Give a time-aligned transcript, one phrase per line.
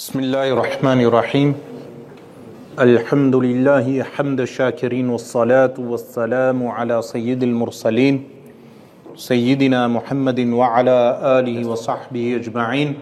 [0.00, 1.54] بسم الله الرحمن الرحيم
[2.80, 8.24] الحمد لله حمد الشاكرين والصلاة والسلام على سيد المرسلين
[9.16, 12.94] سيدنا محمد وعلى آله وصحبه أجمعين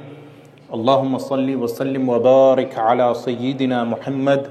[0.74, 4.42] اللهم صل وسلم وبارك على سيدنا محمد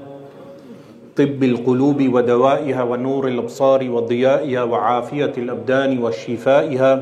[1.16, 6.92] طب القلوب ودوائها ونور الأبصار وضيائها وعافية الأبدان وشفائها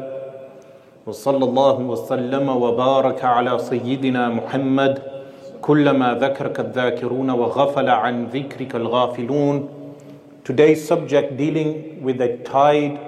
[1.06, 5.15] وصلى الله وسلم وبارك على سيدنا محمد
[5.65, 9.69] كلما ذكرك الذاكرون وغفل عن ذكرك الغافلون
[10.43, 12.99] Today's subject dealing with a tide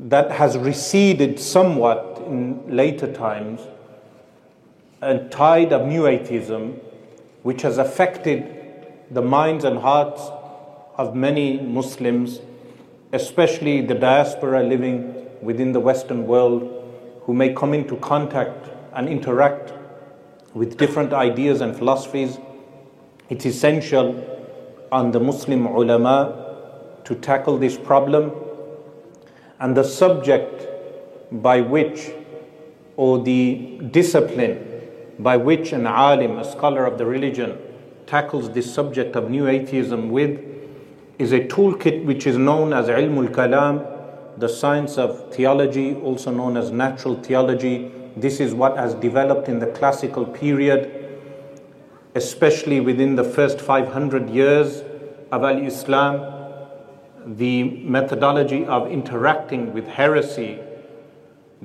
[0.00, 3.60] that has receded somewhat in later times,
[5.02, 6.80] a tide of new atheism
[7.42, 10.22] which has affected the minds and hearts
[10.96, 12.40] of many Muslims,
[13.12, 16.62] especially the diaspora living within the Western world,
[17.24, 19.72] who may come into contact and interact
[20.57, 22.39] with different ideas and philosophies.
[23.29, 24.07] It's essential
[24.91, 28.31] on the Muslim ulama to tackle this problem.
[29.59, 30.67] And the subject
[31.31, 32.11] by which,
[32.95, 34.63] or the discipline
[35.19, 37.57] by which an alim, a scholar of the religion,
[38.05, 40.39] tackles this subject of new atheism with
[41.17, 46.55] is a toolkit which is known as ilmul kalam, the science of theology, also known
[46.55, 47.91] as natural theology.
[48.19, 50.91] This is what has developed in the classical period,
[52.15, 54.81] especially within the first 500 years
[55.31, 56.33] of Al Islam.
[57.27, 60.59] The methodology of interacting with heresy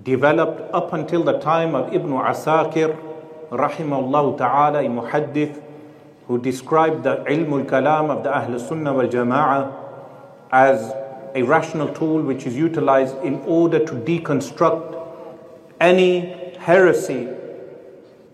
[0.02, 3.00] developed up until the time of Ibn Asakir,
[3.50, 5.62] rahimahullah ta'ala, a muhaddith,
[6.26, 9.72] who described the ilmul kalam of the Ahl Sunnah wal Jama'ah
[10.50, 10.92] as
[11.34, 14.98] a rational tool which is utilized in order to deconstruct
[15.80, 17.28] any heresy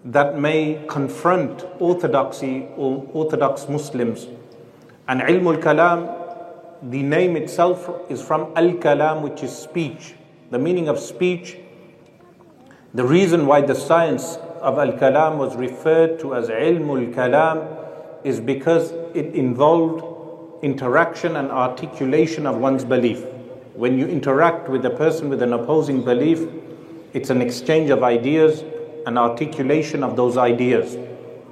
[0.05, 4.27] that may confront orthodoxy or orthodox Muslims.
[5.09, 10.15] And ilmul kalam, the name itself is from al kalam, which is speech.
[10.51, 11.57] The meaning of speech,
[12.93, 17.67] the reason why the science of al kalam was referred to as ilmul kalam
[18.25, 20.05] is because it involved
[20.63, 23.25] interaction and articulation of one's belief.
[23.75, 26.47] When you interact with a person with an opposing belief,
[27.15, 28.65] it's an exchange of ideas
[29.09, 30.97] an articulation of those ideas.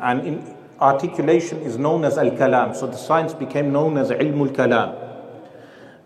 [0.00, 2.76] And articulation is known as al kalam.
[2.76, 4.90] So the science became known as ilmul kalam.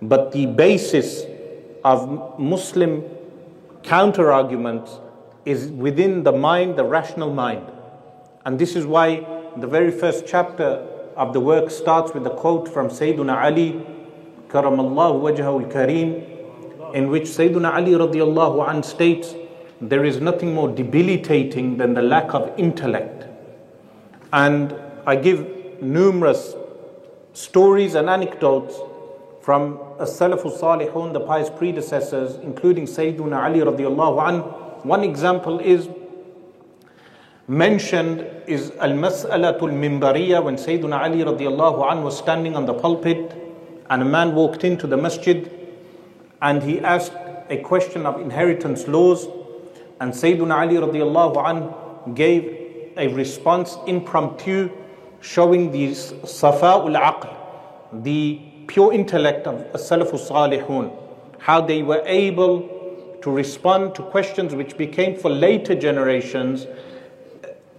[0.00, 1.24] But the basis
[1.84, 3.02] of Muslim
[3.82, 4.98] counter arguments
[5.44, 7.66] is within the mind, the rational mind.
[8.44, 12.68] And this is why the very first chapter of the work starts with a quote
[12.68, 13.84] from Sayyidina Ali,
[14.48, 19.34] Karamallahu wajhahu al-kareem, in which Sayyidina Ali radiallahu an states,
[19.80, 23.26] there is nothing more debilitating than the lack of intellect.
[24.32, 24.74] And
[25.06, 26.54] I give numerous
[27.32, 28.78] stories and anecdotes
[29.40, 34.40] from as-Salafus Salihun, the pious predecessors, including Sayyidina Ali radiallahu an.
[34.86, 35.88] One example is
[37.48, 43.34] mentioned is al-mas'alatul mimbariya when Sayyidina Ali radiallahu an was standing on the pulpit
[43.88, 45.50] and a man walked into the masjid
[46.42, 47.12] and he asked
[47.48, 49.26] a question of inheritance laws
[50.00, 54.70] and Sayyidina Ali radiallahu an gave a response impromptu
[55.20, 60.96] showing the safa'ul aql, the pure intellect of Salafus Salihun,
[61.38, 66.66] how they were able to respond to questions which became for later generations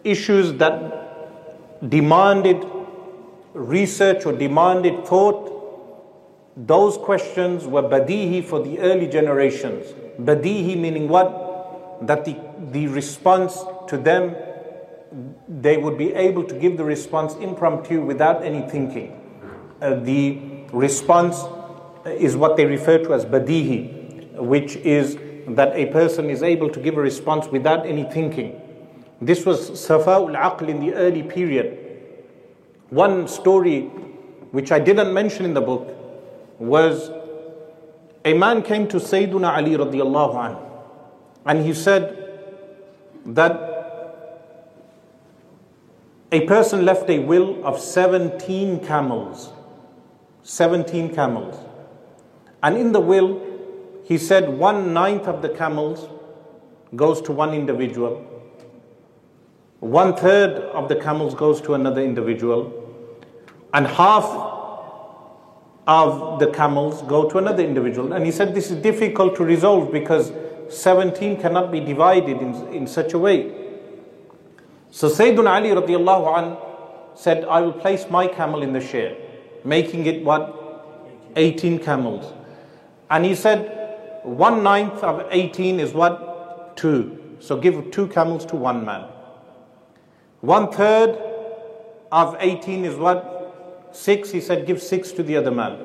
[0.04, 2.64] issues that demanded
[3.54, 5.50] research or demanded thought,
[6.56, 9.88] those questions were badihi for the early generations.
[10.20, 11.50] Badihi meaning what?
[12.01, 12.38] That the,
[12.72, 13.57] the response
[13.88, 14.35] to them,
[15.47, 19.17] they would be able to give the response impromptu without any thinking.
[19.81, 20.39] Uh, the
[20.72, 21.44] response
[22.06, 25.17] is what they refer to as badihi, which is
[25.47, 28.59] that a person is able to give a response without any thinking.
[29.22, 31.77] This was Safa'ul Aql in the early period.
[32.89, 33.81] One story
[34.51, 35.88] which I didn't mention in the book
[36.59, 37.12] was
[38.25, 40.70] a man came to Sayyiduna Ali radiallahu anhu
[41.46, 42.18] and he said
[43.26, 43.70] that
[46.32, 49.52] a person left a will of 17 camels.
[50.44, 51.58] 17 camels.
[52.64, 53.42] And in the will,
[54.04, 56.08] he said one ninth of the camels
[56.96, 58.28] goes to one individual
[59.82, 62.72] one third of the camels goes to another individual,
[63.74, 64.26] and half
[65.88, 68.14] of the camels go to another individual.
[68.14, 70.32] And he said this is difficult to resolve because
[70.71, 73.51] 17 cannot be divided in, in such a way.
[74.89, 76.57] So Sayyidina Ali radiallahu an
[77.15, 79.15] said, I will place my camel in the share,
[79.63, 80.57] making it what?
[81.35, 82.33] 18 camels.
[83.09, 86.75] And he said, one ninth of 18 is what?
[86.77, 87.35] Two.
[87.39, 89.09] So give two camels to one man.
[90.41, 91.18] One third
[92.12, 93.89] of 18 is what?
[93.91, 94.31] Six.
[94.31, 95.77] He said, give six to the other man.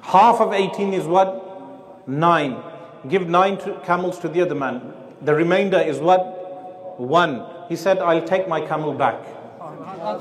[0.00, 2.08] Half of 18 is what?
[2.08, 2.62] Nine.
[3.08, 4.92] Give nine camels to the other man.
[5.22, 6.98] The remainder is what?
[6.98, 7.46] One.
[7.68, 9.20] He said, I'll take my camel back.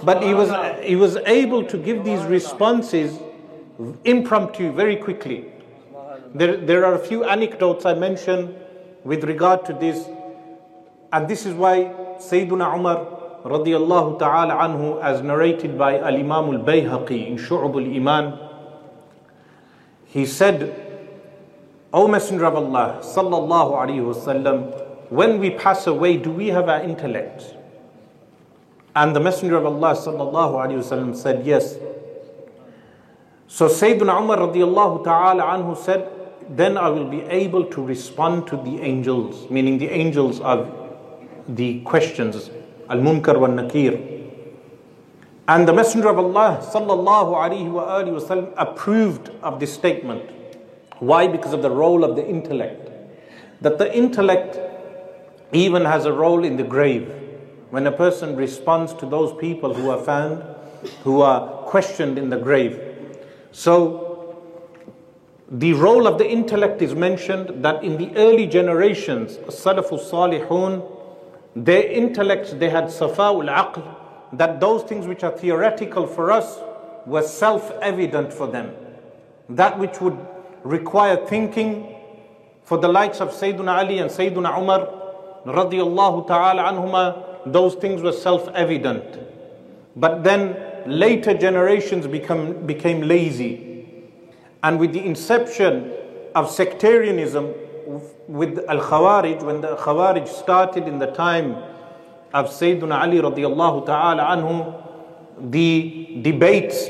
[0.04, 0.50] But he was,
[0.84, 3.20] he was able to give these responses
[4.04, 5.52] impromptu very quickly.
[6.34, 8.56] There, there are a few anecdotes I mention
[9.04, 10.08] with regard to this.
[11.14, 13.06] And this is why Sayyiduna Umar
[13.44, 18.40] radiallahu ta'ala anhu, as narrated by Al Imam al Bayhaqi in Shu'ab al Iman,
[20.06, 20.85] he said,
[21.96, 26.84] O Messenger of Allah, sallallahu alayhi wasallam, when we pass away, do we have our
[26.84, 27.56] intellect?
[28.94, 31.78] And the Messenger of Allah sallallahu alayhi wasallam said, yes.
[33.48, 36.12] So Sayyidina Umar radiallahu ta'ala anhu said,
[36.50, 40.70] then I will be able to respond to the angels, meaning the angels of
[41.48, 42.50] the questions,
[42.90, 44.34] al-munkar wa nakir.
[45.48, 50.35] And the Messenger of Allah sallallahu alayhi wa wasallam approved of this statement.
[51.00, 51.28] Why?
[51.28, 52.90] Because of the role of the intellect.
[53.62, 54.58] That the intellect
[55.52, 57.12] even has a role in the grave.
[57.70, 60.44] When a person responds to those people who are found,
[61.04, 62.80] who are questioned in the grave.
[63.52, 64.06] So,
[65.50, 70.92] the role of the intellect is mentioned that in the early generations, Salaful Salihun,
[71.56, 76.60] their intellects, they had safa'ul aql, that those things which are theoretical for us
[77.06, 78.74] were self evident for them.
[79.48, 80.18] That which would
[80.66, 81.96] require thinking
[82.64, 84.90] for the likes of Sayyidina Ali and Sayyidina Umar
[85.46, 89.20] radiallahu ta'ala anhuma, those things were self evident.
[89.96, 90.58] But then
[90.88, 93.86] later generations become, became lazy.
[94.64, 95.94] And with the inception
[96.34, 97.54] of sectarianism
[98.28, 101.56] with Al Khawarij, when the Khawarij started in the time
[102.34, 104.82] of Sayyidina Ali radiallahu ta'ala anhu,
[105.52, 106.86] the debates,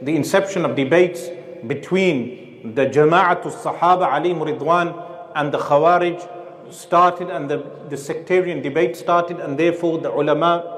[0.00, 1.28] the inception of debates
[1.66, 8.96] between the Jama'atul Sahaba Ali Ridwan and the Khawarij started and the, the sectarian debate
[8.96, 10.76] started, and therefore the ulama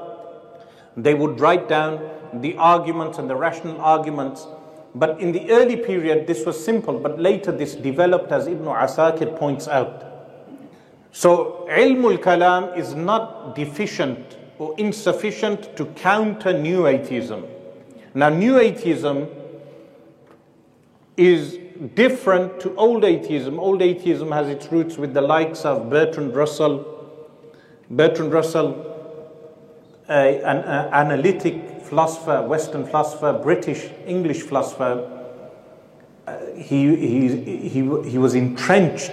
[0.97, 2.01] they would write down
[2.33, 4.47] the arguments and the rational arguments.
[4.93, 9.37] But in the early period, this was simple, but later this developed, as Ibn Asakir
[9.37, 10.05] points out.
[11.13, 17.45] So, ilmul kalam is not deficient or insufficient to counter new atheism.
[18.13, 19.27] Now, new atheism
[21.15, 21.57] is
[21.95, 23.59] different to old atheism.
[23.59, 26.87] Old atheism has its roots with the likes of Bertrand Russell.
[27.89, 28.69] Bertrand Russell,
[30.07, 35.17] a, an a, analytic philosopher, Western philosopher, British, English philosopher,
[36.27, 39.11] uh, he, he, he, he was entrenched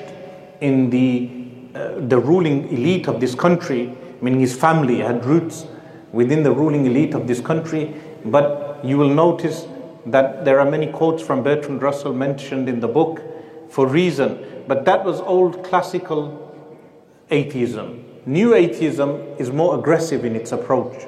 [0.61, 1.31] in the,
[1.75, 5.67] uh, the ruling elite of this country, meaning his family had roots
[6.13, 7.95] within the ruling elite of this country.
[8.25, 9.67] But you will notice
[10.13, 13.23] that there are many quotes from Bertrand Russell mentioned in the book
[13.69, 16.45] for reason, but that was old classical
[17.31, 18.05] atheism.
[18.27, 21.07] New atheism is more aggressive in its approach,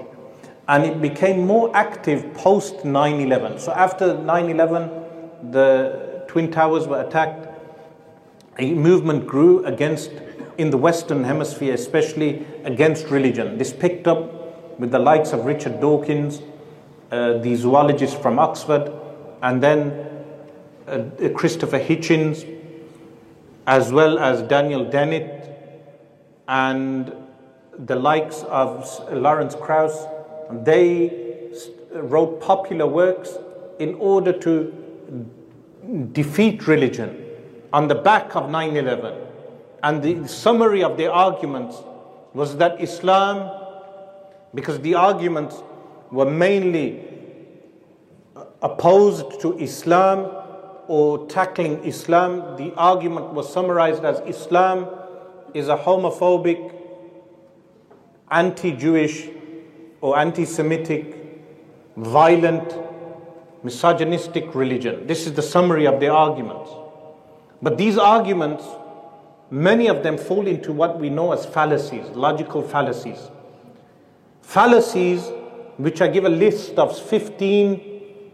[0.69, 3.59] and it became more active post 9 11.
[3.59, 7.49] So, after 9 11, the Twin Towers were attacked,
[8.59, 10.11] a movement grew against,
[10.59, 13.59] in the Western Hemisphere especially, against religion.
[13.59, 16.40] This picked up with the likes of Richard Dawkins
[17.11, 18.93] uh, the zoologist from Oxford,
[19.43, 20.09] and then
[20.87, 22.47] uh, Christopher Hitchens,
[23.67, 25.37] as well as Daniel Dennett,
[26.49, 27.12] and
[27.79, 30.07] the likes of Lawrence Krauss.
[30.50, 31.50] They
[31.93, 33.37] wrote popular works
[33.79, 34.73] in order to
[36.12, 37.26] defeat religion
[37.73, 39.14] on the back of 9 11.
[39.83, 41.76] And the summary of their arguments
[42.35, 43.50] was that Islam,
[44.55, 45.57] because the arguments
[46.11, 47.05] were mainly
[48.62, 50.31] opposed to Islam
[50.88, 52.57] or tackling Islam.
[52.57, 54.88] The argument was summarized as Islam
[55.55, 56.75] is a homophobic,
[58.31, 59.29] anti Jewish,
[60.00, 61.17] or anti Semitic,
[61.97, 62.75] violent,
[63.62, 65.07] misogynistic religion.
[65.07, 66.71] This is the summary of the arguments.
[67.62, 68.64] But these arguments,
[69.50, 73.31] many of them fall into what we know as fallacies, logical fallacies.
[74.40, 75.31] Fallacies
[75.83, 77.81] which I give a list of 15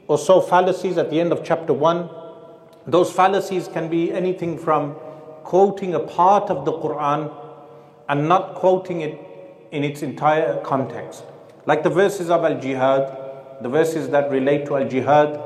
[0.08, 2.10] or so fallacies at the end of chapter 1.
[2.88, 4.94] Those fallacies can be anything from
[5.44, 7.32] quoting a part of the Quran
[8.08, 9.20] and not quoting it
[9.70, 11.24] in its entire context.
[11.66, 15.40] Like the verses of Al Jihad, the verses that relate to Al Jihad,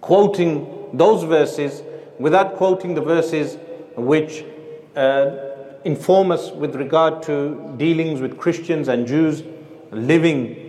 [0.00, 1.82] quoting those verses
[2.18, 3.58] without quoting the verses
[3.96, 4.44] which
[4.96, 5.30] uh,
[5.84, 9.42] inform us with regard to dealings with Christians and Jews
[9.90, 10.59] living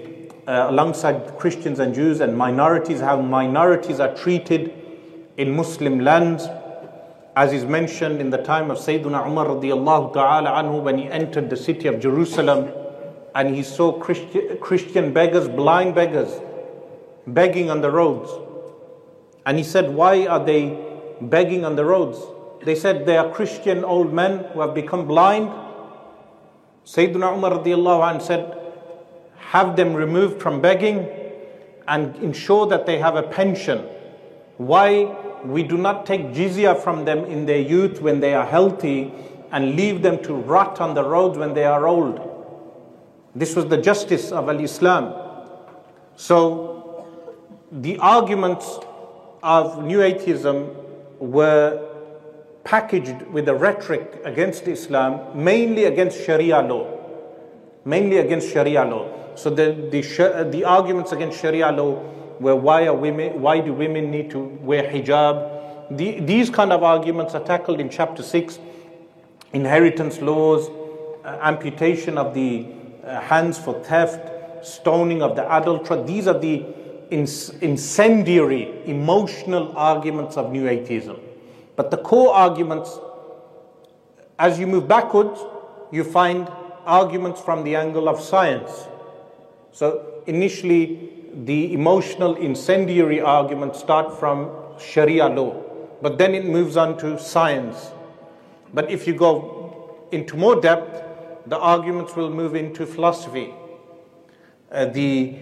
[0.52, 4.74] uh, alongside Christians and Jews and minorities, how minorities are treated
[5.38, 6.46] in Muslim lands,
[7.38, 11.50] as is mentioned in the time of Sayyidina Umar radiallahu ta'ala anhu when he entered
[11.50, 12.70] the city of Jerusalem
[13.34, 16.42] and he saw Christi- Christian beggars, blind beggars,
[17.26, 18.30] begging on the roads.
[19.46, 20.78] And he said, Why are they
[21.22, 22.20] begging on the roads?
[22.66, 25.48] They said they are Christian old men who have become blind.
[26.84, 28.61] Sayyidina Umar radiallahu anh said,
[29.52, 31.10] Have them removed from begging
[31.86, 33.80] and ensure that they have a pension.
[34.56, 39.12] Why we do not take jizya from them in their youth when they are healthy
[39.52, 42.22] and leave them to rot on the roads when they are old.
[43.36, 45.14] This was the justice of Al Islam.
[46.16, 47.06] So,
[47.74, 48.80] the arguments
[49.44, 50.70] of New Atheism
[51.20, 51.90] were
[52.64, 56.88] packaged with a rhetoric against Islam, mainly against Sharia law.
[57.84, 59.21] Mainly against Sharia law.
[59.36, 62.04] So, the, the, the arguments against Sharia law
[62.40, 65.98] were why, are women, why do women need to wear hijab?
[65.98, 68.60] The, these kind of arguments are tackled in chapter 6
[69.54, 70.70] inheritance laws,
[71.24, 72.66] uh, amputation of the
[73.04, 76.04] uh, hands for theft, stoning of the adulterer.
[76.04, 76.66] These are the
[77.12, 81.20] incendiary, emotional arguments of New Atheism.
[81.76, 82.98] But the core arguments,
[84.40, 85.40] as you move backwards,
[85.92, 86.50] you find
[86.86, 88.88] arguments from the angle of science.
[89.72, 95.64] So initially, the emotional incendiary arguments start from Sharia law,
[96.02, 97.92] but then it moves on to science.
[98.74, 101.04] But if you go into more depth,
[101.48, 103.54] the arguments will move into philosophy.
[104.72, 105.36] Uh, the,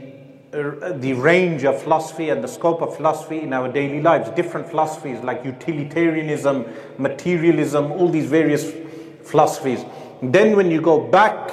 [0.53, 4.67] uh, the range of philosophy and the scope of philosophy in our daily lives, different
[4.67, 6.65] philosophies like utilitarianism,
[6.97, 8.73] materialism, all these various
[9.23, 9.83] philosophies.
[10.21, 11.51] Then, when you go back,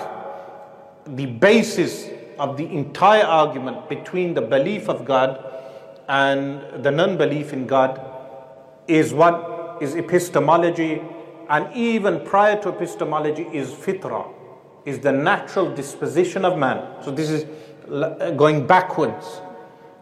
[1.07, 5.43] the basis of the entire argument between the belief of God
[6.09, 8.01] and the non belief in God
[8.87, 11.03] is what is epistemology,
[11.49, 14.33] and even prior to epistemology is fitra
[14.85, 17.03] is the natural disposition of man.
[17.03, 17.45] So this is
[17.91, 19.41] uh, going backwards.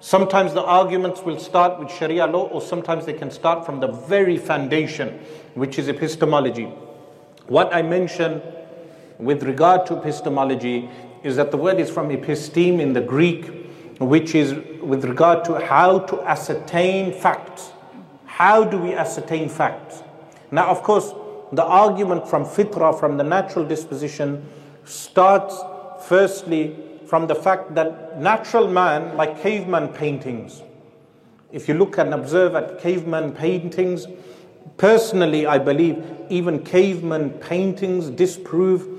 [0.01, 3.89] Sometimes the arguments will start with Sharia law, or sometimes they can start from the
[3.89, 5.21] very foundation,
[5.55, 6.65] which is epistemology.
[7.47, 8.43] What I mentioned
[9.19, 10.91] with regard to epistemology
[11.25, 13.51] is that the word is from episteme in the Greek,
[13.99, 17.73] which is with regard to how to ascertain facts.
[18.27, 20.03] How do we ascertain facts?
[20.51, 21.13] Now, of course,
[21.53, 24.47] the argument from fitra, from the natural disposition,
[24.85, 25.59] starts
[26.07, 26.77] firstly
[27.07, 30.63] from the fact that natural man, like caveman paintings,
[31.53, 34.07] if you look and observe at caveman paintings,
[34.77, 38.94] personally, I believe even caveman paintings disprove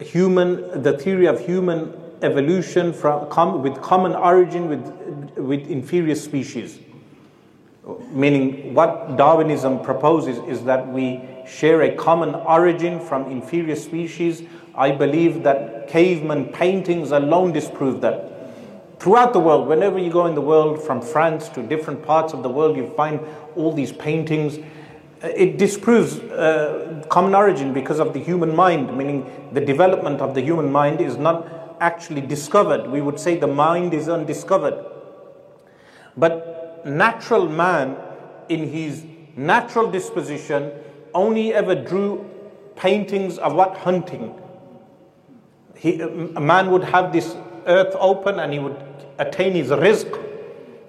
[0.00, 6.78] human, the theory of human evolution from, come with common origin with, with inferior species.
[8.10, 14.42] Meaning, what Darwinism proposes is that we share a common origin from inferior species
[14.78, 18.30] I believe that caveman paintings alone disprove that.
[19.00, 22.44] Throughout the world, whenever you go in the world, from France to different parts of
[22.44, 23.18] the world, you find
[23.56, 24.60] all these paintings.
[25.22, 30.40] It disproves uh, common origin because of the human mind, meaning the development of the
[30.40, 32.86] human mind is not actually discovered.
[32.86, 34.84] We would say the mind is undiscovered.
[36.16, 37.96] But natural man,
[38.48, 39.04] in his
[39.36, 40.72] natural disposition,
[41.14, 42.28] only ever drew
[42.76, 43.76] paintings of what?
[43.78, 44.34] Hunting
[45.78, 48.76] he, a man would have this earth open and he would
[49.18, 50.20] attain his rizq,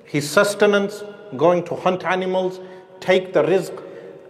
[0.06, 1.04] his sustenance,
[1.38, 2.60] going to hunt animals,
[3.00, 3.84] take the rizq,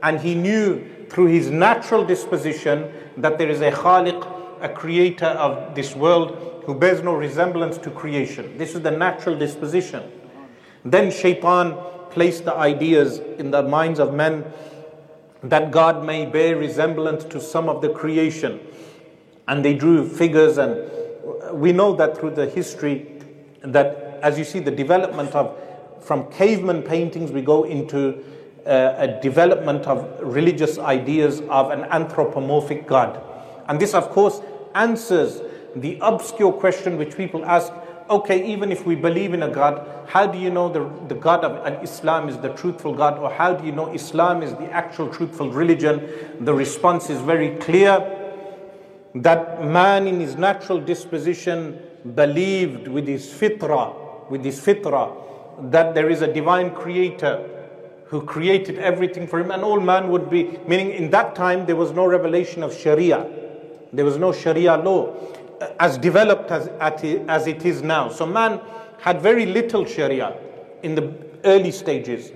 [0.04, 5.76] and he knew through his natural disposition that there is a khaliq, a creator of
[5.76, 8.58] this world who bears no resemblance to creation.
[8.58, 10.04] This is the natural disposition.
[10.86, 11.78] Then shaitan
[12.12, 14.46] placed the ideas in the minds of men
[15.44, 18.60] that God may bear resemblance to some of the creation
[19.48, 23.08] and they drew figures and uh, we know that through the history
[23.62, 25.58] that as you see the development of
[26.02, 28.24] from caveman paintings we go into
[28.70, 33.22] uh, a development of religious ideas of an anthropomorphic god.
[33.68, 34.42] And this of course
[34.76, 35.42] answers
[35.76, 37.74] the obscure question which people ask
[38.10, 41.44] okay even if we believe in a god how do you know the, the god
[41.44, 45.08] of islam is the truthful god or how do you know islam is the actual
[45.10, 46.10] truthful religion?
[46.40, 48.20] The response is very clear
[49.16, 51.80] that man in his natural disposition
[52.16, 57.59] believed with his fitra, with his fitra, that there is a divine creator
[58.10, 61.76] who created everything for him, and all man would be, meaning in that time there
[61.76, 63.30] was no revelation of Sharia.
[63.94, 65.16] There was no Sharia law
[65.62, 68.10] uh, as developed as, as it is now.
[68.10, 68.62] So man
[69.00, 70.36] had very little Sharia
[70.82, 71.14] in the
[71.46, 72.32] early stages.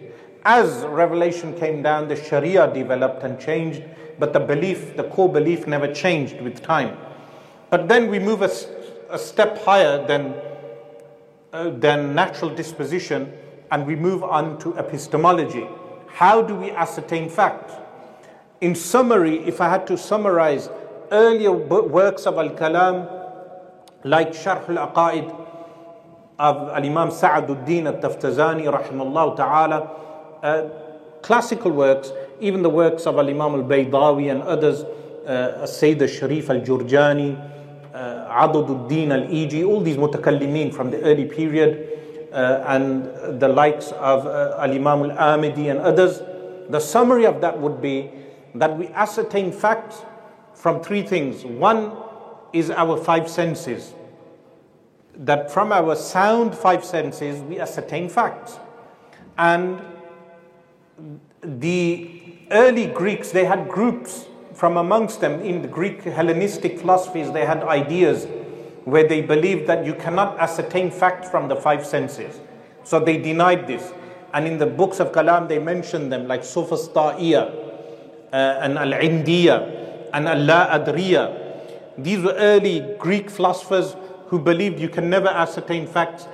[0.45, 3.83] As revelation came down, the Sharia developed and changed,
[4.19, 6.95] but the belief, the core belief, never changed with time.
[7.71, 8.51] But then we move a,
[9.09, 10.35] a step higher than,
[11.51, 13.33] uh, than natural disposition
[13.73, 15.67] and we move on to epistemology.
[16.07, 17.73] How do we ascertain facts?
[18.61, 20.69] In summary, if I had to summarize
[21.11, 23.09] earlier works of Al Kalam,
[24.03, 25.27] like Sharh al Aqaid
[26.37, 29.79] of Al Imam Sa'aduddin al Taftazani, rahimahullah ta'ala,
[30.43, 30.69] uh,
[31.23, 34.83] classical works, even the works of Al Imam al Baydawi and others,
[35.25, 37.33] uh, Sayyid al Sharif al Jurjani,
[37.91, 41.92] uh, Adududdin al Iji, all these mutakallimin from the early period
[42.33, 46.21] uh, and the likes of uh, Al Imam Al Amidi and others,
[46.69, 48.09] the summary of that would be
[48.55, 50.01] that we ascertain facts
[50.53, 51.45] from three things.
[51.45, 51.91] One
[52.51, 53.93] is our five senses.
[55.15, 58.59] That from our sound five senses we ascertain facts.
[59.37, 59.81] And
[61.41, 67.45] the early Greeks, they had groups from amongst them in the Greek Hellenistic philosophies, they
[67.45, 68.27] had ideas
[68.85, 72.39] where they believed that you cannot ascertain facts from the five senses.
[72.83, 73.93] So they denied this.
[74.33, 77.53] And in the books of Kalam, they mention them like Sophistaia
[78.33, 81.39] uh, and Al Indiya and Al La Adriya.
[81.97, 83.95] These were early Greek philosophers
[84.27, 86.27] who believed you can never ascertain facts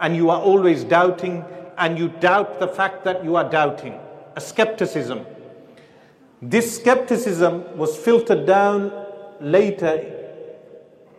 [0.00, 1.44] and you are always doubting
[1.78, 3.98] and you doubt the fact that you are doubting.
[4.36, 5.24] A skepticism.
[6.42, 8.92] This skepticism was filtered down
[9.40, 10.25] later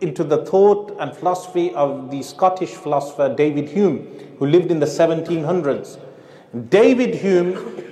[0.00, 4.06] into the thought and philosophy of the Scottish philosopher David Hume,
[4.38, 5.98] who lived in the 1700s.
[6.70, 7.84] David Hume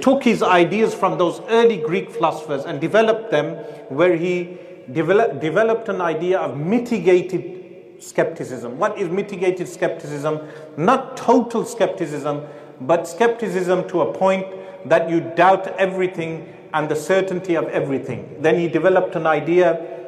[0.00, 3.56] took his ideas from those early Greek philosophers and developed them,
[3.88, 4.58] where he
[4.92, 8.78] develop, developed an idea of mitigated skepticism.
[8.78, 10.40] What is mitigated skepticism?
[10.76, 12.42] Not total skepticism,
[12.80, 14.46] but skepticism to a point
[14.86, 18.36] that you doubt everything and the certainty of everything.
[18.40, 19.99] Then he developed an idea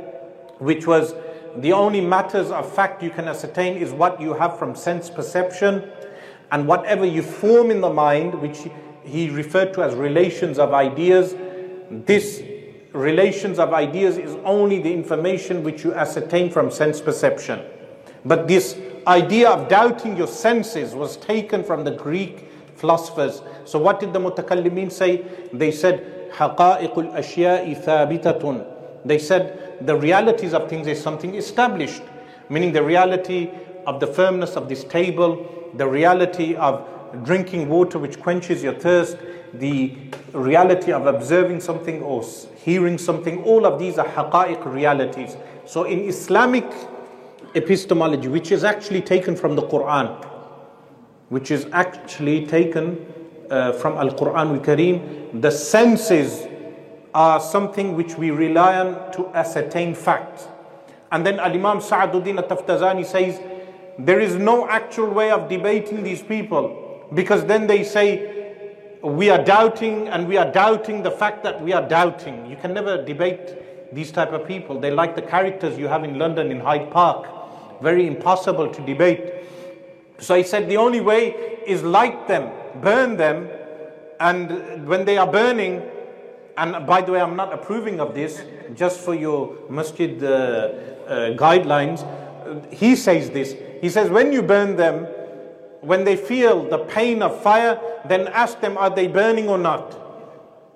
[0.62, 1.14] which was
[1.58, 5.90] the only matters of fact you can ascertain is what you have from sense perception
[6.52, 8.60] and whatever you form in the mind, which
[9.04, 11.36] he referred to as relations of ideas.
[11.90, 12.44] This
[12.94, 17.62] relations of ideas is only the information which you ascertain from sense perception.
[18.26, 23.42] But this idea of doubting your senses was taken from the Greek philosophers.
[23.66, 25.26] So what did the mutakallimin say?
[25.54, 28.71] They said, حقائق الأشياء ثابتة.
[29.05, 32.03] they said the realities of things is something established,
[32.49, 33.51] meaning the reality
[33.87, 36.89] of the firmness of this table, the reality of
[37.25, 39.17] drinking water which quenches your thirst,
[39.55, 39.97] the
[40.33, 42.25] reality of observing something or
[42.57, 45.37] hearing something, all of these are haqa'iq realities.
[45.67, 46.65] So in Islamic
[47.55, 50.25] epistemology, which is actually taken from the Quran,
[51.29, 53.07] which is actually taken
[53.51, 56.47] uh, from Al Quran al Kareem, the senses
[57.15, 60.49] are something which we rely on to ascertain facts.
[61.11, 63.41] And then Al Imam Sa'aduddin al Taftazani says,
[63.99, 68.31] there is no actual way of debating these people because then they say,
[69.03, 72.47] we are doubting and we are doubting the fact that we are doubting.
[72.47, 74.81] You can never debate these type of people.
[74.81, 77.29] They like the characters you have in London in Hyde Park.
[77.83, 79.35] Very impossible to debate.
[80.19, 81.35] So he said the only way
[81.67, 83.49] is light them, burn them,
[84.21, 85.83] and when they are burning,
[86.57, 88.43] and by the way, I'm not approving of this,
[88.75, 92.07] just for your masjid uh, uh, guidelines.
[92.73, 93.57] He says this.
[93.81, 95.07] He says, when you burn them,
[95.81, 99.99] when they feel the pain of fire, then ask them, are they burning or not?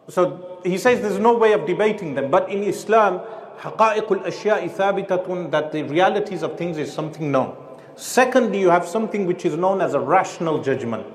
[0.09, 2.31] So he says there's no way of debating them.
[2.31, 3.21] But in Islam,
[3.59, 7.57] haqa'iqul ashya'i thabitatun, that the realities of things is something known.
[7.97, 11.07] Secondly, you have something which is known as a rational judgment.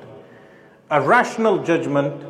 [0.89, 2.23] A rational judgment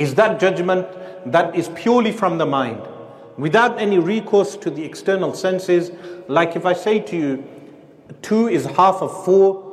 [0.00, 0.88] is that judgment
[1.30, 2.80] that is purely from the mind,
[3.36, 5.92] without any recourse to the external senses.
[6.26, 7.44] Like if I say to you,
[8.22, 9.68] two is half of four,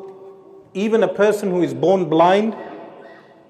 [0.73, 2.55] even a person who is born blind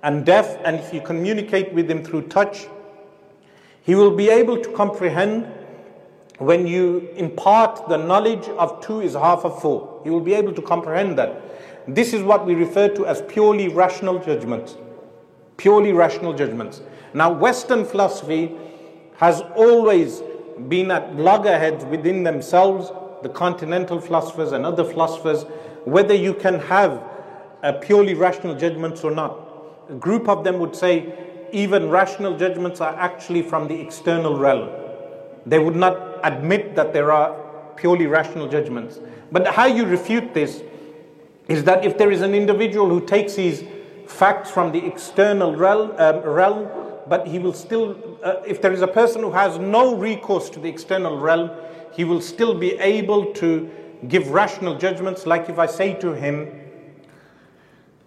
[0.04, 2.68] and deaf, and if you communicate with him through touch,
[3.82, 5.48] he will be able to comprehend
[6.38, 10.00] when you impart the knowledge of two is half of four.
[10.04, 11.42] He will be able to comprehend that.
[11.88, 14.78] This is what we refer to as purely rational judgments
[15.58, 16.82] purely rational judgments.
[17.14, 18.56] Now, Western philosophy
[19.18, 20.22] has always
[20.68, 22.92] been at loggerheads within themselves,
[23.24, 25.44] the continental philosophers and other philosophers,
[25.86, 27.04] whether you can have
[27.82, 29.40] purely rational judgments or not.
[29.90, 31.14] A group of them would say
[31.52, 34.70] even rational judgments are actually from the external realm.
[35.46, 37.36] They would not admit that there are
[37.76, 39.00] purely rational judgments.
[39.32, 40.62] But how you refute this
[41.48, 43.64] is that if there is an individual who takes these
[44.08, 46.68] facts from the external realm, um, realm
[47.08, 50.60] but he will still, uh, if there is a person who has no recourse to
[50.60, 51.52] the external realm,
[51.94, 53.70] he will still be able to
[54.08, 55.26] give rational judgments.
[55.26, 56.52] Like if I say to him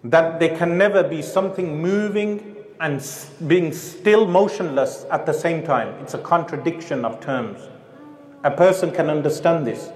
[0.03, 3.05] that there can never be something moving and
[3.47, 7.61] being still motionless at the same time, it's a contradiction of terms.
[8.43, 9.89] A person can understand this.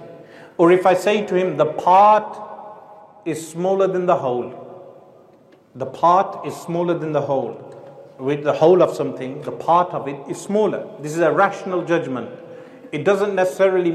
[0.58, 2.38] Or if I say to him, the part
[3.24, 4.65] is smaller than the whole,
[5.76, 7.62] the part is smaller than the whole.
[8.18, 10.88] With the whole of something, the part of it is smaller.
[11.00, 12.30] This is a rational judgment.
[12.92, 13.92] It doesn't necessarily,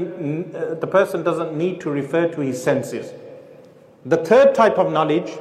[0.54, 3.12] uh, the person doesn't need to refer to his senses.
[4.06, 5.32] The third type of knowledge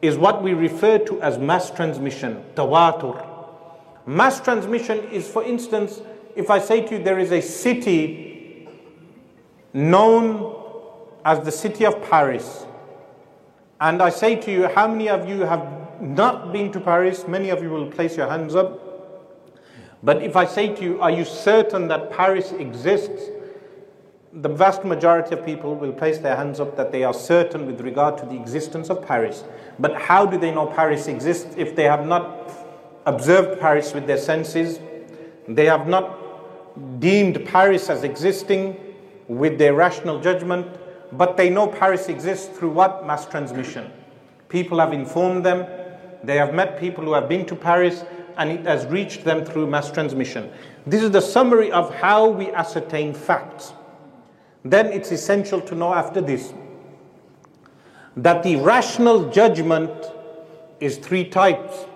[0.00, 3.26] is what we refer to as mass transmission, tawatur.
[4.06, 6.02] Mass transmission is, for instance,
[6.36, 8.68] if I say to you there is a city
[9.72, 10.54] known
[11.24, 12.66] as the city of Paris,
[13.82, 17.26] and I say to you, how many of you have not been to Paris?
[17.26, 18.78] Many of you will place your hands up.
[20.04, 23.24] But if I say to you, are you certain that Paris exists?
[24.32, 27.80] The vast majority of people will place their hands up that they are certain with
[27.80, 29.42] regard to the existence of Paris.
[29.80, 32.52] But how do they know Paris exists if they have not
[33.04, 34.78] observed Paris with their senses?
[35.48, 38.76] They have not deemed Paris as existing
[39.26, 40.68] with their rational judgment
[41.12, 43.06] but they know Paris exists through what?
[43.06, 43.90] Mass transmission.
[44.48, 45.66] People have informed them,
[46.24, 48.04] they have met people who have been to Paris,
[48.36, 50.50] and it has reached them through mass transmission.
[50.86, 53.72] This is the summary of how we ascertain facts.
[54.64, 56.54] Then it's essential to know after this
[58.16, 59.90] that the rational judgment
[60.80, 61.86] is three types.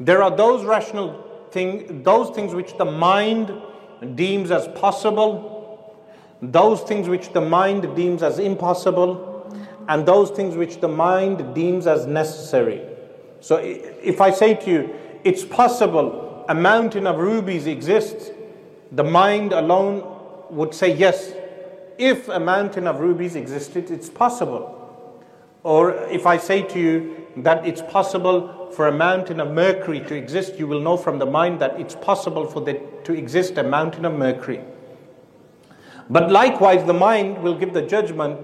[0.00, 3.52] There are those rational things, those things which the mind
[4.14, 5.51] deems as possible
[6.42, 9.30] those things which the mind deems as impossible
[9.88, 12.82] and those things which the mind deems as necessary.
[13.40, 18.30] So if I say to you, it's possible a mountain of rubies exists,
[18.90, 20.04] the mind alone
[20.50, 21.32] would say yes.
[21.98, 24.78] If a mountain of rubies existed, it's possible.
[25.62, 30.14] Or if I say to you that it's possible for a mountain of mercury to
[30.14, 33.62] exist, you will know from the mind that it's possible for there to exist a
[33.62, 34.60] mountain of mercury.
[36.12, 38.38] But likewise, the mind will give the judgment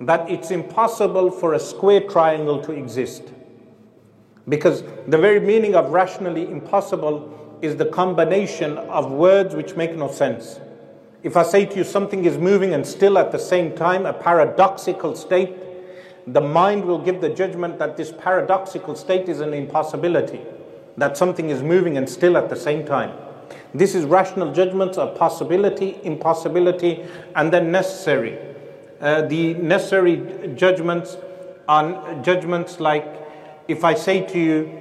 [0.00, 3.24] that it's impossible for a square triangle to exist.
[4.48, 10.10] Because the very meaning of rationally impossible is the combination of words which make no
[10.10, 10.60] sense.
[11.22, 14.14] If I say to you something is moving and still at the same time, a
[14.14, 15.54] paradoxical state,
[16.26, 20.40] the mind will give the judgment that this paradoxical state is an impossibility,
[20.96, 23.14] that something is moving and still at the same time.
[23.74, 28.38] This is rational judgments of possibility, impossibility, and then necessary.
[29.00, 31.16] Uh, the necessary judgments
[31.68, 33.04] are judgments like
[33.66, 34.80] if I say to you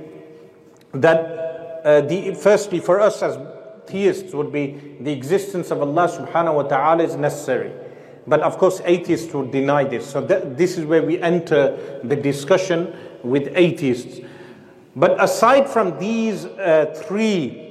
[0.92, 3.38] that uh, the firstly for us as
[3.88, 7.74] theists would be the existence of Allah subhanahu wa ta'ala is necessary.
[8.28, 10.10] But of course, atheists would deny this.
[10.10, 14.22] So this is where we enter the discussion with atheists.
[14.96, 17.63] But aside from these uh, three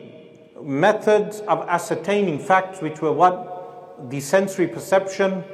[0.62, 4.11] methods of ascertaining facts, which were what?
[4.11, 5.44] The sensory perception,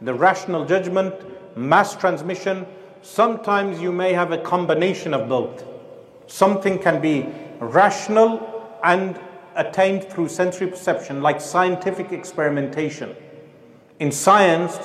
[0.00, 1.14] the rational judgment,
[1.56, 2.66] mass transmission.
[3.02, 5.64] Sometimes you may have a combination of both.
[6.26, 7.26] Something can be
[7.58, 9.18] rational and
[9.56, 13.14] attained through sensory perception, like scientific experimentation.
[13.98, 14.78] In science,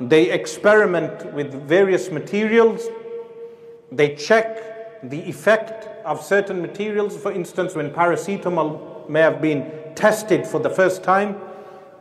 [0.00, 2.86] they experiment with various materials,
[3.92, 7.16] they check the effect of certain materials.
[7.16, 11.40] For instance, when paracetamol may have been tested for the first time.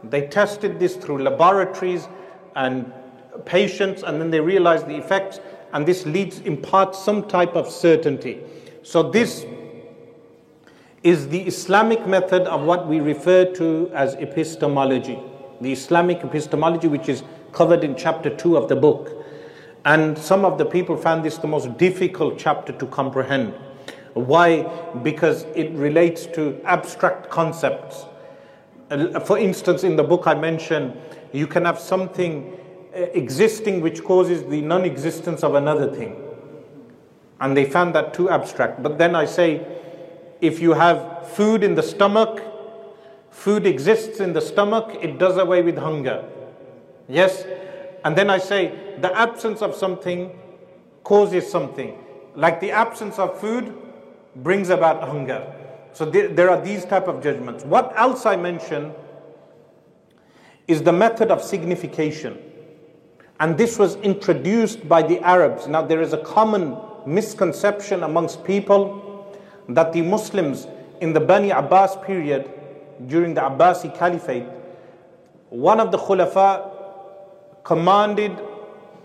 [0.04, 2.08] They tested this through laboratories
[2.56, 2.92] and
[3.46, 5.40] patients, and then they realized the effects,
[5.74, 8.42] and this leads, imparts some type of certainty.
[8.84, 9.46] So, this
[11.04, 15.20] is the Islamic method of what we refer to as epistemology,
[15.62, 19.16] the Islamic epistemology, which is covered in chapter 2 of the book.
[19.86, 23.54] And some of the people found this the most difficult chapter to comprehend.
[24.20, 24.64] Why?
[25.04, 28.06] Because it relates to abstract concepts.
[28.92, 30.98] Uh, for instance, in the book I mentioned,
[31.32, 32.58] you can have something
[32.96, 36.16] uh, existing which causes the non existence of another thing.
[37.40, 38.84] And they found that too abstract.
[38.84, 39.66] But then I say,
[40.42, 42.42] if you have food in the stomach,
[43.30, 46.26] food exists in the stomach, it does away with hunger.
[47.08, 47.46] Yes?
[48.04, 50.38] And then I say the absence of something
[51.04, 51.98] causes something.
[52.36, 53.76] Like the absence of food
[54.36, 55.54] brings about hunger.
[55.94, 57.64] So there, there are these type of judgments.
[57.64, 58.94] What else I mention
[60.68, 62.38] is the method of signification.
[63.40, 65.68] And this was introduced by the Arabs.
[65.68, 69.36] Now there is a common misconception amongst people
[69.70, 70.68] that the Muslims
[71.02, 72.50] in the Bani Abbas period
[73.08, 74.46] during the Abbasi Caliphate,
[75.50, 76.70] one of the Khulafa
[77.64, 78.38] commanded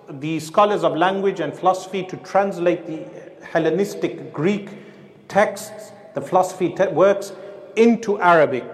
[0.08, 3.06] the scholars of language and philosophy to translate the
[3.46, 4.68] Hellenistic Greek
[5.28, 7.32] texts, the philosophy te- works,
[7.76, 8.64] into Arabic.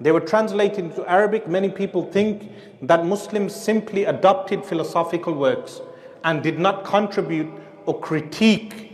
[0.00, 1.46] They were translated into Arabic.
[1.46, 2.50] Many people think
[2.82, 5.80] that Muslims simply adopted philosophical works
[6.24, 7.50] and did not contribute
[7.86, 8.92] or critique,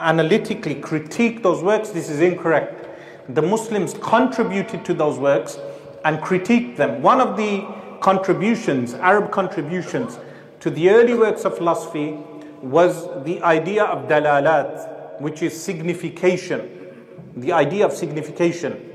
[0.00, 1.90] analytically critique those works.
[1.90, 2.88] This is incorrect.
[3.34, 5.58] The Muslims contributed to those works
[6.04, 7.02] and critiqued them.
[7.02, 7.66] One of the
[8.00, 10.18] contributions, Arab contributions
[10.60, 12.18] to the early works of philosophy
[12.60, 14.91] was the idea of dalalat,
[15.22, 16.68] which is signification.
[17.36, 18.90] The idea of signification.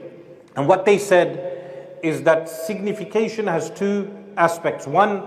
[0.56, 4.86] And what they said is that signification has two aspects.
[4.86, 5.24] One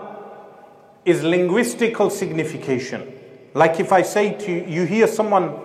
[1.04, 3.18] is linguistical signification.
[3.54, 5.56] Like if I say to you, you hear someone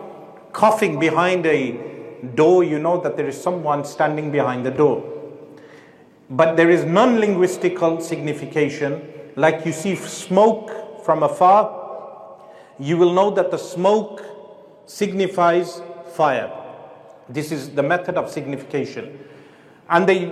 [0.53, 1.77] coughing behind a
[2.33, 5.11] door, you know that there is someone standing behind the door.
[6.29, 12.39] But there is non linguistical signification, like you see smoke from afar,
[12.79, 14.23] you will know that the smoke
[14.85, 15.81] signifies
[16.13, 16.51] fire.
[17.29, 19.19] This is the method of signification.
[19.89, 20.31] And they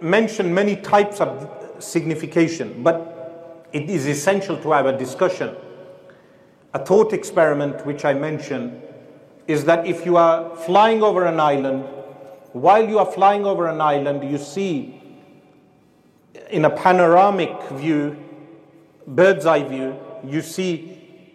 [0.00, 5.54] mention many types of signification, but it is essential to have a discussion.
[6.74, 8.82] A thought experiment, which I mentioned,
[9.46, 11.84] is that if you are flying over an island,
[12.52, 15.00] while you are flying over an island, you see
[16.50, 18.16] in a panoramic view,
[19.06, 21.32] bird's eye view, you see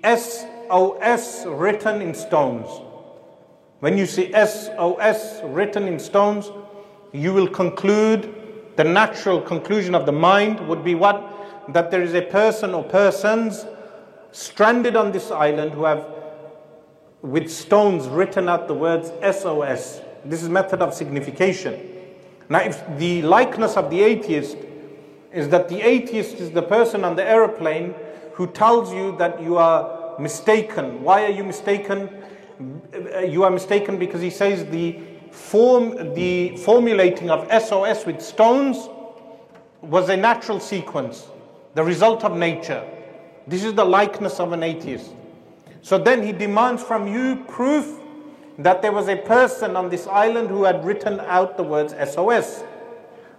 [0.74, 2.68] SOS written in stones.
[3.80, 6.50] When you see SOS written in stones,
[7.12, 8.34] you will conclude
[8.76, 11.30] the natural conclusion of the mind would be what?
[11.74, 13.68] That there is a person or persons
[14.32, 16.08] stranded on this island who have
[17.22, 20.02] with stones written out the words SOS.
[20.26, 21.80] This is method of signification.
[22.50, 24.58] Now, if the likeness of the atheist
[25.32, 27.94] is that the atheist is the person on the aeroplane
[28.34, 31.04] who tells you that you are mistaken.
[31.04, 32.10] Why are you mistaken?
[33.28, 35.00] You are mistaken because he says the
[35.32, 38.90] form, the formulating of SOS with stones
[39.82, 41.28] was a natural sequence,
[41.74, 42.88] the result of nature.
[43.48, 45.12] This is the likeness of an atheist.
[45.82, 48.00] So then he demands from you proof
[48.58, 52.64] that there was a person on this island who had written out the words SOS.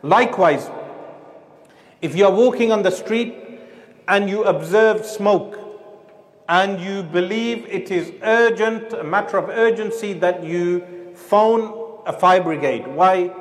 [0.02, 0.70] Likewise,
[2.02, 3.34] if you are walking on the street
[4.08, 5.63] and you observe smoke
[6.48, 12.42] and you believe it is urgent, a matter of urgency that you phone a fire
[12.42, 12.86] brigade.
[12.86, 13.32] Why?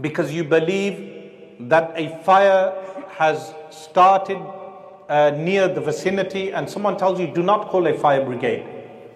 [0.00, 2.74] Because you believe that a fire
[3.08, 4.38] has started
[5.08, 8.66] uh, near the vicinity and someone tells you do not call a fire brigade.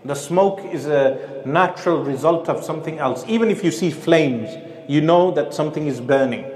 [0.07, 3.23] The smoke is a natural result of something else.
[3.29, 4.57] Even if you see flames,
[4.89, 6.47] you know that something is burning.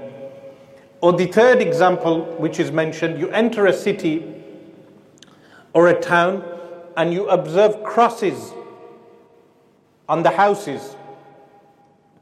[1.01, 4.34] Or the third example, which is mentioned, you enter a city
[5.75, 6.43] or a town
[6.97, 8.53] and you observe crosses
[10.07, 10.95] on the houses,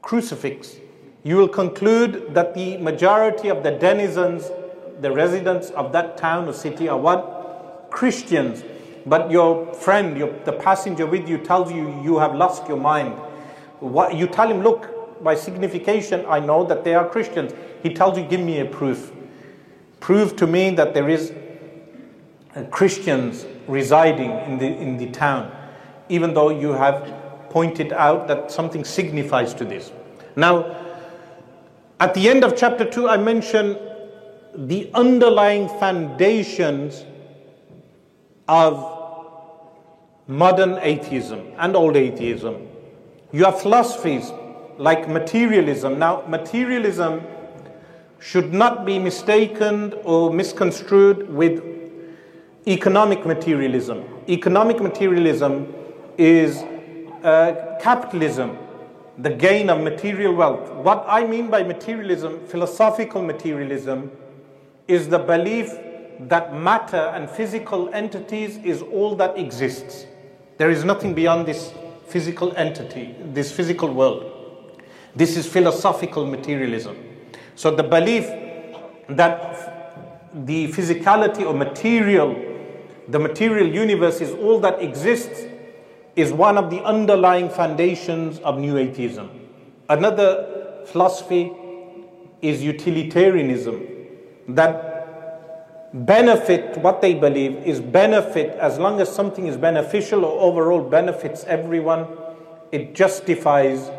[0.02, 0.76] crucifix.
[1.22, 4.50] You will conclude that the majority of the denizens,
[5.00, 7.88] the residents of that town or city are what?
[7.90, 8.64] Christians.
[9.06, 13.14] But your friend, your, the passenger with you tells you you have lost your mind.
[13.78, 17.52] What, you tell him, look, by signification, I know that they are Christians.
[17.82, 19.12] He tells you, Give me a proof.
[20.00, 21.32] Prove to me that there is
[22.54, 25.50] Uh, Christians residing in the, in the town,
[26.08, 27.12] even though you have
[27.50, 29.90] pointed out that something signifies to this.
[30.36, 30.76] Now,
[31.98, 33.76] at the end of chapter 2, I mention
[34.54, 37.04] the underlying foundations
[38.46, 38.94] of
[40.28, 42.68] modern atheism and old atheism.
[43.32, 44.30] You have philosophies
[44.78, 45.98] like materialism.
[45.98, 47.22] Now, materialism
[48.20, 51.73] should not be mistaken or misconstrued with
[52.66, 54.04] economic materialism.
[54.28, 55.72] Economic materialism
[56.16, 56.58] is
[57.22, 58.56] uh, capitalism,
[59.18, 60.70] the gain of material wealth.
[60.72, 64.10] What I mean by materialism, philosophical materialism,
[64.88, 65.72] is the belief
[66.20, 70.06] that matter and physical entities is all that exists.
[70.58, 71.72] There is nothing beyond this
[72.06, 74.30] physical entity, this physical world.
[75.16, 76.96] This is philosophical materialism.
[77.56, 78.26] So the belief
[79.08, 82.53] that the physicality or material,
[83.08, 85.44] the material universe is all that exists,
[86.16, 89.30] is one of the underlying foundations of New Atheism.
[89.88, 91.52] Another philosophy
[92.40, 93.86] is utilitarianism,
[94.48, 94.94] that
[96.06, 101.44] benefit, what they believe is benefit, as long as something is beneficial or overall benefits
[101.44, 102.06] everyone,
[102.72, 103.90] it justifies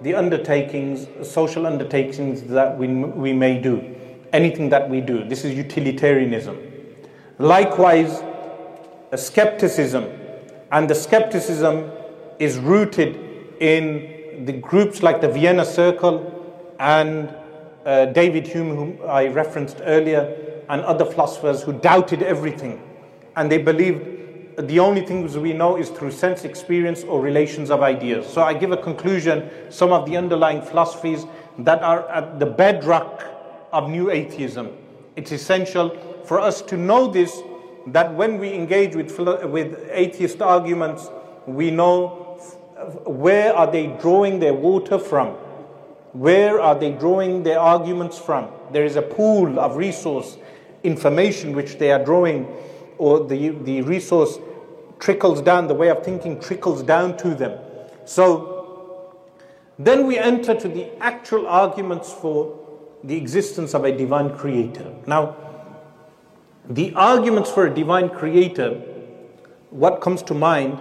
[0.00, 3.94] the undertakings, social undertakings that we, we may do,
[4.32, 5.24] anything that we do.
[5.24, 6.58] This is utilitarianism.
[7.38, 8.22] Likewise,
[9.14, 10.10] a skepticism,
[10.72, 11.88] and the skepticism
[12.40, 13.16] is rooted
[13.60, 16.18] in the groups like the Vienna Circle
[16.80, 17.32] and
[17.86, 22.82] uh, David Hume, whom I referenced earlier, and other philosophers who doubted everything.
[23.36, 27.82] And they believed the only things we know is through sense experience or relations of
[27.82, 28.26] ideas.
[28.26, 31.24] So I give a conclusion, some of the underlying philosophies
[31.58, 33.22] that are at the bedrock
[33.72, 34.70] of new atheism.
[35.14, 37.40] It's essential for us to know this
[37.88, 41.10] that when we engage with, with atheist arguments,
[41.46, 42.20] we know
[43.04, 45.28] where are they drawing their water from?
[46.12, 48.48] Where are they drawing their arguments from?
[48.72, 50.38] There is a pool of resource
[50.82, 52.46] information which they are drawing
[52.98, 54.38] or the, the resource
[54.98, 57.58] trickles down, the way of thinking trickles down to them.
[58.04, 59.16] So
[59.78, 62.60] then we enter to the actual arguments for
[63.02, 64.94] the existence of a divine creator.
[65.06, 65.36] Now,
[66.68, 68.80] the arguments for a divine creator,
[69.70, 70.78] what comes to mind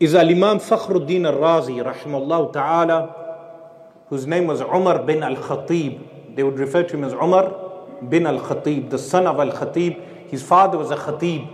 [0.00, 6.34] is Al Imam Fakhruddin al Razi, rahimahullah ta'ala, whose name was Umar bin al Khatib.
[6.34, 10.28] They would refer to him as Umar bin al Khatib, the son of al Khatib.
[10.28, 11.48] His father was a Khatib.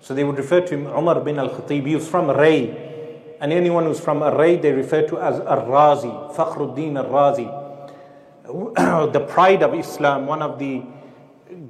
[0.00, 1.86] So they would refer to him Umar bin al Khatib.
[1.86, 3.36] He was from Ray.
[3.40, 7.62] And anyone who's from Ray, they refer to as Al Razi, Fakhruddin al Razi.
[9.12, 10.82] the pride of Islam, one of the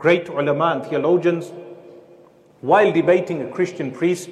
[0.02, 1.52] great ulama and theologians,
[2.60, 4.28] while debating a Christian priest,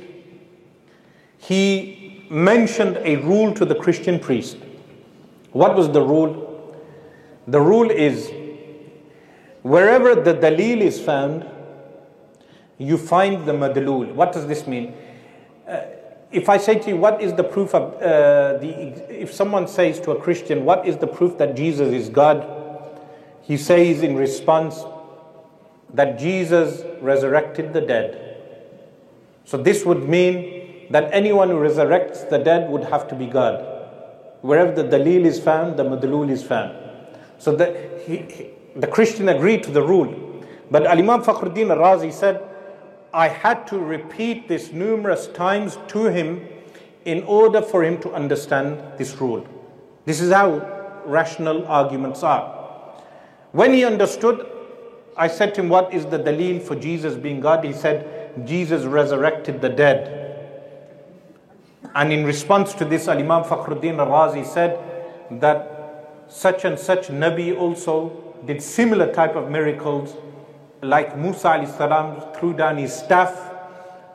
[1.38, 4.56] he mentioned a rule to the Christian priest.
[5.52, 6.30] What was the rule?
[7.46, 8.30] The rule is
[9.62, 11.46] Wherever the dalil is found,
[12.78, 14.14] you find the madlul.
[14.14, 14.94] What does this mean?
[15.68, 15.82] Uh,
[16.32, 18.72] if I say to you, what is the proof of uh, the,
[19.10, 22.46] if someone says to a Christian, what is the proof that Jesus is God?
[23.42, 24.82] He says in response
[25.94, 28.26] that Jesus resurrected the dead.
[29.44, 33.66] So this would mean that anyone who resurrects the dead would have to be God.
[34.42, 36.76] Wherever the dalil is found, the madlul is found.
[37.38, 40.44] So that he, the Christian agreed to the rule.
[40.70, 42.42] But Al Imam Fakhruddin Razi said,
[43.12, 46.46] I had to repeat this numerous times to him
[47.04, 49.46] in order for him to understand this rule.
[50.04, 52.56] This is how rational arguments are.
[53.52, 54.46] When he understood,
[55.16, 57.64] I said to him, What is the dalil for Jesus being God?
[57.64, 60.16] He said, Jesus resurrected the dead.
[61.94, 64.78] And in response to this, Al Imam Fakhruddin Razi said
[65.40, 70.14] that such and such Nabi also did similar type of miracles
[70.82, 73.48] like Musa salam threw down his staff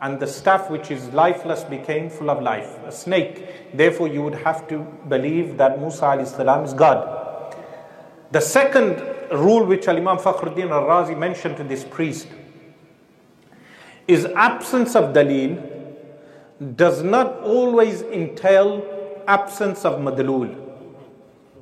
[0.01, 3.73] and the staff which is lifeless became full of life, a snake.
[3.73, 4.79] Therefore, you would have to
[5.10, 7.55] believe that Musa salam is God.
[8.31, 12.27] The second rule which Imam Fakhruddin al Razi mentioned to this priest
[14.07, 15.57] is absence of dalil
[16.75, 18.83] does not always entail
[19.27, 20.53] absence of madlul.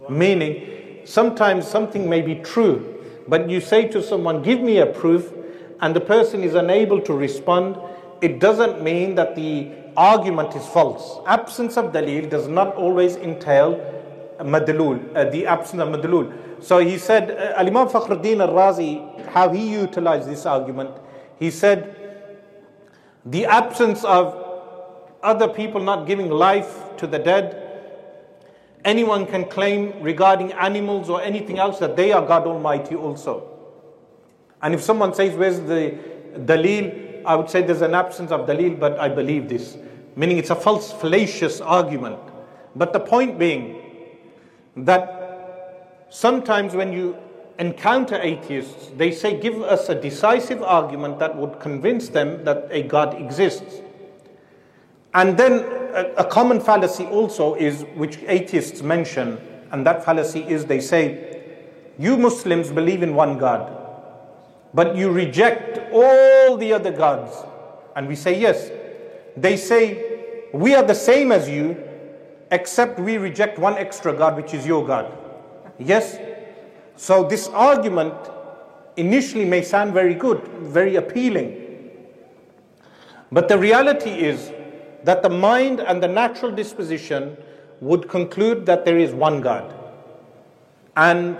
[0.09, 5.33] Meaning, sometimes something may be true, but you say to someone, Give me a proof,
[5.81, 7.77] and the person is unable to respond,
[8.21, 11.19] it doesn't mean that the argument is false.
[11.27, 13.75] Absence of dalil does not always entail
[14.39, 16.31] madlul, uh, the absence of madlul.
[16.63, 20.91] So he said, uh, Al Imam Fakhruddin al Razi, how he utilized this argument,
[21.37, 21.93] he said,
[23.25, 24.39] the absence of
[25.21, 27.63] other people not giving life to the dead
[28.85, 33.49] anyone can claim regarding animals or anything else that they are God Almighty also.
[34.61, 35.97] And if someone says, Where's the
[36.37, 37.23] dalil?
[37.25, 39.77] I would say there's an absence of dalil, but I believe this.
[40.15, 42.19] Meaning it's a false, fallacious argument.
[42.75, 43.79] But the point being
[44.75, 45.22] that
[46.13, 47.17] sometimes when you
[47.57, 52.83] encounter atheists, they say, Give us a decisive argument that would convince them that a
[52.83, 53.81] God exists.
[55.13, 55.59] And then
[55.93, 59.39] a, a common fallacy also is, which atheists mention,
[59.71, 61.41] and that fallacy is they say,
[61.99, 63.71] you Muslims believe in one God,
[64.73, 67.35] but you reject all the other gods.
[67.95, 68.71] And we say, yes.
[69.37, 71.77] They say, we are the same as you,
[72.51, 75.11] except we reject one extra God, which is your God.
[75.79, 76.17] Yes?
[76.95, 78.13] So this argument
[78.97, 81.59] initially may sound very good, very appealing.
[83.31, 84.51] But the reality is
[85.03, 87.35] that the mind and the natural disposition
[87.81, 89.73] would conclude that there is one God.
[90.95, 91.39] And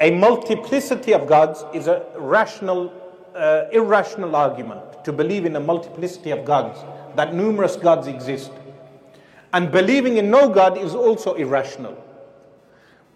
[0.00, 2.92] a multiplicity of gods is a rational,
[3.34, 6.78] uh, irrational argument to believe in a multiplicity of gods,
[7.14, 8.50] that numerous gods exist.
[9.52, 12.03] And believing in no God is also irrational.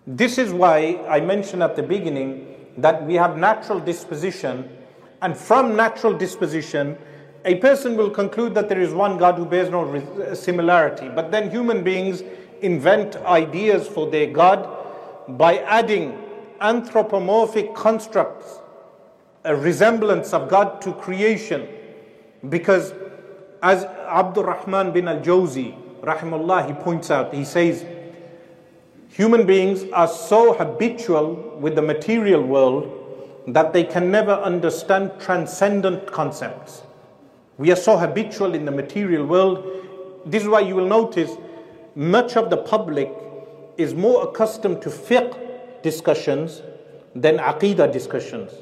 [0.09, 4.67] This is why I mentioned at the beginning that we have natural disposition,
[5.21, 6.97] and from natural disposition,
[7.45, 11.11] a person will conclude that there is one God who bears no uh, similarity.
[11.11, 12.23] But then human beings
[12.63, 14.67] invent ideas for their God
[15.37, 16.19] by adding
[16.63, 18.61] anthropomorphic constructs,
[19.45, 21.69] a resemblance of God to creation.
[22.49, 22.95] Because
[23.63, 27.85] as Abdul Rahman bin al Jawzi, rahimullah, he points out, he says,
[29.19, 32.87] human beings are so habitual with the material world
[33.49, 36.83] that they can never understand transcendent concepts.
[37.57, 40.23] We are so habitual in the material world.
[40.25, 41.33] This is why you will notice
[41.97, 43.13] much of the public
[43.77, 46.63] is more accustomed to fiqh discussions
[47.17, 48.53] than aqidah discussions.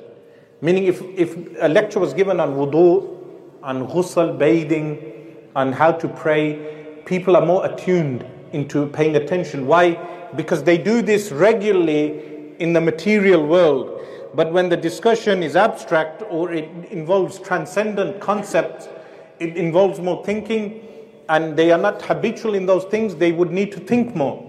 [0.62, 3.14] Meaning, if, if a lecture was given on wudu,
[3.62, 9.66] on ghusl, bathing, on how to pray, people are more attuned into paying attention.
[9.66, 10.15] Why?
[10.34, 14.00] Because they do this regularly in the material world.
[14.34, 18.88] But when the discussion is abstract or it involves transcendent concepts,
[19.38, 20.86] it involves more thinking,
[21.28, 24.42] and they are not habitual in those things, they would need to think more.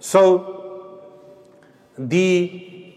[0.00, 1.00] So,
[1.98, 2.94] the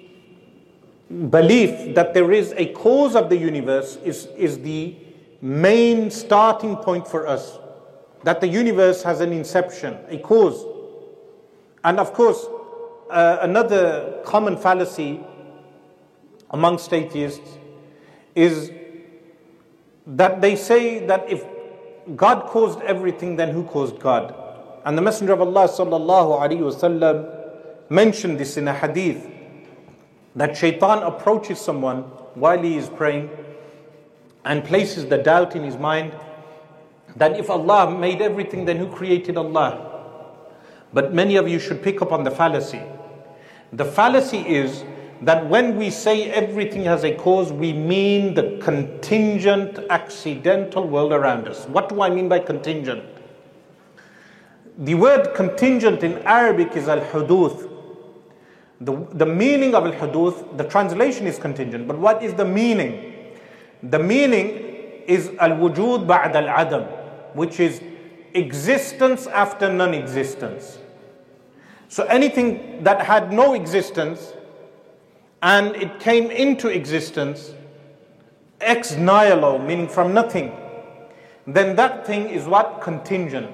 [1.29, 4.95] belief that there is a cause of the universe is, is the
[5.41, 7.57] main starting point for us.
[8.23, 10.65] That the universe has an inception, a cause.
[11.83, 12.45] And of course,
[13.09, 15.19] uh, another common fallacy
[16.51, 17.57] amongst atheists
[18.35, 18.71] is
[20.07, 21.43] that they say that if
[22.15, 24.35] God caused everything, then who caused God?
[24.85, 27.35] And the Messenger of Allah sallallahu alaihi wasallam
[27.89, 29.27] mentioned this in a hadith
[30.35, 32.03] that shaitan approaches someone
[32.35, 33.29] while he is praying
[34.45, 36.13] and places the doubt in his mind
[37.15, 39.88] that if Allah made everything, then who created Allah?
[40.93, 42.81] But many of you should pick up on the fallacy.
[43.73, 44.83] The fallacy is
[45.21, 51.47] that when we say everything has a cause, we mean the contingent, accidental world around
[51.47, 51.65] us.
[51.65, 53.03] What do I mean by contingent?
[54.77, 57.69] The word contingent in Arabic is al huduth.
[58.81, 63.35] The, the meaning of al huduth, the translation is contingent, but what is the meaning?
[63.83, 66.83] The meaning is al wujud ba'd al adam,
[67.33, 67.81] which is
[68.33, 70.78] existence after non existence.
[71.89, 74.33] So anything that had no existence
[75.41, 77.53] and it came into existence
[78.61, 80.51] ex nihilo, meaning from nothing,
[81.47, 82.81] then that thing is what?
[82.81, 83.49] Contingent.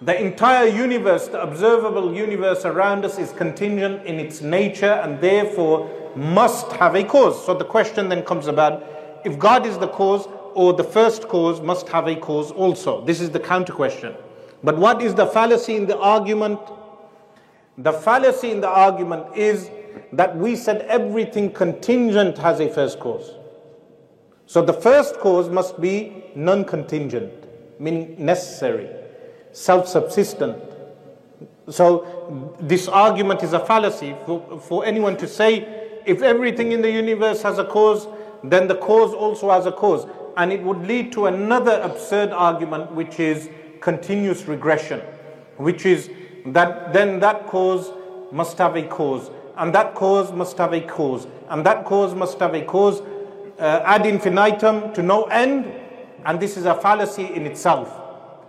[0.00, 5.90] The entire universe, the observable universe around us, is contingent in its nature and therefore
[6.16, 7.44] must have a cause.
[7.44, 8.82] So the question then comes about
[9.26, 13.04] if God is the cause or the first cause must have a cause also.
[13.04, 14.14] This is the counter question.
[14.64, 16.60] But what is the fallacy in the argument?
[17.78, 19.70] The fallacy in the argument is
[20.12, 23.32] that we said everything contingent has a first cause.
[24.46, 27.32] So the first cause must be non contingent,
[27.78, 28.88] meaning necessary,
[29.52, 30.60] self subsistent.
[31.70, 36.90] So this argument is a fallacy for, for anyone to say if everything in the
[36.90, 38.08] universe has a cause,
[38.42, 40.06] then the cause also has a cause.
[40.36, 43.50] And it would lead to another absurd argument, which is
[43.80, 45.00] continuous regression,
[45.58, 46.10] which is
[46.54, 47.90] that then that cause
[48.32, 52.38] must have a cause and that cause must have a cause, and that cause must
[52.38, 53.02] have a cause
[53.58, 55.66] uh, ad infinitum to no end,
[56.24, 58.00] and this is a fallacy in itself.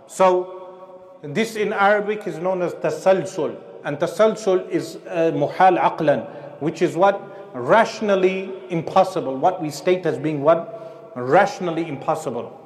[0.06, 6.28] So, this in Arabic is known as tasalsul, and tasalsul is uh, muhal aqlan,
[6.60, 7.20] which is what
[7.54, 12.56] rationally impossible, what we state as being what rationally impossible.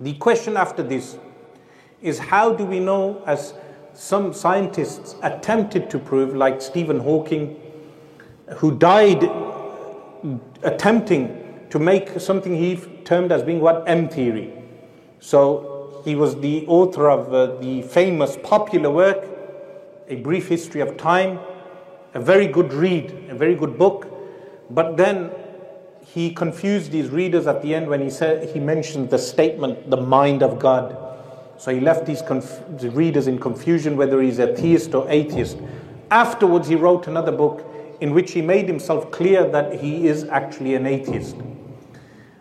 [0.00, 1.18] The question after this
[2.00, 3.54] is how do we know as
[3.96, 7.60] some scientists attempted to prove, like Stephen Hawking,
[8.56, 9.28] who died
[10.62, 14.52] attempting to make something he termed as being what M theory.
[15.20, 19.24] So he was the author of uh, the famous popular work,
[20.08, 21.40] A Brief History of Time,
[22.14, 24.08] a very good read, a very good book.
[24.70, 25.30] But then
[26.04, 29.96] he confused his readers at the end when he said he mentioned the statement, the
[29.96, 31.05] mind of God.
[31.58, 35.58] So he left these the readers in confusion whether he's a theist or atheist.
[36.10, 37.64] Afterwards, he wrote another book
[38.00, 41.36] in which he made himself clear that he is actually an atheist.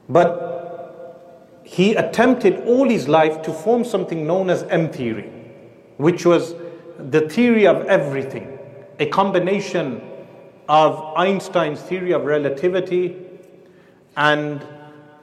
[0.09, 5.32] But he attempted all his life to form something known as M theory,
[5.97, 6.55] which was
[6.99, 8.57] the theory of everything,
[8.99, 10.01] a combination
[10.70, 13.16] of Einstein's theory of relativity
[14.16, 14.61] and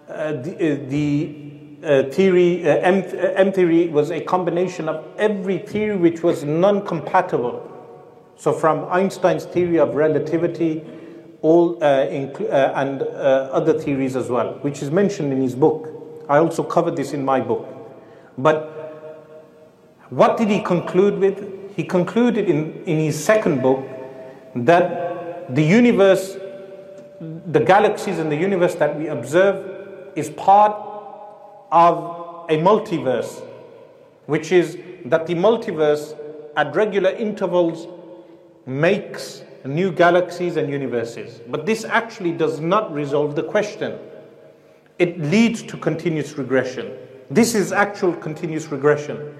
[0.08, 1.52] uh, the, uh, the
[1.82, 6.44] uh, theory, uh, M, uh, M theory was a combination of every theory which was
[6.44, 7.68] non compatible.
[8.36, 10.84] So, from Einstein's theory of relativity,
[11.40, 15.88] all uh, and other theories as well, which is mentioned in his book.
[16.28, 17.66] I also covered this in my book.
[18.38, 18.68] But
[20.10, 21.74] what did he conclude with?
[21.74, 23.84] He concluded in, in his second book
[24.54, 26.36] that the universe,
[27.20, 30.91] the galaxies and the universe that we observe, is part
[31.72, 33.42] of a multiverse,
[34.26, 36.16] which is that the multiverse
[36.56, 37.88] at regular intervals
[38.66, 41.40] makes new galaxies and universes.
[41.48, 43.98] But this actually does not resolve the question.
[44.98, 46.96] It leads to continuous regression.
[47.30, 49.34] This is actual continuous regression.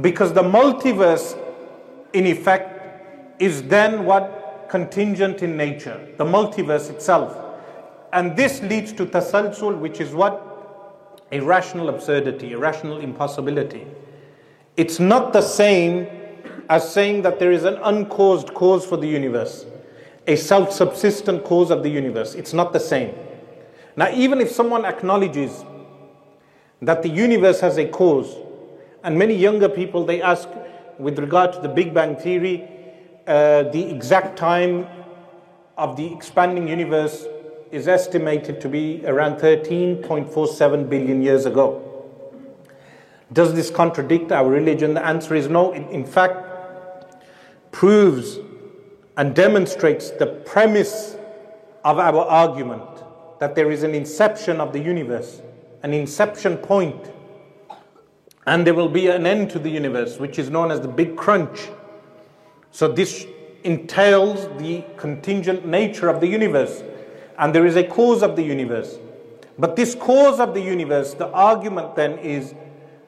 [0.00, 1.38] Because the multiverse,
[2.12, 4.66] in effect, is then what?
[4.68, 7.36] Contingent in nature, the multiverse itself.
[8.12, 10.45] And this leads to tasalsul, which is what?
[11.32, 13.86] A rational absurdity, a rational impossibility.
[14.76, 16.06] It's not the same
[16.68, 19.66] as saying that there is an uncaused cause for the universe,
[20.26, 22.34] a self subsistent cause of the universe.
[22.34, 23.14] It's not the same.
[23.96, 25.64] Now, even if someone acknowledges
[26.82, 28.36] that the universe has a cause,
[29.02, 30.48] and many younger people they ask
[30.98, 32.68] with regard to the Big Bang theory,
[33.26, 34.86] uh, the exact time
[35.78, 37.26] of the expanding universe
[37.70, 41.82] is estimated to be around 13.47 billion years ago.
[43.32, 44.94] Does this contradict our religion?
[44.94, 45.72] The answer is no.
[45.72, 46.46] In fact,
[47.72, 48.38] proves
[49.16, 51.16] and demonstrates the premise
[51.84, 52.82] of our argument
[53.38, 55.42] that there is an inception of the universe,
[55.82, 57.12] an inception point,
[58.46, 61.16] and there will be an end to the universe, which is known as the Big
[61.16, 61.68] Crunch.
[62.70, 63.26] So, this
[63.64, 66.82] entails the contingent nature of the universe,
[67.38, 68.98] and there is a cause of the universe.
[69.58, 72.54] But this cause of the universe, the argument then is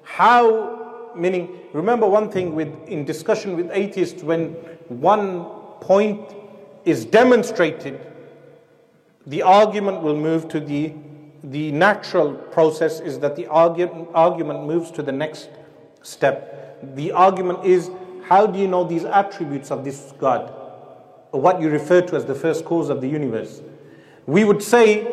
[0.03, 4.51] how meaning remember one thing with in discussion with atheists when
[4.89, 5.45] one
[5.81, 6.35] point
[6.85, 8.01] is demonstrated
[9.27, 10.95] the argument will move to the
[11.45, 15.49] the natural process is that the argument, argument moves to the next
[16.03, 16.79] step.
[16.97, 17.91] The argument is
[18.25, 20.53] how do you know these attributes of this god?
[21.31, 23.61] Or what you refer to as the first cause of the universe
[24.29, 25.07] we would say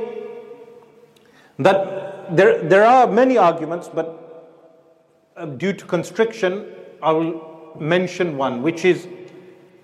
[1.58, 4.08] that there, there are many arguments but
[5.38, 6.66] uh, due to constriction,
[7.02, 9.08] I will mention one, which is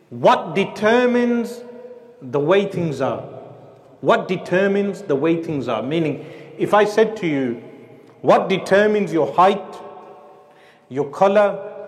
[0.10, 1.62] what determines
[2.22, 3.22] the way things are.
[4.02, 5.82] What determines the way things are?
[5.82, 6.26] Meaning,
[6.58, 7.64] if I said to you,
[8.20, 9.76] what determines your height,
[10.90, 11.88] your color,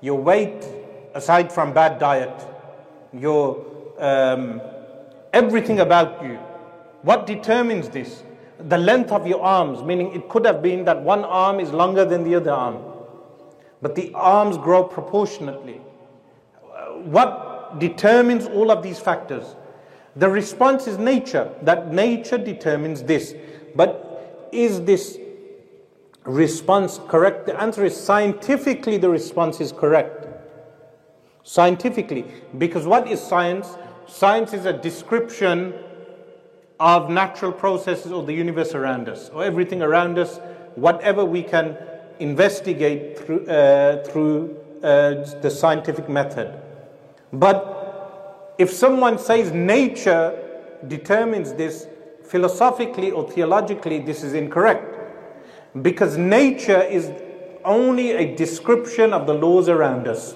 [0.00, 0.64] your weight,
[1.14, 2.46] aside from bad diet,
[3.12, 3.62] your
[3.98, 4.62] um,
[5.34, 6.38] everything about you,
[7.02, 8.22] what determines this?
[8.68, 12.04] the length of your arms, meaning it could have been that one arm is longer
[12.04, 12.78] than the other arm,
[13.80, 15.80] but the arms grow proportionately.
[16.64, 19.56] Uh, what determines all of these factors?
[20.16, 23.34] The response is nature, that nature determines this.
[23.74, 25.18] But is this
[26.24, 27.46] response correct?
[27.46, 30.26] The answer is scientifically, the response is correct.
[31.44, 32.26] Scientifically,
[32.58, 33.76] because what is science?
[34.06, 35.72] Science is a description
[36.82, 40.38] of natural processes of the universe around us, or everything around us,
[40.74, 41.76] whatever we can
[42.18, 46.60] investigate through, uh, through uh, the scientific method.
[47.32, 50.36] But if someone says nature
[50.88, 51.86] determines this,
[52.24, 54.98] philosophically or theologically, this is incorrect.
[55.82, 57.12] Because nature is
[57.64, 60.34] only a description of the laws around us.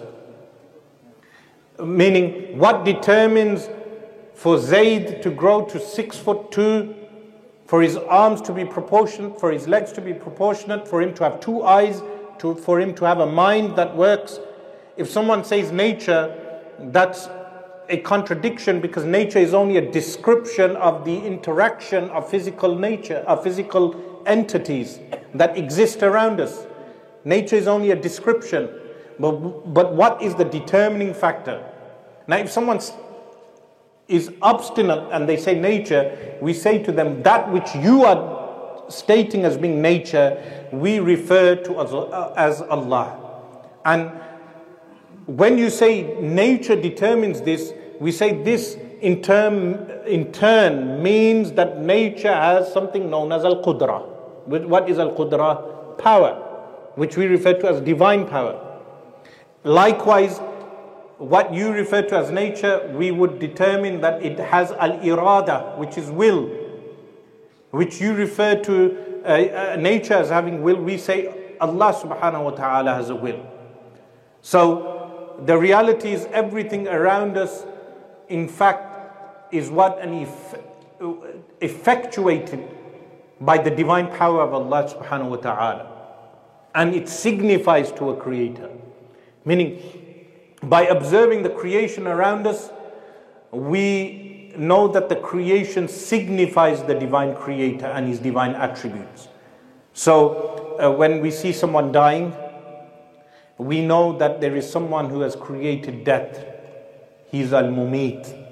[1.82, 3.68] Meaning, what determines
[4.36, 6.94] for Zayd to grow to six foot two,
[7.64, 11.24] for his arms to be proportionate, for his legs to be proportionate, for him to
[11.24, 12.02] have two eyes,
[12.38, 14.38] to, for him to have a mind that works.
[14.96, 16.36] If someone says nature,
[16.78, 17.28] that's
[17.88, 23.42] a contradiction because nature is only a description of the interaction of physical nature, of
[23.42, 25.00] physical entities
[25.34, 26.66] that exist around us.
[27.24, 28.68] Nature is only a description.
[29.18, 31.64] But, but what is the determining factor?
[32.26, 32.80] Now, if someone
[34.08, 39.44] is obstinate and they say nature, we say to them, that which you are stating
[39.44, 43.18] as being nature, we refer to as, uh, as Allah.
[43.84, 44.10] And
[45.26, 49.74] when you say nature determines this, we say this in, term,
[50.06, 54.06] in turn means that nature has something known as Al Qudra.
[54.46, 55.98] What is Al Qudra?
[55.98, 56.34] Power,
[56.94, 58.62] which we refer to as divine power.
[59.64, 60.40] Likewise,
[61.18, 65.96] what you refer to as nature, we would determine that it has Al Irada, which
[65.96, 66.50] is will,
[67.70, 70.76] which you refer to uh, uh, nature as having will.
[70.76, 73.44] We say Allah subhanahu wa ta'ala has a will.
[74.42, 77.64] So the reality is everything around us,
[78.28, 80.58] in fact, is what an eff-
[81.60, 82.68] effectuated
[83.40, 85.92] by the divine power of Allah subhanahu wa ta'ala.
[86.74, 88.70] And it signifies to a creator.
[89.44, 90.05] Meaning,
[90.68, 92.70] by observing the creation around us,
[93.50, 99.28] we know that the creation signifies the divine creator and his divine attributes.
[99.92, 102.34] So, uh, when we see someone dying,
[103.58, 106.44] we know that there is someone who has created death.
[107.30, 108.44] He's Al Mumit.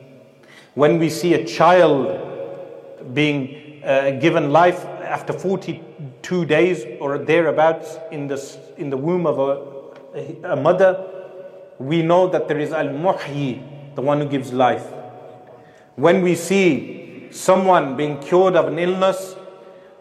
[0.75, 8.27] When we see a child being uh, given life after 42 days or thereabouts in
[8.27, 11.14] the, in the womb of a, a mother,
[11.79, 14.87] we know that there is Al Muhyi, the one who gives life.
[15.97, 19.37] When we see someone being cured of an illness,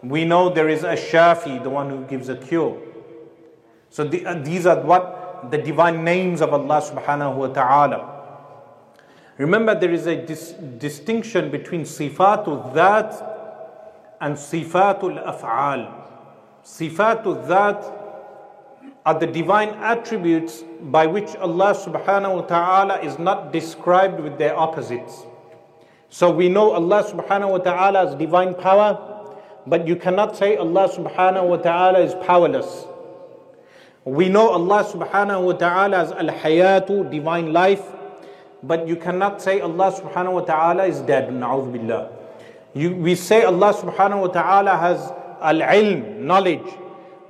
[0.02, 2.80] we know there is a Shafi, the one who gives a cure.
[3.90, 8.10] So the, uh, these are what the divine names of Allah subhanahu wa ta'ala.
[9.38, 13.12] Remember, there is a dis- distinction between sifatul that
[14.20, 15.92] and sifatul af'al.
[16.64, 18.03] Sifatul that
[19.06, 24.56] are the divine attributes by which Allah subhanahu wa ta'ala is not described with their
[24.56, 25.24] opposites.
[26.08, 28.96] So we know Allah subhanahu wa ta'ala has divine power,
[29.66, 32.86] but you cannot say Allah subhanahu wa ta'ala is powerless.
[34.04, 37.82] We know Allah subhanahu wa ta'ala has al hayatu, divine life,
[38.62, 41.28] but you cannot say Allah subhanahu wa ta'ala is dead.
[41.28, 42.08] Na'udhu billah.
[42.74, 46.64] We say Allah subhanahu wa ta'ala has al-ilm, knowledge.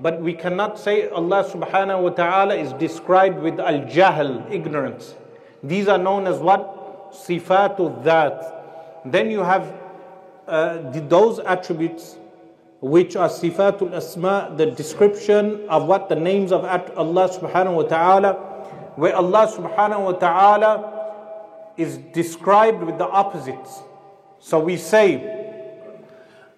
[0.00, 5.14] But we cannot say Allah subhanahu wa ta'ala is described with al-jahl, ignorance.
[5.62, 7.12] These are known as what?
[7.12, 9.02] Sifatul that.
[9.04, 9.72] Then you have
[10.48, 10.78] uh,
[11.08, 12.16] those attributes
[12.80, 18.32] which are sifatul asma, the description of what the names of Allah subhanahu wa ta'ala,
[18.96, 23.80] where Allah subhanahu wa ta'ala is described with the opposites.
[24.38, 25.43] So we say,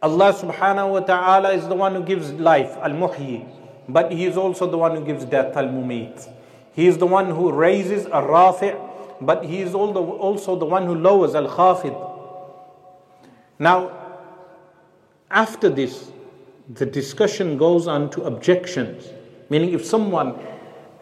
[0.03, 3.49] Allah subhanahu wa ta'ala is the one who gives life, Al Muhyi,
[3.88, 6.28] but He is also the one who gives death, Al Mumit.
[6.72, 8.76] He is the one who raises, Al Rafi',
[9.20, 11.97] but He is also the one who lowers, Al Khafid.
[13.59, 13.92] Now,
[15.30, 16.11] after this,
[16.68, 19.09] the discussion goes on to objections,
[19.49, 20.38] meaning if someone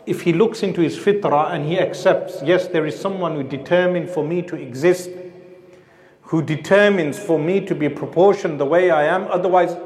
[0.06, 4.10] if he looks into his fitrah and he accepts, yes, there is someone who determined
[4.10, 5.10] for me to exist,
[6.24, 9.76] who determines for me to be proportioned the way I am, otherwise,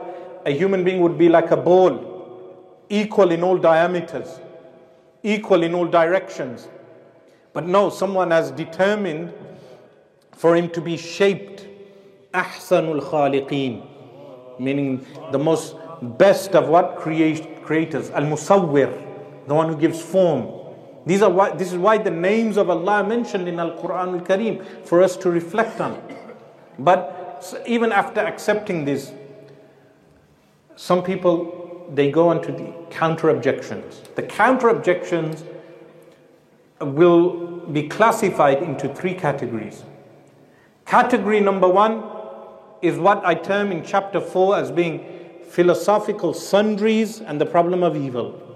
[0.47, 4.41] a human being would be like a ball, equal in all diameters,
[5.23, 6.69] equal in all directions.
[7.53, 9.33] But no, someone has determined
[10.33, 11.67] for him to be shaped,
[12.33, 19.07] ahsanul khaliqeen, meaning the most best of what create, creators, al musawwir
[19.49, 20.55] the one who gives form.
[21.07, 24.21] These are why, this is why the names of Allah are mentioned in Al Quran
[24.21, 26.01] Al Kareem for us to reflect on.
[26.79, 29.13] But even after accepting this,
[30.77, 34.03] some people they go on to the counter objections.
[34.15, 35.43] The counter objections
[36.81, 39.85] will be classified into three categories.
[40.85, 42.05] Category number one
[42.83, 45.05] is what I term in chapter 4 as being
[45.49, 48.49] philosophical sundries and the problem of evil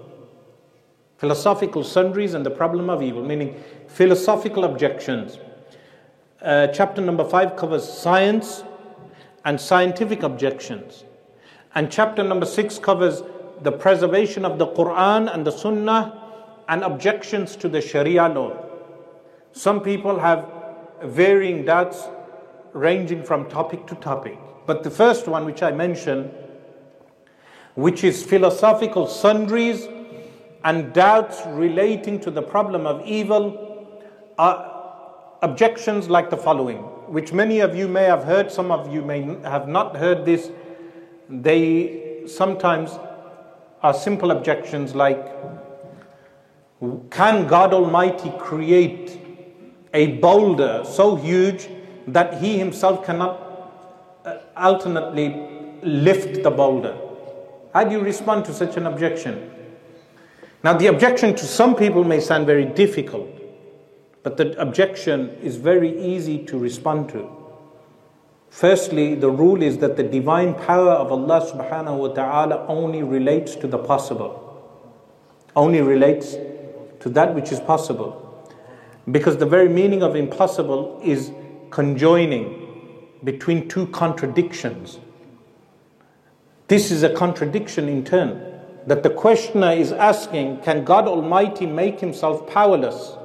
[1.23, 3.55] philosophical sundries and the problem of evil, meaning
[3.87, 5.37] philosophical objections.
[6.43, 8.65] Uh, chapter number five covers science
[9.45, 11.05] and scientific objections.
[11.73, 13.23] And chapter number six covers
[13.61, 16.21] the preservation of the Quran and the Sunnah
[16.67, 18.61] and objections to the Sharia law.
[19.53, 20.45] Some people have
[21.01, 22.09] varying doubts
[22.73, 24.37] ranging from topic to topic.
[24.65, 26.29] But the first one, which I mentioned,
[27.75, 29.87] which is philosophical sundries
[30.65, 34.01] and doubts relating to the problem of evil
[34.37, 34.72] are
[35.43, 36.77] objections like the following,
[37.07, 40.49] which many of you may have heard, some of you may have not heard this.
[41.29, 42.91] They sometimes
[43.83, 45.21] are simple objections like
[47.11, 49.19] Can God Almighty create
[49.93, 51.69] a boulder so huge
[52.07, 53.39] that He Himself cannot
[54.25, 55.27] uh, alternately
[55.83, 56.97] lift the boulder.
[57.73, 59.51] How do you respond to such an objection?
[60.63, 63.27] Now, the objection to some people may sound very difficult,
[64.23, 67.29] but the objection is very easy to respond to.
[68.49, 73.55] Firstly, the rule is that the divine power of Allah subhanahu wa ta'ala only relates
[73.55, 74.39] to the possible,
[75.55, 76.35] only relates
[76.99, 78.19] to that which is possible.
[79.11, 81.31] Because the very meaning of impossible is
[81.71, 84.99] conjoining between two contradictions.
[86.67, 88.51] This is a contradiction in turn.
[88.87, 93.17] That the questioner is asking, can God Almighty make himself powerless?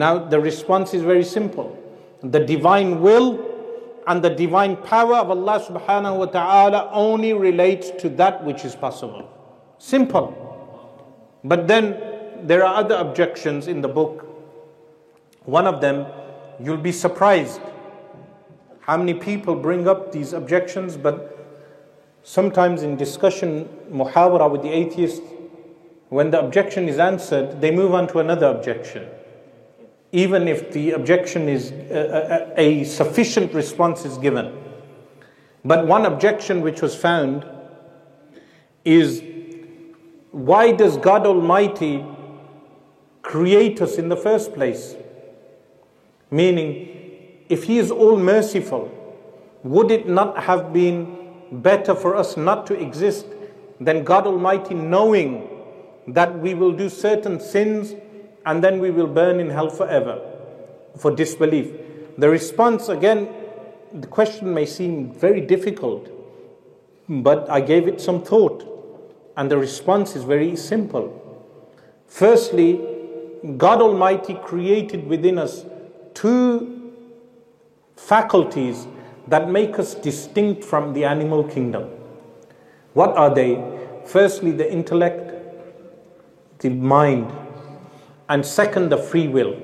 [0.00, 1.76] Now, the response is very simple.
[2.22, 3.28] The divine will
[4.06, 8.74] and the divine power of Allah subhanahu wa ta'ala only relates to that which is
[8.74, 9.28] possible.
[9.76, 10.32] Simple.
[11.44, 12.00] But then
[12.44, 14.24] there are other objections in the book.
[15.44, 16.06] One of them,
[16.58, 17.60] you'll be surprised
[18.80, 21.38] how many people bring up these objections, but
[22.22, 25.20] sometimes in discussion, muhawara with the atheist,
[26.08, 29.06] when the objection is answered, they move on to another objection.
[30.12, 34.56] Even if the objection is a, a, a sufficient response is given.
[35.64, 37.46] But one objection which was found
[38.84, 39.22] is
[40.32, 42.04] why does God Almighty
[43.22, 44.94] create us in the first place?
[46.30, 46.88] Meaning,
[47.48, 48.90] if He is all merciful,
[49.62, 51.18] would it not have been
[51.52, 53.26] better for us not to exist
[53.80, 55.48] than God Almighty knowing
[56.06, 57.94] that we will do certain sins
[58.46, 60.20] and then we will burn in hell forever
[60.96, 61.72] for disbelief?
[62.18, 63.28] The response, again,
[63.92, 66.08] the question may seem very difficult,
[67.08, 68.64] but I gave it some thought,
[69.36, 71.16] and the response is very simple.
[72.06, 72.80] Firstly,
[73.56, 75.64] God Almighty created within us
[76.14, 76.92] two
[77.96, 78.86] faculties
[79.28, 81.88] that make us distinct from the animal kingdom.
[82.94, 83.62] What are they?
[84.04, 85.32] Firstly, the intellect,
[86.58, 87.32] the mind,
[88.30, 89.60] and second, the free will.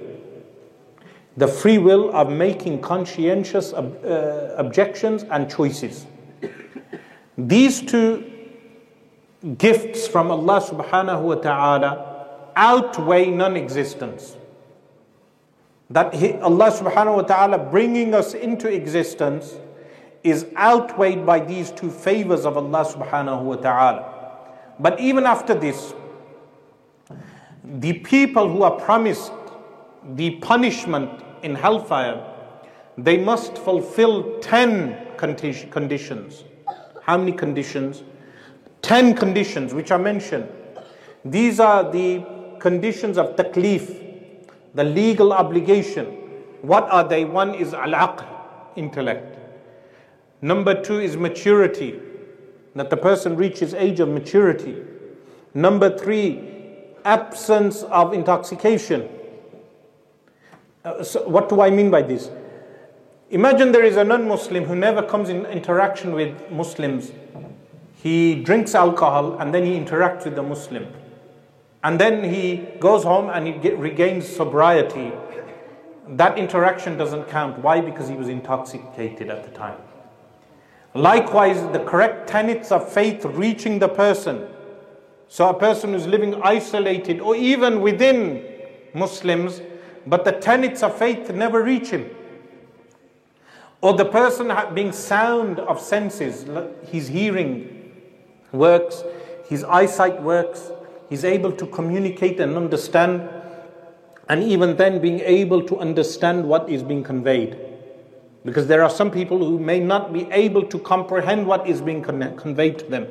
[1.36, 6.06] The free will of making conscientious ob- uh, objections and choices.
[7.38, 8.24] These two
[9.56, 14.36] gifts from Allah subhanahu wa ta'ala outweigh non existence.
[15.88, 19.54] That he, Allah subhanahu wa ta'ala bringing us into existence
[20.24, 24.12] is outweighed by these two favors of Allah subhanahu wa ta'ala.
[24.80, 25.94] But even after this,
[27.66, 29.32] the people who are promised
[30.14, 32.24] the punishment in hellfire,
[32.96, 36.44] they must fulfill 10 conditions.
[37.02, 38.02] How many conditions?
[38.82, 40.48] 10 conditions which are mentioned.
[41.24, 42.24] These are the
[42.60, 46.06] conditions of taklif, the legal obligation.
[46.62, 47.24] What are they?
[47.24, 47.94] One is al
[48.76, 49.38] intellect.
[50.40, 51.98] Number two is maturity,
[52.74, 54.82] that the person reaches age of maturity.
[55.54, 56.55] Number three,
[57.06, 59.08] absence of intoxication.
[60.84, 62.30] Uh, so what do I mean by this?
[63.30, 67.12] Imagine there is a non Muslim who never comes in interaction with Muslims.
[68.02, 70.86] He drinks alcohol and then he interacts with the Muslim.
[71.82, 75.12] And then he goes home and he get, regains sobriety.
[76.08, 77.58] That interaction doesn't count.
[77.58, 77.80] Why?
[77.80, 79.78] Because he was intoxicated at the time.
[80.94, 84.48] Likewise, the correct tenets of faith reaching the person.
[85.28, 88.44] So, a person who's living isolated or even within
[88.94, 89.60] Muslims,
[90.06, 92.08] but the tenets of faith never reach him.
[93.80, 96.46] Or the person being sound of senses,
[96.82, 97.92] his hearing
[98.52, 99.02] works,
[99.48, 100.70] his eyesight works,
[101.08, 103.28] he's able to communicate and understand,
[104.28, 107.58] and even then being able to understand what is being conveyed.
[108.44, 112.02] Because there are some people who may not be able to comprehend what is being
[112.02, 113.08] con- conveyed to them.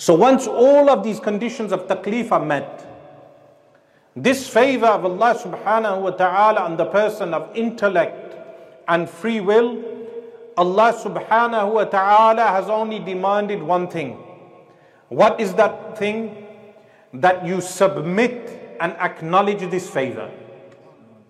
[0.00, 2.86] So once all of these conditions of taklif are met,
[4.16, 8.34] this favor of Allah subhanahu wa ta'ala on the person of intellect
[8.88, 9.76] and free will,
[10.56, 14.16] Allah subhanahu wa ta'ala has only demanded one thing.
[15.08, 16.48] What is that thing?
[17.14, 20.30] that you submit and acknowledge this favor.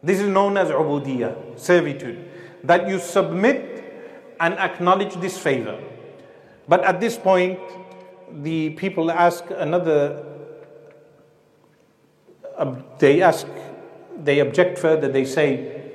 [0.03, 2.29] This is known as ubudiyah, servitude.
[2.65, 5.79] That you submit and acknowledge this favor.
[6.69, 7.59] But at this point,
[8.43, 10.25] the people ask another,
[12.99, 13.47] they ask,
[14.23, 15.93] they object further, they say,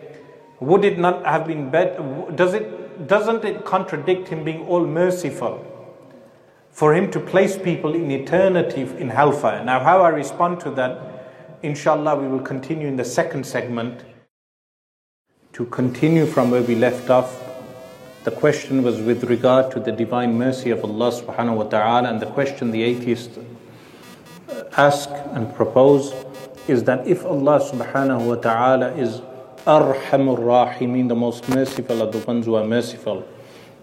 [0.60, 2.02] would it not have been better,
[2.36, 5.72] does it, doesn't it contradict him being all merciful?
[6.76, 9.64] for him to place people in eternity in hellfire.
[9.64, 14.04] Now, how I respond to that, inshallah, we will continue in the second segment
[15.54, 17.45] to continue from where we left off
[18.26, 22.20] The question was with regard to the divine mercy of Allah subhanahu wa ta'ala, and
[22.20, 26.12] the question the atheists uh, ask and propose
[26.68, 29.22] is that if Allah subhanahu wa ta'ala is
[29.68, 33.24] Arhamur Rahimin, the most merciful of the ones who are merciful,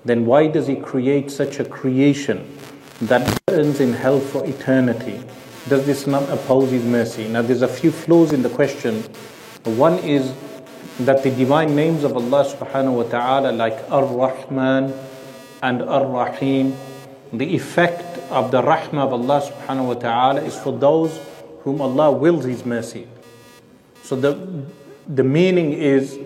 [0.04, 2.44] then why does He create such a creation
[3.02, 5.22] that burns in hell for eternity?
[5.68, 7.28] Does this not oppose His mercy?
[7.28, 9.04] Now, there's a few flaws in the question.
[9.62, 10.34] One is
[11.00, 14.92] that the divine names of Allah subhanahu wa ta'ala, like Ar Rahman
[15.62, 16.76] and Ar Rahim,
[17.32, 21.18] the effect of the rahmah of Allah subhanahu wa ta'ala is for those
[21.60, 23.08] whom Allah wills His mercy.
[24.02, 24.64] So the,
[25.08, 26.18] the meaning is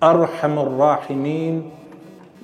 [0.00, 1.70] Arhamur Rahimin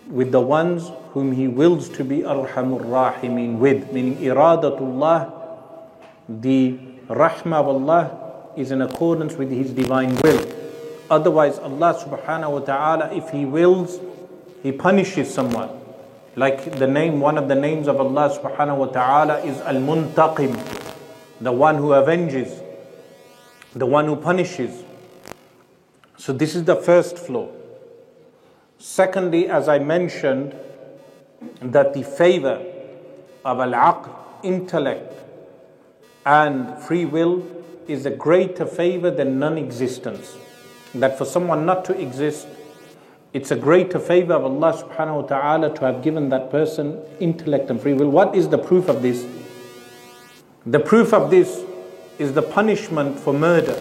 [0.06, 5.32] with the ones whom He wills to be Arhamur Rahimin with, meaning Iradatullah,
[6.28, 10.57] the rahmah of Allah is in accordance with His divine will.
[11.10, 13.98] Otherwise, Allah subhanahu wa ta'ala, if He wills,
[14.62, 15.70] He punishes someone.
[16.36, 20.54] Like the name, one of the names of Allah subhanahu wa ta'ala is Al Muntaqim,
[21.40, 22.60] the one who avenges,
[23.74, 24.84] the one who punishes.
[26.16, 27.48] So, this is the first flaw.
[28.78, 30.54] Secondly, as I mentioned,
[31.60, 32.62] that the favor
[33.44, 34.10] of al aql,
[34.42, 35.12] intellect,
[36.26, 37.42] and free will
[37.88, 40.36] is a greater favor than non existence.
[40.94, 42.46] That for someone not to exist
[43.34, 47.68] it's a greater favor of Allah subhanahu wa ta'ala to have given that person intellect
[47.68, 48.08] and free will.
[48.08, 49.26] What is the proof of this?
[50.64, 51.62] The proof of this
[52.18, 53.74] is the punishment for murder.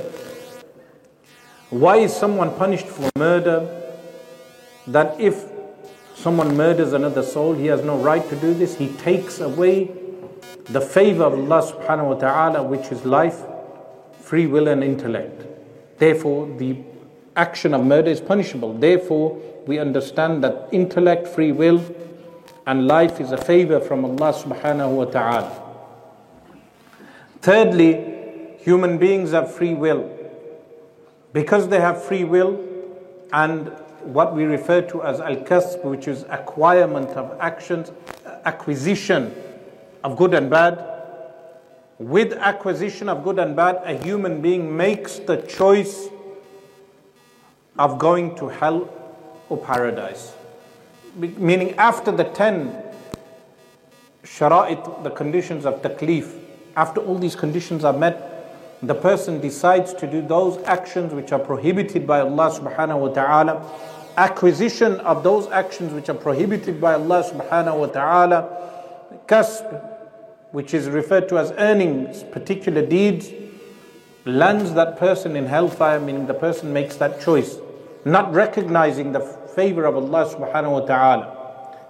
[1.70, 3.74] Why is someone punished for murder?
[4.86, 5.46] That if
[6.14, 8.78] someone murders another soul, he has no right to do this.
[8.78, 9.92] He takes away
[10.66, 13.44] the favor of Allah subhanahu wa ta'ala, which is life,
[14.20, 15.46] free will, and intellect.
[15.98, 16.74] Therefore, the
[17.38, 18.74] action of murder is punishable.
[18.74, 21.84] Therefore, we understand that intellect, free will,
[22.66, 25.64] and life is a favor from Allah subhanahu wa ta'ala.
[27.42, 30.10] Thirdly, human beings have free will.
[31.32, 32.64] Because they have free will
[33.32, 33.72] and
[34.02, 37.92] what we refer to as al kasb, which is acquirement of actions,
[38.46, 39.34] acquisition
[40.04, 40.84] of good and bad.
[42.00, 46.10] With acquisition of good and bad, a human being makes the choice
[47.78, 48.90] of going to hell
[49.50, 50.34] or paradise.
[51.16, 52.84] Meaning, after the 10
[54.24, 56.40] shara'it, the conditions of taklif,
[56.76, 61.40] after all these conditions are met, the person decides to do those actions which are
[61.40, 63.72] prohibited by Allah subhanahu wa ta'ala,
[64.18, 69.84] acquisition of those actions which are prohibited by Allah subhanahu wa ta'ala, kasb,
[70.52, 73.32] which is referred to as earnings, particular deeds,
[74.26, 77.58] lands that person in hellfire, meaning the person makes that choice
[78.12, 81.34] not recognizing the favor of Allah subhanahu wa ta'ala.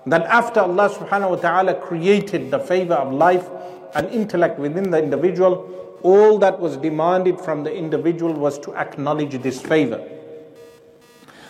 [0.05, 3.49] That after Allah subhanahu wa ta'ala created the favor of life
[3.93, 9.41] and intellect within the individual, all that was demanded from the individual was to acknowledge
[9.41, 10.01] this favor.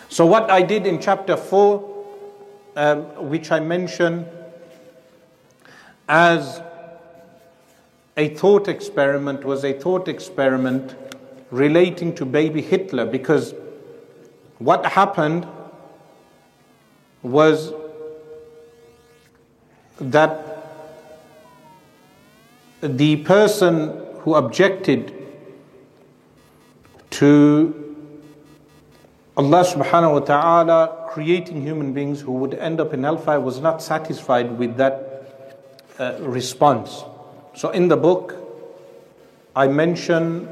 [0.08, 2.06] So, what I did in chapter 4,
[2.76, 4.26] um, which I mentioned
[6.08, 6.62] as
[8.16, 10.96] a thought experiment, was a thought experiment
[11.50, 13.54] relating to baby Hitler because
[14.58, 15.46] what happened
[17.22, 17.72] was
[20.00, 20.44] that
[22.80, 25.14] the person who objected
[27.10, 27.88] to
[29.36, 33.82] Allah subhanahu wa ta'ala creating human beings who would end up in hellfire was not
[33.82, 35.62] satisfied with that
[35.98, 37.04] uh, response.
[37.54, 38.34] So in the book,
[39.54, 40.48] I mention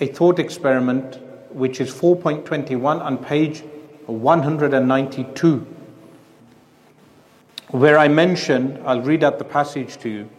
[0.00, 1.18] a thought experiment
[1.50, 3.62] which is 4.21 on page
[4.06, 5.66] 192,
[7.68, 10.30] where I mention, I'll read out the passage to you.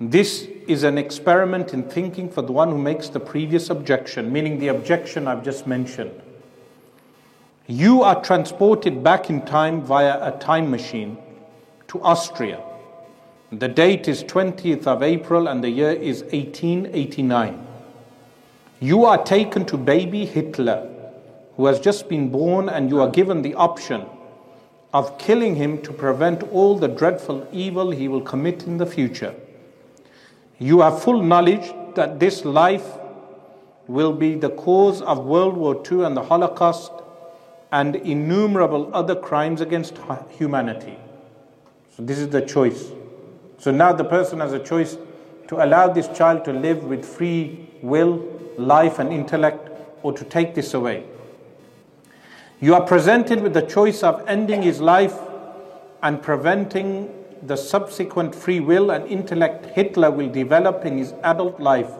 [0.00, 4.58] This is an experiment in thinking for the one who makes the previous objection, meaning
[4.58, 6.20] the objection I've just mentioned.
[7.66, 11.18] You are transported back in time via a time machine
[11.88, 12.60] to Austria.
[13.52, 17.66] The date is 20th of April and the year is 1889.
[18.82, 20.88] You are taken to baby Hitler,
[21.56, 24.04] who has just been born, and you are given the option
[24.92, 29.36] of killing him to prevent all the dreadful evil he will commit in the future.
[30.58, 32.84] You have full knowledge that this life
[33.86, 36.90] will be the cause of World War II and the Holocaust
[37.70, 39.96] and innumerable other crimes against
[40.30, 40.98] humanity.
[41.96, 42.90] So, this is the choice.
[43.58, 44.98] So, now the person has a choice
[45.46, 49.68] to allow this child to live with free will life and intellect
[50.02, 51.04] or to take this away.
[52.60, 55.18] You are presented with the choice of ending his life
[56.02, 61.90] and preventing the subsequent free will and intellect Hitler will develop in his adult life,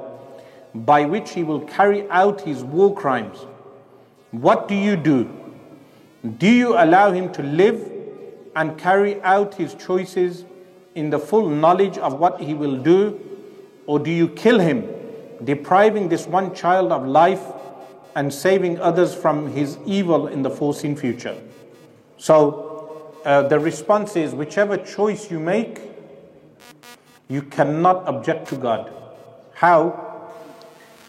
[0.75, 3.39] by which he will carry out his war crimes.
[4.31, 5.29] What do you do?
[6.39, 7.91] Do you allow him to live
[8.55, 10.45] and carry out his choices
[10.95, 13.19] in the full knowledge of what he will do,
[13.87, 14.89] or do you kill him,
[15.45, 17.43] depriving this one child of life
[18.15, 21.37] and saving others from his evil in the foreseen future?
[22.19, 25.81] So, uh, the response is whichever choice you make,
[27.29, 28.93] you cannot object to God.
[29.55, 30.31] How?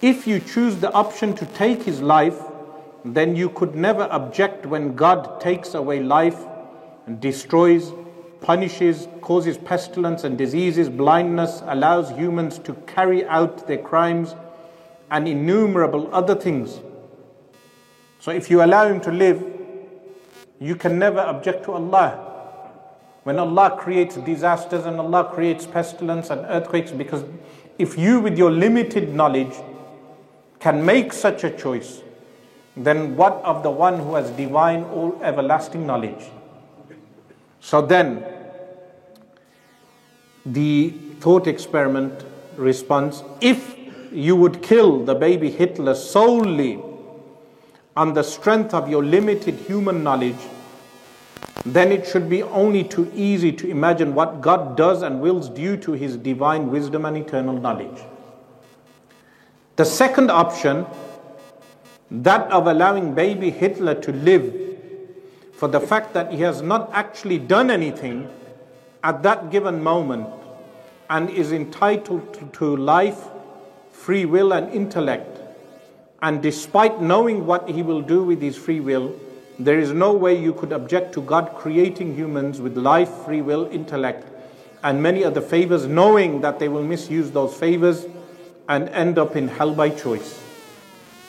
[0.01, 2.39] If you choose the option to take his life,
[3.05, 6.38] then you could never object when God takes away life
[7.05, 7.91] and destroys,
[8.44, 14.36] punishes, causes pestilence and diseases, blindness, allows humans to carry out their crimes,
[15.10, 16.80] and innumerable other things.
[18.20, 19.44] So if you allow him to live,
[20.60, 22.20] you can never object to Allah.
[23.24, 27.24] When Allah creates disasters and Allah creates pestilence and earthquakes, because
[27.78, 29.56] if you, with your limited knowledge,
[30.60, 32.02] can make such a choice,
[32.76, 36.26] then what of the one who has divine, all everlasting knowledge?
[37.60, 38.26] So then,
[40.46, 40.89] the
[41.20, 42.26] thought experiment
[42.58, 43.78] response if
[44.12, 46.82] you would kill the baby Hitler solely
[47.96, 50.39] on the strength of your limited human knowledge,
[51.66, 55.78] then it should be only too easy to imagine what God does and wills due
[55.78, 58.02] to his divine wisdom and eternal knowledge.
[59.76, 60.86] The second option,
[62.12, 64.54] that of allowing baby Hitler to live
[65.54, 68.30] for the fact that he has not actually done anything
[69.04, 70.28] at that given moment
[71.10, 73.28] and is entitled to, life,
[73.91, 75.39] free will, and intellect.
[76.22, 79.14] And despite knowing what he will do with his free will,
[79.60, 83.68] there is no way you could object to God creating humans with life, free will,
[83.68, 84.28] intellect,
[84.84, 88.06] and many other favors, knowing that they will misuse those favors
[88.70, 90.41] and end up in hell by choice.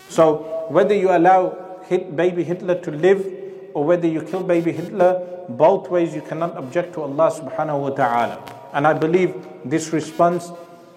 [0.09, 1.61] So, whether you allow
[2.15, 3.44] baby Hitler to live
[3.75, 7.91] or whether you kill baby Hitler, both ways you cannot object to Allah subhanahu wa
[7.91, 8.71] ta'ala.
[8.73, 10.51] And I believe this response,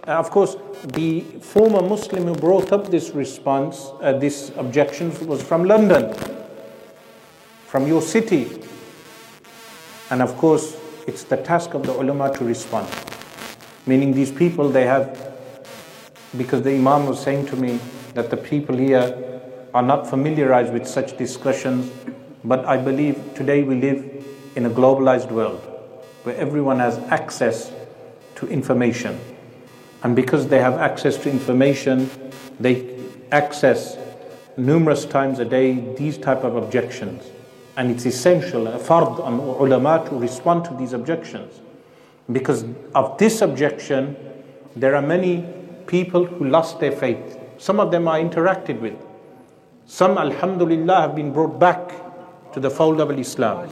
[0.08, 0.56] uh, of course,
[0.94, 6.16] the former Muslim who brought up this response, uh, this objection was from London
[7.68, 8.48] from your city.
[10.10, 12.88] And of course, it's the task of the ulama to respond.
[13.86, 15.34] Meaning, these people, they have,
[16.38, 17.80] because the Imam was saying to me
[18.14, 19.42] that the people here
[19.74, 21.92] are not familiarized with such discussions,
[22.48, 24.26] but I believe today we live
[24.56, 25.60] in a globalized world
[26.24, 27.74] where everyone has access
[28.36, 29.20] to information.
[30.02, 32.10] And because they have access to information,
[32.58, 33.98] they access
[34.56, 37.26] numerous times a day these type of objections.
[37.76, 41.60] And it's essential, a fard on ulama to respond to these objections.
[42.32, 42.64] Because
[42.96, 44.16] of this objection,
[44.74, 45.46] there are many
[45.86, 47.38] people who lost their faith.
[47.58, 48.96] Some of them I interacted with.
[49.86, 52.07] Some, alhamdulillah, have been brought back
[52.58, 53.70] to the fold of Islam.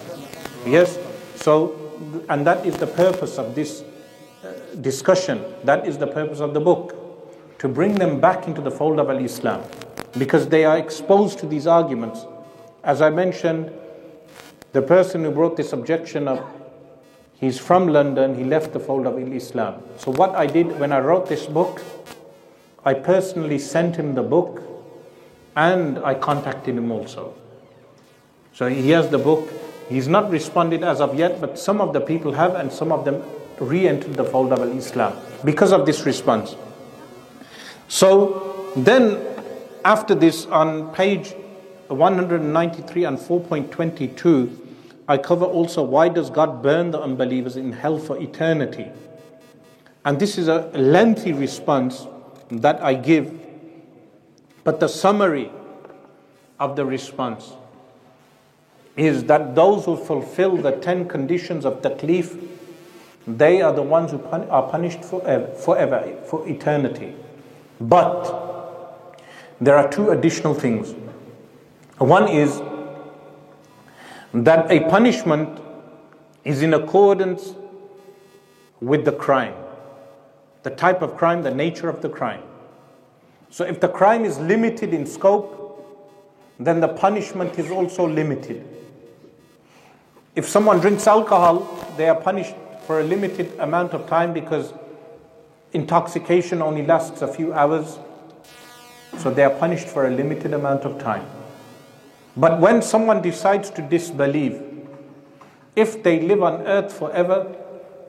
[0.63, 0.99] Yes?
[1.38, 1.73] So,
[2.29, 3.81] and that is the purpose of this
[4.43, 5.43] uh, discussion.
[5.63, 6.93] That is the purpose of the book.
[7.59, 9.63] To bring them back into the fold of Islam.
[10.19, 12.27] Because they are exposed to these arguments.
[12.83, 13.71] As I mentioned,
[14.73, 16.45] the person who brought this objection up,
[17.39, 19.81] he's from London, he left the fold of Islam.
[19.97, 21.81] So, what I did when I wrote this book,
[22.83, 24.61] I personally sent him the book
[25.55, 27.33] and I contacted him also.
[28.56, 29.49] So, he has the book.
[29.89, 33.03] He's not responded as of yet, but some of the people have, and some of
[33.03, 33.22] them
[33.60, 36.56] re entered the fold of Islam because of this response.
[37.89, 39.20] So, then
[39.84, 41.36] after this, on page
[41.89, 44.58] 193 and 4.22,
[45.10, 48.88] I cover also why does God burn the unbelievers in hell for eternity?
[50.06, 52.08] And this is a lengthy response
[52.49, 53.38] that I give,
[54.64, 55.51] but the summary
[56.58, 57.51] of the response
[58.98, 62.39] is that those who fulfill the 10 conditions of taklif,
[63.28, 67.16] they are the ones who pun- are punished forever, uh, forever, for eternity.
[67.82, 69.22] But
[69.60, 70.93] there are two additional things.
[71.98, 72.62] One is
[74.34, 75.60] that a punishment
[76.43, 77.54] is in accordance
[78.80, 79.56] with the crime,
[80.64, 82.43] the type of crime, the nature of the crime.
[83.50, 85.62] So if the crime is limited in scope,
[86.60, 88.74] then the punishment is also limited.
[90.36, 91.61] If someone drinks alcohol,
[91.95, 92.55] they are punished
[92.86, 94.73] for a limited amount of time because
[95.71, 97.97] intoxication only lasts a few hours.
[99.17, 101.25] So they are punished for a limited amount of time.
[102.36, 104.61] But when someone decides to disbelieve,
[105.73, 107.55] if they live on earth forever,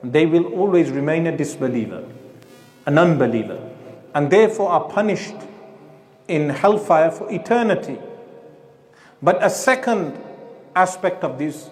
[0.03, 2.03] they will always remain a disbeliever,
[2.85, 3.57] an unbeliever,
[4.13, 5.35] and therefore are punished
[6.27, 7.97] in hellfire for eternity.
[9.21, 10.21] But a second
[10.75, 11.69] aspect of this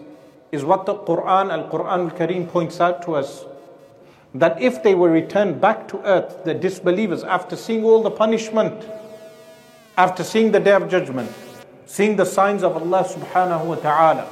[0.56, 3.46] is what the Quran, Al Quran Al Kareem, points out to us
[4.34, 8.86] that if they were returned back to earth, the disbelievers, after seeing all the punishment,
[9.98, 11.32] after seeing the day of judgment,
[11.86, 14.28] seeing the signs of Allah subhanahu wa ta'ala,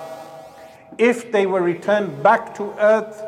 [0.97, 3.23] if they were returned back to earth,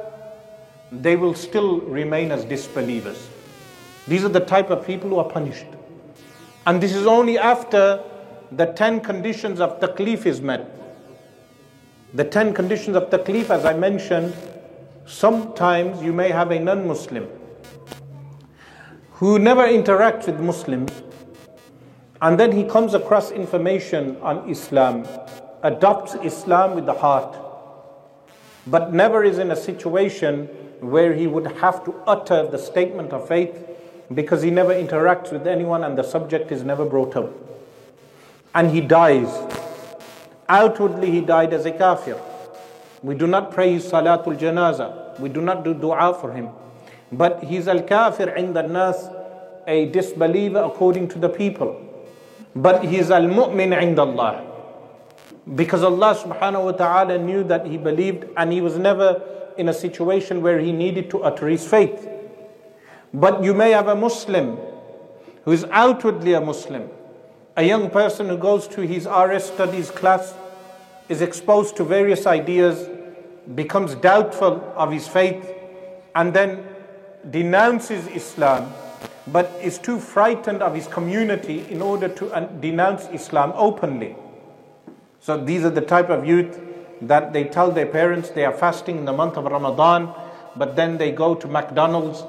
[0.92, 3.30] they will still remain as disbelievers.
[4.08, 5.66] These are the type of people who are punished.
[6.68, 8.04] And this is only after
[8.52, 10.75] the 10 conditions of taklif is met.
[12.14, 14.34] The 10 conditions of taklif, as I mentioned,
[15.06, 17.28] sometimes you may have a non Muslim
[19.14, 20.92] who never interacts with Muslims,
[22.22, 25.08] and then he comes across information on Islam,
[25.64, 27.38] adopts Islam with the heart,
[28.68, 30.48] but never is in a situation
[30.82, 33.58] where he would have to utter the statement of faith
[34.14, 37.32] because he never interacts with anyone and the subject is never brought up.
[38.54, 39.30] And he dies.
[40.48, 42.20] Outwardly, he died as a kafir.
[43.02, 45.20] We do not pray his salatul janaza.
[45.20, 46.50] We do not do dua for him.
[47.12, 49.10] But he's al kafir in the nas,
[49.68, 51.82] a disbeliever according to the people.
[52.56, 54.44] But he's al mu'min in Allah.
[55.56, 59.22] Because Allah subhanahu wa ta'ala knew that he believed and he was never
[59.58, 62.08] in a situation where he needed to utter his faith.
[63.14, 64.58] But you may have a Muslim
[65.46, 66.90] who is outwardly a Muslim,
[67.58, 70.34] a young person who goes to his RS studies class,
[71.08, 72.90] is exposed to various ideas,
[73.54, 75.54] becomes doubtful of his faith,
[76.16, 76.66] and then
[77.30, 78.74] denounces Islam,
[79.28, 84.16] but is too frightened of his community in order to uh, denounce Islam openly.
[85.22, 86.60] So these are the type of youth
[87.02, 90.14] that they tell their parents they are fasting in the month of Ramadan,
[90.56, 92.24] but then they go to McDonald's,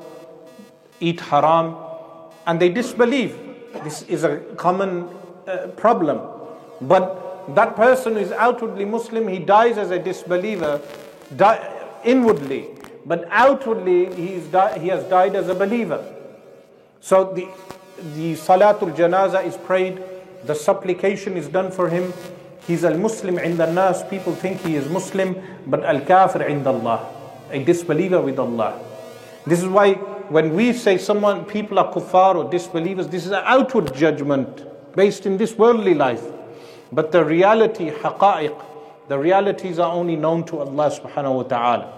[1.01, 1.77] eat haram,
[2.47, 3.46] and they disbelieve.
[3.85, 5.09] This is a common
[5.47, 6.21] uh, problem.
[6.81, 10.81] But that person who is outwardly Muslim, he dies as a disbeliever
[12.05, 12.69] inwardly,
[13.05, 16.05] but outwardly he, di- he has died as a believer.
[17.01, 17.49] So the,
[18.15, 20.03] the Salatul Janaza is prayed,
[20.45, 22.13] the supplication is done for him,
[22.67, 24.03] He's a Muslim in the nas.
[24.11, 25.37] People think he is Muslim,
[25.69, 27.07] but al kafir in Allah,
[27.53, 28.81] a disbeliever with Allah.
[29.47, 29.95] This is why
[30.31, 34.65] when we say someone, people are kuffar or disbelievers, this is an outward judgment
[34.95, 36.23] based in this worldly life.
[36.93, 38.63] But the reality, haqa'iq,
[39.09, 41.93] the realities are only known to Allah subhanahu wa ta'ala.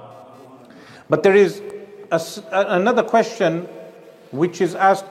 [1.08, 1.62] But there is
[2.10, 2.20] a,
[2.52, 3.62] another question
[4.30, 5.06] which is asked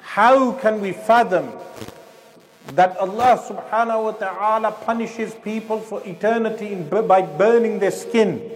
[0.00, 1.50] how can we fathom
[2.72, 8.50] that Allah subhanahu wa ta'ala punishes people for eternity in, by burning their skin.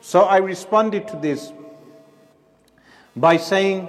[0.00, 1.52] So I responded to this
[3.16, 3.88] by saying,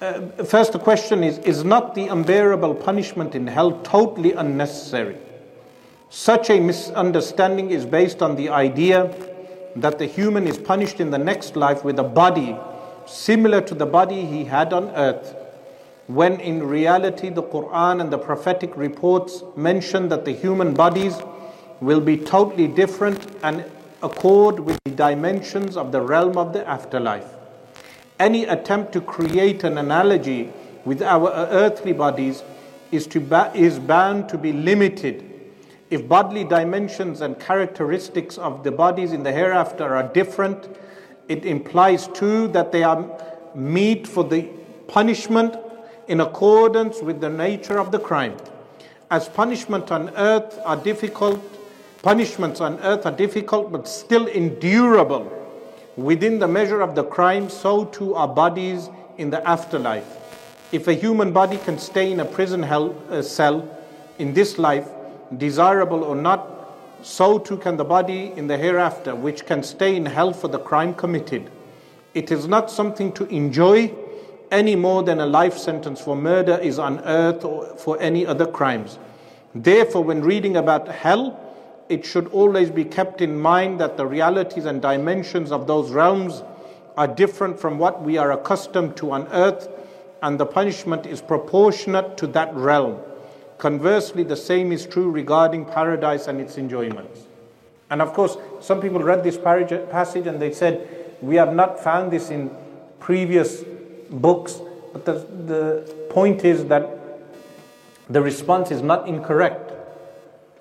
[0.00, 5.16] uh, first the question is, is not the unbearable punishment in hell totally unnecessary?
[6.10, 9.14] Such a misunderstanding is based on the idea
[9.76, 12.56] that the human is punished in the next life with a body
[13.06, 15.36] similar to the body he had on earth
[16.06, 21.16] when in reality the Quran and the prophetic reports mention that the human bodies
[21.80, 23.64] will be totally different and
[24.02, 27.28] accord with the dimensions of the realm of the afterlife.
[28.18, 30.52] Any attempt to create an analogy
[30.84, 32.42] with our earthly bodies
[32.92, 35.24] is, to ba- is bound to be limited.
[35.90, 40.68] If bodily dimensions and characteristics of the bodies in the hereafter are different,
[41.28, 43.04] it implies too that they are
[43.54, 44.48] meet for the
[44.88, 45.56] punishment
[46.08, 48.36] in accordance with the nature of the crime.
[49.10, 51.40] As punishment on earth are difficult,
[52.06, 55.24] punishments on earth are difficult but still endurable
[55.96, 58.88] within the measure of the crime, so too are bodies
[59.18, 60.06] in the afterlife.
[60.70, 63.68] If a human body can stay in a prison hell, uh, cell
[64.20, 64.88] in this life,
[65.36, 66.48] desirable or not,
[67.02, 70.60] so too can the body in the hereafter, which can stay in hell for the
[70.60, 71.50] crime committed.
[72.14, 73.92] It is not something to enjoy
[74.52, 78.46] any more than a life sentence for murder is on earth or for any other
[78.46, 78.96] crimes.
[79.56, 81.42] Therefore, when reading about hell,
[81.88, 86.42] it should always be kept in mind that the realities and dimensions of those realms
[86.96, 89.68] are different from what we are accustomed to on earth,
[90.22, 92.98] and the punishment is proportionate to that realm.
[93.58, 97.20] Conversely, the same is true regarding paradise and its enjoyments.
[97.88, 102.10] And of course, some people read this passage and they said, We have not found
[102.10, 102.50] this in
[102.98, 103.62] previous
[104.10, 104.60] books.
[104.92, 106.90] But the, the point is that
[108.08, 109.65] the response is not incorrect.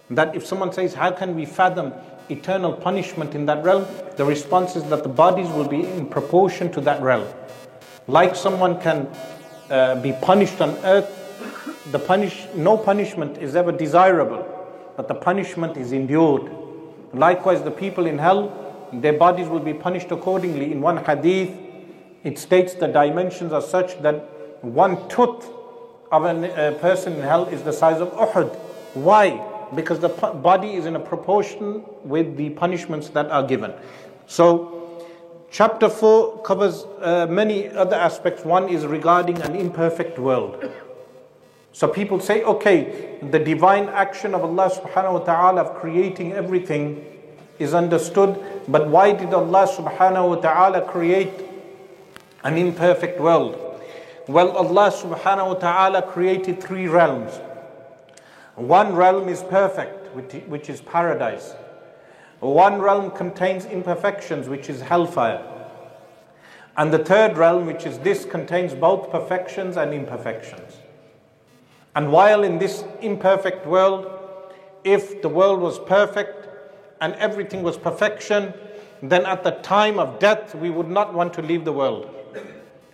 [0.10, 1.94] That if someone says, How can we fathom
[2.30, 3.86] eternal punishment in that realm?
[4.18, 7.28] The response is that the bodies will be in proportion to that realm.
[8.08, 9.08] Like someone can
[9.70, 11.10] uh, be punished on earth,
[11.92, 14.46] the punish, no punishment is ever desirable,
[14.96, 16.52] but the punishment is endured.
[17.14, 20.72] Likewise, the people in hell, their bodies will be punished accordingly.
[20.72, 21.52] In one hadith,
[22.24, 24.16] it states the dimensions are such that
[24.64, 25.48] one tooth
[26.12, 28.56] of a person in hell is the size of Uhud.
[28.94, 29.42] Why?
[29.76, 33.74] Because the body is in a proportion with the punishments that are given.
[34.28, 35.04] So,
[35.52, 38.44] chapter 4 covers uh, many other aspects.
[38.46, 40.72] One is regarding an imperfect world.
[41.76, 47.04] So people say, okay, the divine action of Allah subhanahu wa ta'ala of creating everything
[47.60, 48.40] is understood,
[48.70, 51.34] but why did Allah subhanahu wa ta'ala create
[52.46, 53.60] an imperfect world?
[54.30, 57.38] Well, Allah subhanahu wa ta'ala created three realms.
[58.56, 61.54] One realm is perfect, which is paradise.
[62.40, 65.44] One realm contains imperfections, which is hellfire.
[66.78, 70.78] And the third realm, which is this, contains both perfections and imperfections.
[71.96, 74.08] And while in this imperfect world,
[74.84, 76.50] if the world was perfect
[77.02, 78.54] and everything was perfection,
[79.02, 82.10] then at the time of death, we would not want to leave the world.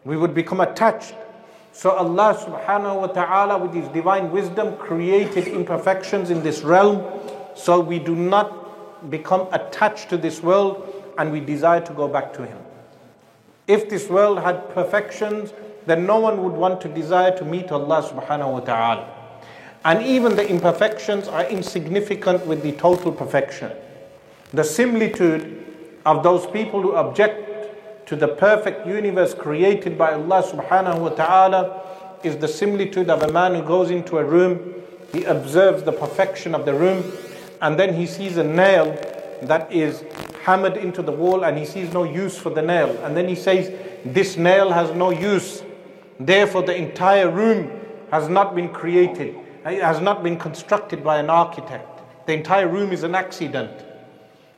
[0.06, 1.16] We would become attached.
[1.74, 7.04] So Allah subhanahu wa ta'ala, with His divine wisdom, created imperfections in this realm
[7.56, 12.34] so we do not become attached to this world and we desire to go back
[12.34, 12.58] to Him.
[13.68, 15.54] If this world had perfections,
[15.86, 19.08] then no one would want to desire to meet Allah subhanahu wa ta'ala.
[19.84, 23.72] And even the imperfections are insignificant with the total perfection.
[24.54, 25.66] The similitude
[26.06, 27.71] of those people who object
[28.12, 31.82] to the perfect universe created by Allah subhanahu wa ta'ala
[32.24, 34.74] is the similitude of a man who goes into a room,
[35.14, 37.10] he observes the perfection of the room,
[37.62, 38.92] and then he sees a nail
[39.44, 40.04] that is
[40.44, 42.90] hammered into the wall and he sees no use for the nail.
[43.06, 43.72] And then he says,
[44.04, 45.64] This nail has no use.
[46.20, 47.72] Therefore, the entire room
[48.12, 51.88] has not been created, it has not been constructed by an architect.
[52.28, 53.72] The entire room is an accident.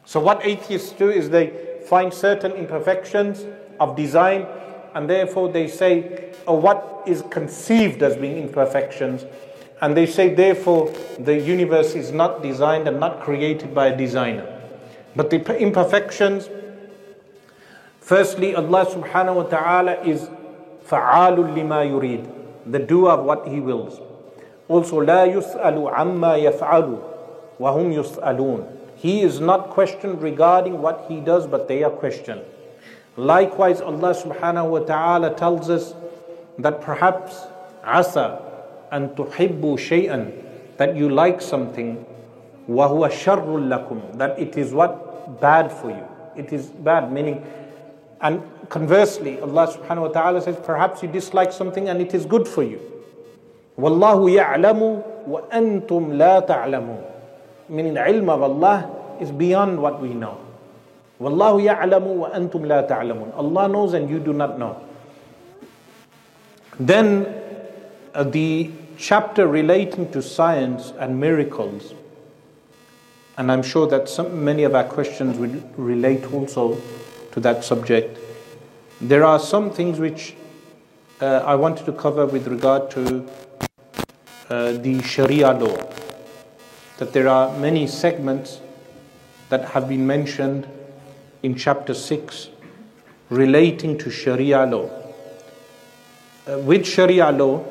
[0.06, 3.46] So, what atheists do is they find certain imperfections
[3.80, 4.46] of design,
[4.96, 9.26] and therefore they say oh, what is conceived as being imperfections.
[9.82, 14.48] And they say, therefore, the universe is not designed and not created by a designer.
[15.16, 16.50] But the imperfections,
[18.00, 20.30] firstly, Allah subhanahu wa ta'ala is
[20.88, 22.32] fa'alul lima yurid,
[22.66, 24.00] the doer of what He wills.
[24.70, 27.04] Also, la yus'alu amma yaf'alu,
[27.60, 28.66] wa hum yus'alun.
[29.03, 32.43] he is not questioned regarding what he does but they are questioned
[33.17, 35.95] likewise Allah subhanahu wa ta'ala tells us
[36.59, 37.47] that perhaps
[37.85, 38.45] asa
[38.93, 40.33] أن تحبوا شيئا
[40.79, 42.05] that you like something
[42.69, 46.05] وهو شر لكم that it is what bad for you
[46.37, 47.45] it is bad meaning
[48.21, 52.47] and conversely, Allah subhanahu wa ta'ala says, perhaps you dislike something and it is good
[52.49, 52.81] for you.
[53.79, 56.99] Wallahu ya'lamu wa antum la ta'lamun.
[57.74, 60.38] Meaning the ilm of Allah is beyond what we know.
[61.20, 63.34] Wallahu ya'lamu wa antum la ta'lamun.
[63.36, 64.80] Allah knows and you do not know.
[66.80, 67.26] Then
[68.14, 71.96] uh, the chapter relating to science and miracles,
[73.38, 76.80] and I'm sure that some, many of our questions will relate also
[77.32, 78.20] to that subject.
[79.02, 80.36] There are some things which
[81.22, 83.28] uh, I wanted to cover with regard to
[84.50, 85.93] uh, the Sharia law.
[86.98, 88.60] That there are many segments
[89.50, 90.68] that have been mentioned
[91.42, 92.50] in chapter 6
[93.30, 94.90] relating to Sharia law.
[96.48, 97.66] Uh, with Sharia law,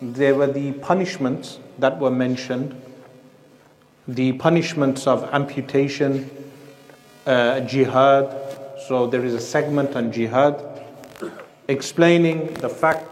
[0.00, 2.80] there were the punishments that were mentioned,
[4.06, 6.30] the punishments of amputation,
[7.26, 8.34] uh, jihad,
[8.86, 10.64] so there is a segment on jihad
[11.68, 13.04] explaining the fact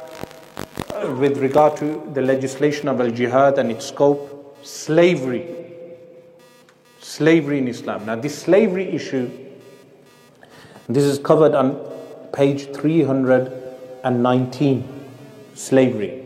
[0.94, 4.35] uh, with regard to the legislation of al jihad and its scope,
[4.66, 5.46] slavery.
[7.00, 8.06] Slavery in Islam.
[8.06, 9.30] Now, this slavery issue,
[10.88, 11.78] this is covered on
[12.32, 15.06] page 319
[15.54, 16.24] slavery.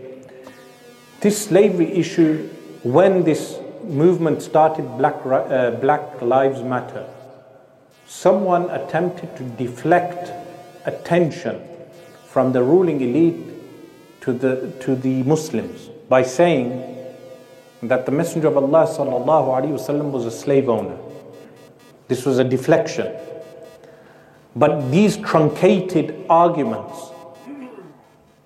[1.20, 2.48] This slavery issue,
[2.82, 7.06] when this movement started, Black, uh, Black Lives Matter,
[8.06, 10.32] someone attempted to deflect
[10.86, 11.60] attention
[12.26, 13.36] from the ruling elite
[14.22, 16.89] to the, to the Muslims by saying
[17.83, 20.97] that the Messenger of Allah وسلم, was a slave owner.
[22.07, 23.13] This was a deflection.
[24.55, 27.11] But these truncated arguments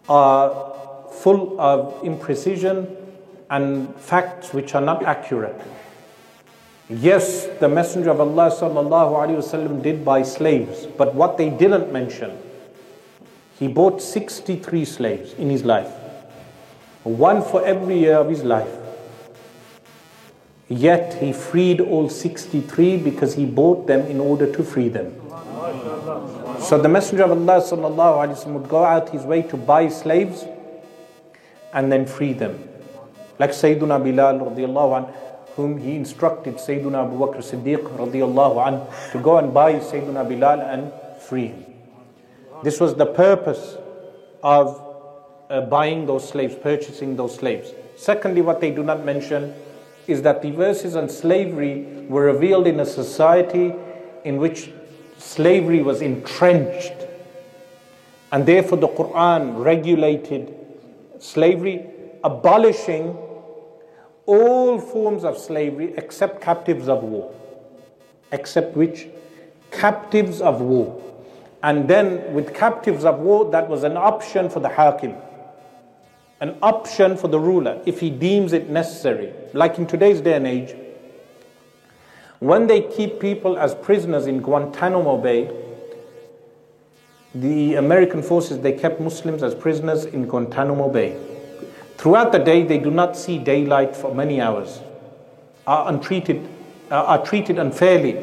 [0.08, 0.74] are
[1.12, 2.96] full of imprecision
[3.50, 5.60] and facts which are not accurate.
[6.90, 12.36] Yes, the Messenger of Allah sallallahu did buy slaves, but what they didn't mention,
[13.60, 15.92] he bought 63 slaves in his life,
[17.04, 18.83] one for every year of his life.
[20.75, 25.15] Yet he freed all 63 because he bought them in order to free them.
[26.61, 30.45] So the Messenger of Allah sallallahu would go out his way to buy slaves
[31.73, 32.69] and then free them.
[33.39, 35.15] Like Sayyiduna Bilal radiallahu anh,
[35.55, 40.61] whom he instructed Sayyiduna Abu Bakr Siddiq radiallahu anh, to go and buy Sayyiduna Bilal
[40.61, 40.93] and
[41.23, 41.65] free him.
[42.65, 43.77] This was the purpose
[44.43, 44.83] of
[45.51, 47.73] uh, buying those slaves, purchasing those slaves.
[47.97, 49.55] Secondly, what they do not mention
[50.07, 53.75] is that the verses on slavery were revealed in a society
[54.25, 54.71] in which
[55.19, 56.95] slavery was entrenched.
[58.33, 60.55] And therefore, the Quran regulated
[61.19, 61.87] slavery,
[62.23, 63.17] abolishing
[64.27, 67.33] all forms of slavery except captives of war.
[68.33, 69.07] Except which?
[69.71, 71.01] Captives of war.
[71.63, 75.15] And then, with captives of war, that was an option for the hakim
[76.45, 79.33] an option for the ruler if he deems it necessary.
[79.55, 80.77] Like in today's day and age,
[82.39, 85.51] when they keep people as prisoners in Guantanamo Bay,
[87.35, 91.17] the American forces they kept Muslims as prisoners in Guantanamo Bay.
[91.97, 94.81] Throughout the day, they do not see daylight for many hours,
[95.67, 96.47] are untreated,
[96.91, 98.23] uh, are treated unfairly.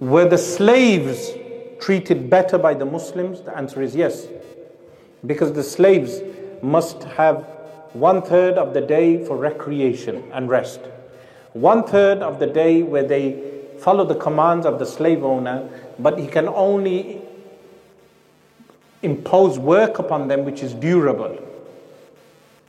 [0.00, 1.30] Were the slaves
[1.78, 3.42] treated better by the Muslims?
[3.42, 4.26] The answer is yes
[5.26, 6.20] because the slaves
[6.62, 7.46] must have
[7.92, 10.80] one third of the day for recreation and rest,
[11.52, 15.68] one third of the day where they follow the commands of the slave owner,
[15.98, 17.22] but he can only
[19.02, 21.38] impose work upon them which is durable.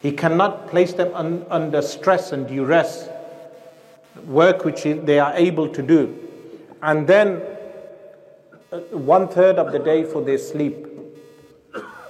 [0.02, 3.10] He cannot place them un- under stress and duress,
[4.27, 6.15] work which they are able to do.
[6.84, 7.41] And then
[8.72, 10.85] uh, one third of the day for their sleep.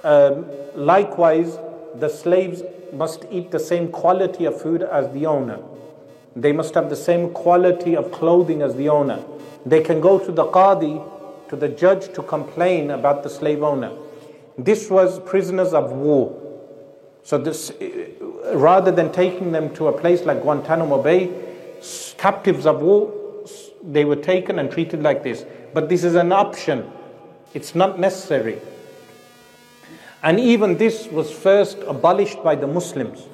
[0.06, 0.46] Um,
[0.76, 1.58] likewise,
[1.96, 2.62] the slaves
[2.92, 5.58] must eat the same quality of food as the owner.
[6.36, 9.18] They must have the same quality of clothing as the owner.
[9.64, 11.02] They can go to the qadi,
[11.48, 13.90] to the judge, to complain about the slave owner.
[14.56, 16.40] This was prisoners of war.
[17.24, 17.72] So, this,
[18.54, 21.32] rather than taking them to a place like Guantanamo Bay,
[22.16, 23.12] captives of war,
[23.82, 25.44] they were taken and treated like this.
[25.74, 26.88] But this is an option,
[27.54, 28.60] it's not necessary.
[30.22, 33.26] And even this was first abolished by the Muslims.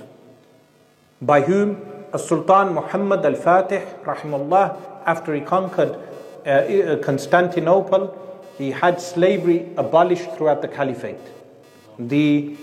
[1.21, 1.81] By whom?
[2.19, 4.77] Sultan Muhammad al Fatih, rahimahullah,
[5.07, 5.97] after he conquered
[6.45, 8.19] uh, uh, Constantinople,
[8.59, 11.17] he had slavery abolished throughout the caliphate.
[11.99, 12.57] The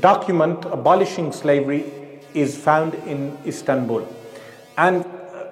[0.00, 1.84] document abolishing slavery
[2.32, 4.06] is found in Istanbul.
[4.78, 5.04] And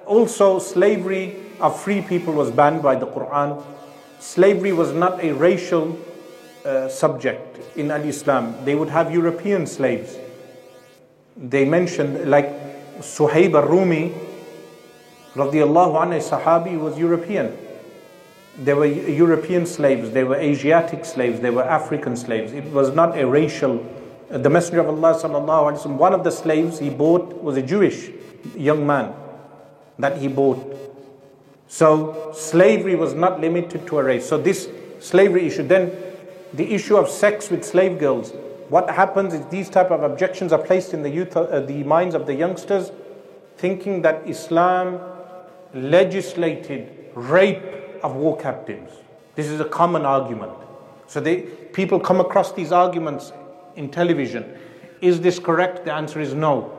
[0.05, 3.63] also, slavery of free people was banned by the Quran.
[4.19, 5.97] Slavery was not a racial
[6.65, 8.55] uh, subject in Al Islam.
[8.65, 10.17] They would have European slaves.
[11.35, 12.49] They mentioned, like
[12.99, 14.13] Suhaib al Rumi,
[15.33, 17.57] radiallahu anhu, Sahabi was European.
[18.57, 22.53] There were European slaves, there were Asiatic slaves, there were African slaves.
[22.53, 23.83] It was not a racial.
[24.29, 27.63] The Messenger of Allah, sallallahu alaihi wasallam, one of the slaves he bought was a
[27.63, 28.11] Jewish
[28.55, 29.13] young man
[29.97, 30.77] that he bought.
[31.67, 34.29] So slavery was not limited to a race.
[34.29, 34.69] So this
[34.99, 35.91] slavery issue then
[36.53, 38.31] the issue of sex with slave girls.
[38.69, 42.15] What happens is these type of objections are placed in the youth, uh, the minds
[42.15, 42.91] of the youngsters,
[43.57, 44.99] thinking that Islam
[45.73, 47.63] legislated rape
[48.03, 48.93] of war captives.
[49.35, 50.53] This is a common argument.
[51.07, 53.33] So they, people come across these arguments
[53.75, 54.57] in television.
[55.01, 55.85] Is this correct?
[55.85, 56.71] The answer is no.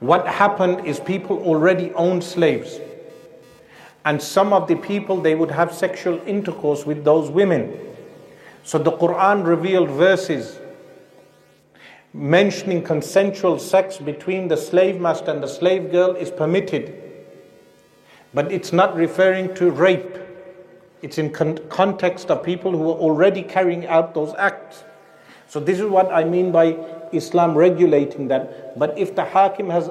[0.00, 2.80] What happened is people already owned slaves.
[4.04, 7.91] And some of the people, they would have sexual intercourse with those women.
[8.64, 10.58] So the Quran revealed verses
[12.14, 16.98] mentioning consensual sex between the slave master and the slave girl is permitted.
[18.34, 20.18] But it's not referring to rape.
[21.00, 24.84] It's in con- context of people who are already carrying out those acts.
[25.48, 26.76] So this is what I mean by
[27.12, 28.78] Islam regulating that.
[28.78, 29.90] But if the hakim has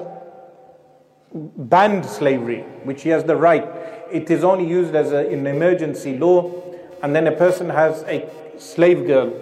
[1.32, 3.64] banned slavery, which he has the right,
[4.10, 6.61] it is only used as a, an emergency law,
[7.02, 9.32] and then a person has a slave girl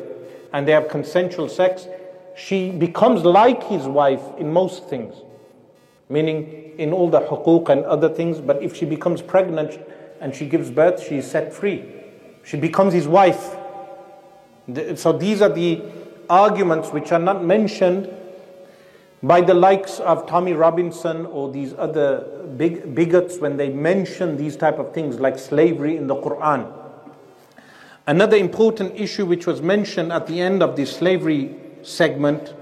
[0.53, 1.87] and they have consensual sex,
[2.37, 5.15] she becomes like his wife in most things,
[6.09, 8.41] meaning in all the hukuk and other things.
[8.41, 9.79] But if she becomes pregnant
[10.21, 11.85] and she gives birth, she is set free.
[12.45, 13.57] She becomes his wife.
[14.97, 15.83] So these are the
[16.31, 18.09] arguments which are not mentioned
[19.23, 24.57] by the likes of Tommy Robinson or these other big bigots when they mention these
[24.57, 26.80] type of things like slavery in the Quran.
[28.11, 32.53] Another important issue which was mentioned at the end of the slavery segment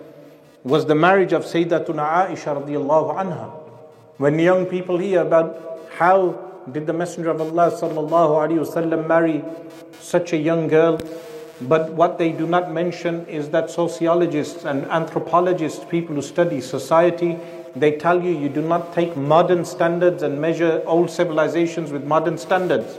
[0.62, 3.49] was the marriage of Sayyidatuna Aisha radiallahu anha.
[4.19, 6.33] When young people hear about how
[6.70, 9.43] did the Messenger of Allah sallallahu wasallam marry
[10.01, 11.01] such a young girl,
[11.62, 17.39] but what they do not mention is that sociologists and anthropologists, people who study society,
[17.75, 22.37] they tell you you do not take modern standards and measure old civilizations with modern
[22.37, 22.99] standards.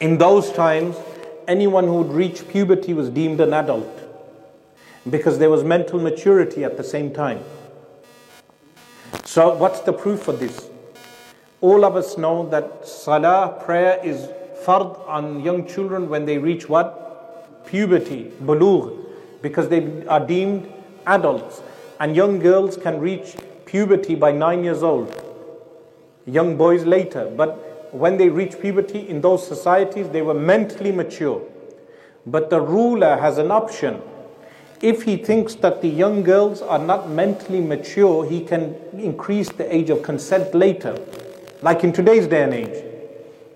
[0.00, 0.96] In those times,
[1.46, 3.88] anyone who would reach puberty was deemed an adult
[5.08, 7.40] because there was mental maturity at the same time.
[9.24, 10.68] So, what's the proof for this?
[11.60, 14.28] All of us know that salah, prayer, is
[14.64, 17.66] fard on young children when they reach what?
[17.66, 19.06] Puberty, bulugh,
[19.42, 20.70] because they are deemed
[21.06, 21.62] adults.
[22.00, 25.22] And young girls can reach puberty by nine years old,
[26.26, 27.30] young boys later.
[27.34, 31.40] But when they reach puberty in those societies, they were mentally mature.
[32.26, 34.02] But the ruler has an option.
[34.82, 39.72] If he thinks that the young girls are not mentally mature, he can increase the
[39.72, 40.98] age of consent later,
[41.62, 42.84] like in today's day and age.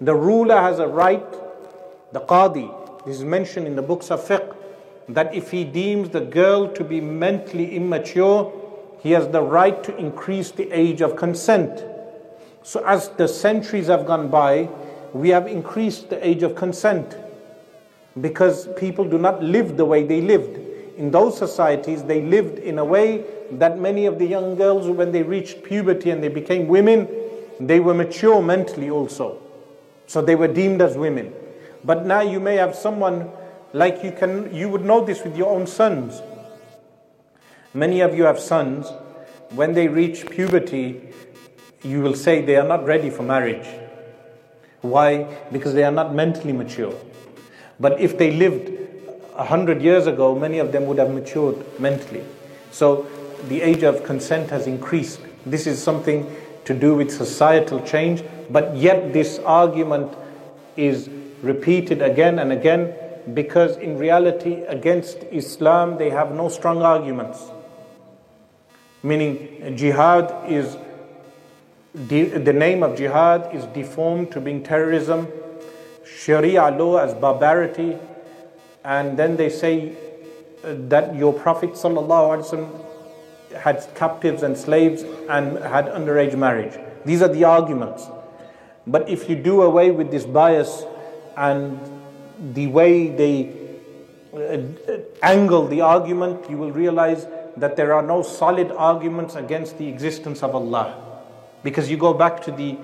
[0.01, 1.27] The ruler has a right,
[2.13, 4.55] the qadi, this is mentioned in the books of fiqh,
[5.09, 8.53] that if he deems the girl to be mentally immature,
[9.01, 11.83] he has the right to increase the age of consent.
[12.63, 14.69] So, as the centuries have gone by,
[15.13, 17.17] we have increased the age of consent
[18.21, 20.59] because people do not live the way they lived.
[20.97, 25.13] In those societies, they lived in a way that many of the young girls, when
[25.13, 27.09] they reached puberty and they became women,
[27.61, 29.41] they were mature mentally also.
[30.07, 31.33] So they were deemed as women.
[31.85, 33.31] But now you may have someone
[33.73, 36.23] like you can you would know this with your own sons.
[37.75, 38.91] Many of you have sons,
[39.51, 41.08] when they reach puberty,
[41.83, 43.67] you will say they are not ready for marriage.
[44.81, 45.25] Why?
[45.53, 46.95] Because they are not mentally mature.
[47.81, 48.71] But if they lived
[49.37, 52.25] a hundred years ago, many of them would have matured mentally.
[52.71, 53.07] So
[53.49, 55.21] the age of consent has increased.
[55.47, 56.35] This is something
[56.65, 60.13] to do with societal change, but yet this argument
[60.77, 61.09] is
[61.43, 62.95] repeated again and again
[63.35, 67.43] because in reality against Islam they have no strong arguments.
[69.03, 70.77] Meaning jihad is
[71.95, 75.29] the name of jihad is deformed to being terrorism,
[76.05, 77.97] Sharia law as barbarity,
[78.85, 79.97] and then they say
[80.63, 82.85] that your Prophet sallallahu
[83.57, 86.79] had captives and slaves and had underage marriage.
[87.05, 88.07] These are the arguments.
[88.87, 90.85] But if you do away with this bias
[91.37, 91.79] and
[92.55, 93.53] the way they
[94.35, 99.89] uh, angle the argument, you will realize that there are no solid arguments against the
[99.89, 101.08] existence of Allah.
[101.63, 102.79] Because you go back to the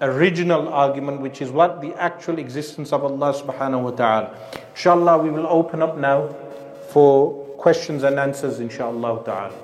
[0.00, 1.80] original argument, which is what?
[1.80, 4.36] The actual existence of Allah subhanahu wa ta'ala.
[4.70, 6.28] Inshallah, we will open up now
[6.90, 9.54] for questions and answers, inshallah ta'ala.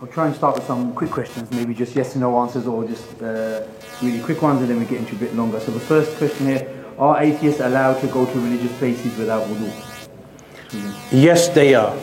[0.00, 2.84] I'll try and start with some quick questions, maybe just yes and no answers or
[2.84, 3.66] just uh,
[4.02, 5.58] really quick ones and then we get into a bit longer.
[5.58, 6.68] So the first question here,
[6.98, 9.72] are atheists allowed to go to religious places without wudu?
[11.10, 11.96] Yes, they are.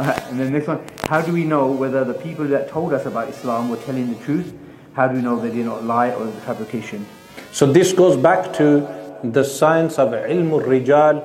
[0.00, 3.28] And then next one, how do we know whether the people that told us about
[3.28, 4.56] Islam were telling the truth?
[4.94, 7.06] How do we know they did not lie or the fabrication?
[7.52, 8.88] So this goes back to
[9.22, 11.22] the science of ilm al-rijal,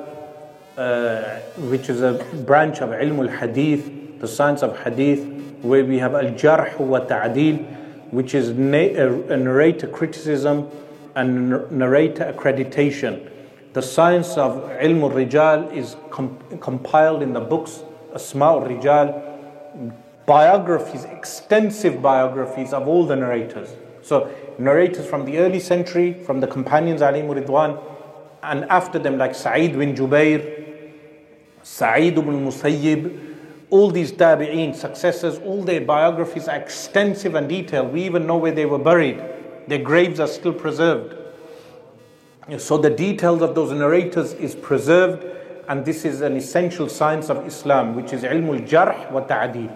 [0.78, 1.40] uh,
[1.70, 2.14] which is a
[2.46, 5.24] branch of ilm al-hadith, the science of hadith,
[5.62, 7.58] where we have al-jarh wa ta'dil,
[8.12, 10.70] which is a narrator criticism
[11.16, 13.32] and narrator accreditation.
[13.74, 17.82] The science of ilm al-rijal is com- compiled in the books
[18.16, 19.94] Asma al-Rijal,
[20.26, 23.76] biographies, extensive biographies of all the narrators.
[24.02, 27.82] So narrators from the early century, from the companions alayhi ridwan,
[28.42, 30.64] and after them like Sa'id bin Jubair,
[31.64, 33.34] Sa'id ibn Musayyib,
[33.72, 37.92] all these tabi'een, successors, all their biographies are extensive and detailed.
[37.92, 39.22] We even know where they were buried.
[39.68, 41.16] Their graves are still preserved.
[42.60, 45.26] So the details of those narrators is preserved
[45.68, 49.76] and this is an essential science of Islam, which is ilmul jarh wa ta'dil.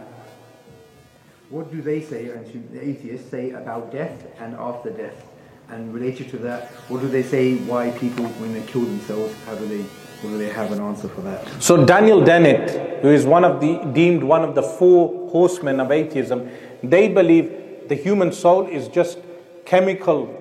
[1.49, 5.25] What do they say, and the atheists say about death and after death?
[5.69, 9.55] And related to that, what do they say why people, when they kill themselves, how
[9.55, 9.81] do they,
[10.21, 11.47] what do they have an answer for that?
[11.61, 15.91] So Daniel Dennett, who is one of the, deemed one of the four horsemen of
[15.91, 16.49] atheism,
[16.83, 19.19] they believe the human soul is just
[19.65, 20.35] chemical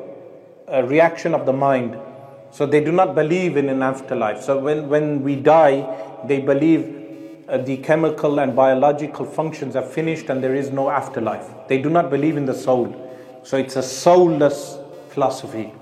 [0.71, 1.99] uh, reaction of the mind
[2.51, 4.43] So they do not believe in an afterlife.
[4.43, 5.87] So when, when we die,
[6.27, 11.47] they believe uh, the chemical and biological functions are finished and there is no afterlife.
[11.69, 12.95] They do not believe in the soul.
[13.45, 14.79] So it's a soulless
[15.11, 15.73] philosophy.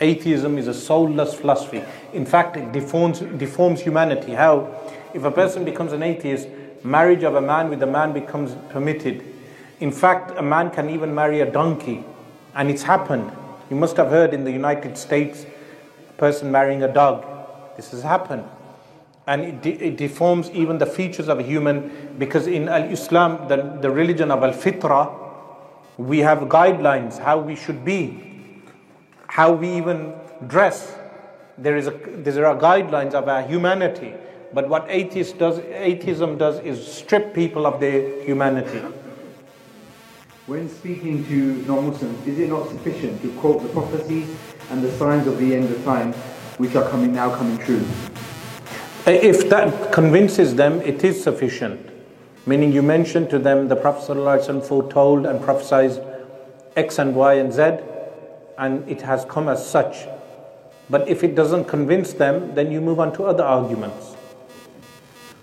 [0.00, 1.82] Atheism is a soulless philosophy.
[2.12, 4.32] In fact, it deforms, deforms humanity.
[4.32, 4.74] How?
[5.14, 6.48] If a person becomes an atheist,
[6.84, 9.24] marriage of a man with a man becomes permitted.
[9.80, 12.04] In fact, a man can even marry a donkey,
[12.54, 13.32] and it's happened.
[13.70, 15.46] You must have heard in the United States,
[16.18, 17.24] person marrying a dog.
[17.76, 18.44] This has happened.
[19.26, 23.46] And it, de- it deforms even the features of a human because in Al Islam,
[23.48, 25.14] the, the religion of Al Fitra,
[25.96, 28.62] we have guidelines how we should be,
[29.26, 30.14] how we even
[30.46, 30.94] dress.
[31.56, 34.14] There, is a, there are guidelines of our humanity.
[34.52, 38.80] But what atheist does, atheism does is strip people of their humanity.
[40.46, 41.34] When speaking to
[41.66, 44.34] non-Muslims, is it not sufficient to quote the prophecies
[44.70, 46.12] and the signs of the end of time,
[46.58, 47.84] which are coming now coming true?
[49.06, 51.88] Uh, if that convinces them, it is sufficient.
[52.46, 56.00] Meaning, you mentioned to them the Prophet ﷺ foretold and prophesied
[56.76, 57.78] X and Y and Z,
[58.58, 60.06] and it has come as such.
[60.90, 64.14] But if it doesn't convince them, then you move on to other arguments.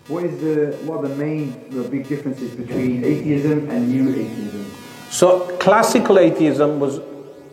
[0.08, 4.72] What is the what are the main the big differences between atheism and new atheism?
[5.10, 7.00] So, classical atheism was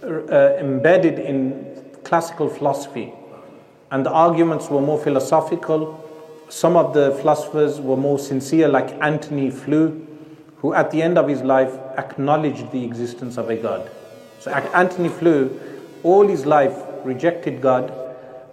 [0.02, 3.12] uh, embedded in classical philosophy,
[3.90, 5.98] and the arguments were more philosophical.
[6.48, 10.06] Some of the philosophers were more sincere, like Antony Flew,
[10.56, 13.90] who at the end of his life acknowledged the existence of a God.
[14.40, 15.60] So, Antony Flew,
[16.02, 17.92] all his life, rejected God,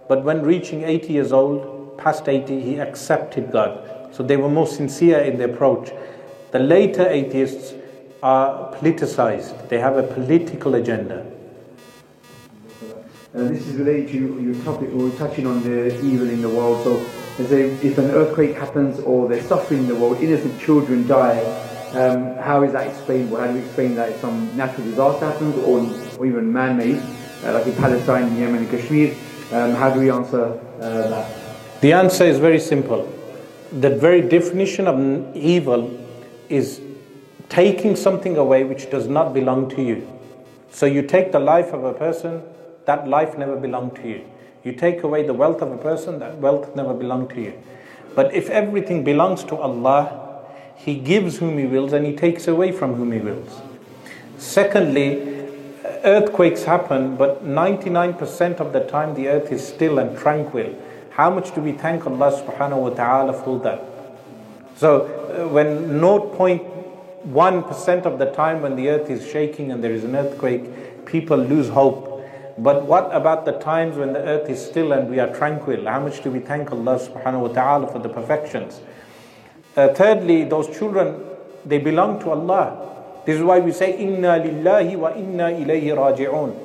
[0.08, 4.12] but when reaching 80 years old, past 80, he accepted God.
[4.12, 5.90] So they were more sincere in their approach.
[6.50, 7.74] The later atheists
[8.22, 11.24] are politicized, they have a political agenda.
[13.32, 16.82] Uh, this is related to your topic, we're touching on the evil in the world.
[16.82, 16.98] So,
[17.38, 21.38] if an earthquake happens or there's suffering in the world, innocent children die,
[21.92, 23.36] um, how is that explainable?
[23.36, 25.78] How do we explain that if some natural disaster happens or,
[26.18, 27.00] or even man made,
[27.44, 29.14] uh, like in Palestine, Yemen, and Kashmir?
[29.52, 31.80] Um, how do we answer uh, that?
[31.82, 33.12] The answer is very simple.
[33.70, 35.96] The very definition of evil
[36.48, 36.80] is
[37.48, 40.04] taking something away which does not belong to you.
[40.72, 42.42] So you take the life of a person,
[42.90, 44.24] that life never belonged to you.
[44.64, 47.52] You take away the wealth of a person, that wealth never belonged to you.
[48.16, 50.42] But if everything belongs to Allah,
[50.74, 53.60] He gives whom He wills and He takes away from whom He wills.
[54.38, 55.30] Secondly,
[56.02, 60.74] earthquakes happen, but 99% of the time the earth is still and tranquil.
[61.10, 63.84] How much do we thank Allah subhanahu wa ta'ala for that?
[64.76, 70.02] So, uh, when 0.1% of the time when the earth is shaking and there is
[70.04, 72.09] an earthquake, people lose hope.
[72.57, 75.85] But what about the times when the earth is still and we are tranquil?
[75.85, 78.79] How much do we thank Allah subhanahu wa ta'ala for the perfections?
[79.75, 81.21] Uh, thirdly, those children,
[81.65, 83.21] they belong to Allah.
[83.25, 86.55] This is why we say, Inna lillahi wa inna ilayhi raji'un.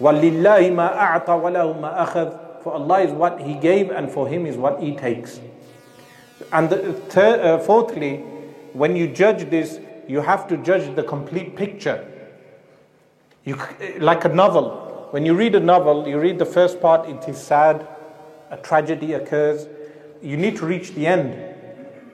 [0.00, 4.46] وَلِلَّهِ مَا أَعْطَى وَلَهُ مَا أَخَذْ For Allah is what He gave and for Him
[4.46, 5.40] is what He takes.
[6.52, 8.18] And the, third, uh, fourthly,
[8.72, 12.06] when you judge this, you have to judge the complete picture.
[13.44, 13.58] You,
[13.98, 14.81] like a novel.
[15.13, 17.87] when you read a novel, you read the first part, it is sad,
[18.49, 19.67] a tragedy occurs.
[20.23, 21.35] You need to reach the end,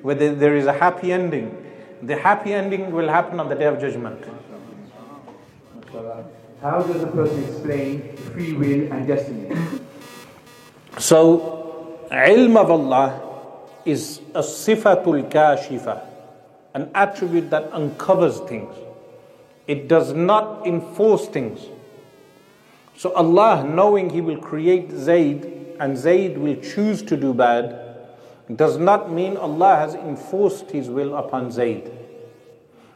[0.02, 1.66] where there is a happy ending.
[2.02, 4.26] The happy ending will happen on the day of judgment.
[6.62, 9.56] How does a person explain free will and destiny?
[10.98, 13.22] So, ilm of Allah
[13.86, 16.06] is a sifatul kashifa,
[16.74, 18.76] an attribute that uncovers things.
[19.68, 21.62] It does not enforce things.
[22.99, 27.81] So Allah, knowing He will create Zayd and Zayd will choose to do bad,
[28.55, 31.91] does not mean Allah has enforced His will upon Zayd.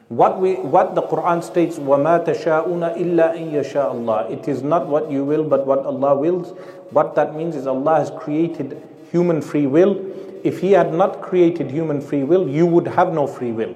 [0.09, 4.27] What, we, what the Quran states, وَمَا تَشَاءُونَ إِلَّا إِن يَشَاءَ Allah.
[4.31, 6.57] It is not what you will, but what Allah wills.
[6.91, 8.81] What that means is Allah has created
[9.11, 10.01] human free will.
[10.45, 13.75] If He had not created human free will, you would have no free will.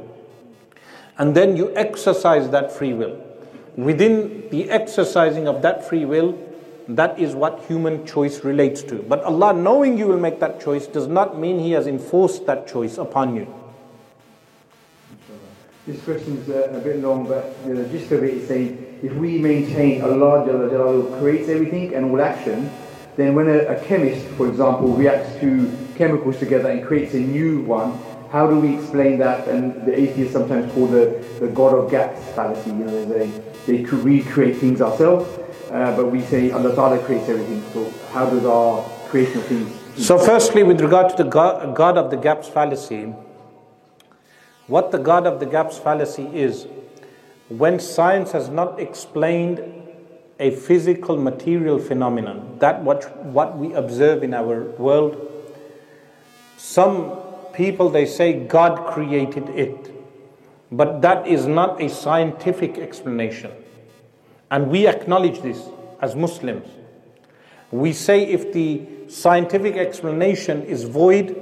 [1.18, 3.20] And then you exercise that free will.
[3.77, 6.37] Within the exercising of that free will,
[6.87, 8.95] that is what human choice relates to.
[8.95, 12.67] But Allah, knowing you will make that choice, does not mean He has enforced that
[12.67, 13.53] choice upon you.
[15.85, 19.13] This question is uh, a bit long, but the gist of it is saying if
[19.13, 22.69] we maintain Allah Jalla creates everything and all action,
[23.15, 27.61] then when a, a, chemist, for example, reacts to chemicals together and creates a new
[27.61, 27.97] one,
[28.31, 29.47] how do we explain that?
[29.47, 32.69] And the atheists sometimes call the, the God of gaps fallacy.
[32.69, 33.27] You know, they,
[33.65, 35.27] they could recreate things ourselves,
[35.71, 37.63] uh, but we say Allah Ta'ala creates everything.
[37.73, 40.05] So how does our creation of things...
[40.05, 43.13] So firstly, with regard to the God, God of the gaps fallacy,
[44.67, 46.67] what the God of the gaps fallacy is,
[47.49, 49.61] when science has not explained
[50.39, 55.31] a physical material phenomenon, that what, what we observe in our world,
[56.57, 57.19] some
[57.57, 59.91] people they say God created it,
[60.71, 63.51] but that is not a scientific explanation.
[64.51, 65.67] And we acknowledge this
[65.99, 66.67] as Muslims.
[67.71, 71.35] We say if the scientific explanation is void,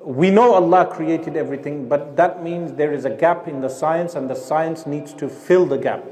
[0.00, 4.14] we know Allah created everything, but that means there is a gap in the science
[4.14, 6.02] and the science needs to fill the gap.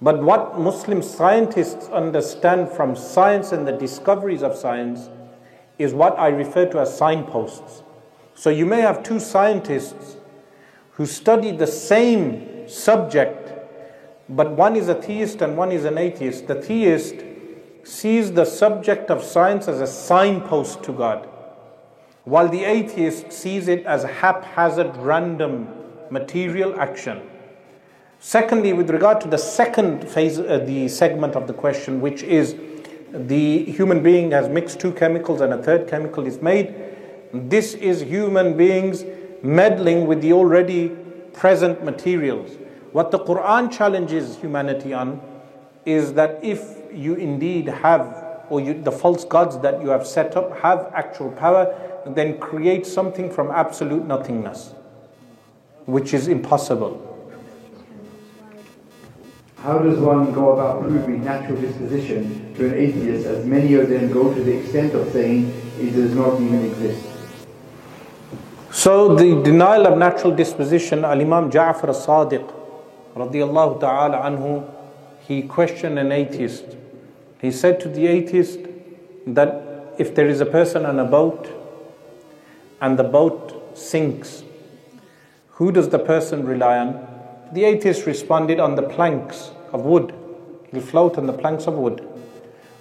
[0.00, 5.08] But what Muslim scientists understand from science and the discoveries of science
[5.78, 7.82] is what I refer to as signposts.
[8.34, 10.16] So you may have two scientists
[10.92, 13.52] who study the same subject,
[14.28, 16.46] but one is a theist and one is an atheist.
[16.46, 17.16] The theist
[17.82, 21.28] sees the subject of science as a signpost to God
[22.24, 25.68] while the atheist sees it as a haphazard, random
[26.10, 27.22] material action.
[28.18, 32.56] Secondly, with regard to the second phase, uh, the segment of the question, which is
[33.14, 36.74] the human being has mixed two chemicals and a third chemical is made,
[37.32, 39.04] this is human beings
[39.42, 40.88] meddling with the already
[41.32, 42.56] present materials.
[42.92, 45.20] What the Quran challenges humanity on
[45.84, 50.36] is that if you indeed have, or you, the false gods that you have set
[50.36, 51.72] up have actual power,
[52.06, 54.74] then create something from absolute nothingness,
[55.86, 57.13] which is impossible.
[59.64, 64.12] How does one go about proving natural disposition to an atheist, as many of them
[64.12, 65.46] go to the extent of saying
[65.80, 67.02] it does not even exist?
[68.70, 72.52] So the denial of natural disposition, Al-Imam Ja'far al-Sadiq,
[73.16, 74.70] radiallahu ta'ala anhu,
[75.26, 76.76] he questioned an atheist.
[77.40, 78.58] He said to the atheist
[79.26, 81.48] that if there is a person on a boat
[82.82, 84.44] and the boat sinks,
[85.52, 87.08] who does the person rely on?
[87.54, 90.14] The atheist responded on the planks of wood.
[90.70, 92.08] He'll float on the planks of wood.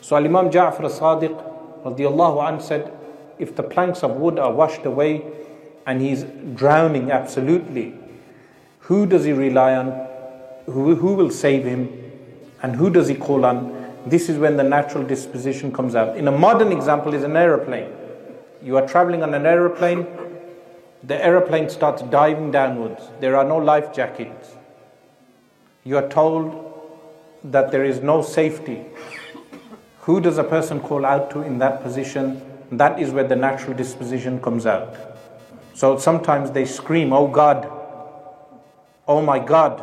[0.02, 2.94] So Imam Ja'far as-Sadiq radiallahu anh said,
[3.40, 5.24] if the planks of wood are washed away
[5.86, 7.95] and he's drowning absolutely,
[8.80, 9.88] who does he rely on?
[10.68, 11.90] Who, who will save him?
[12.61, 13.91] And who does he call on?
[14.06, 16.15] This is when the natural disposition comes out.
[16.15, 17.91] In a modern example is an aeroplane.
[18.61, 20.06] You are traveling on an aeroplane,
[21.03, 23.03] the aeroplane starts diving downwards.
[23.20, 24.56] There are no life jackets.
[25.84, 26.62] You are told
[27.44, 28.86] that there is no safety.
[30.02, 32.41] Who does a person call out to in that position?
[32.72, 34.95] That is where the natural disposition comes out.
[35.74, 37.70] So sometimes they scream, Oh God,
[39.07, 39.78] oh my God.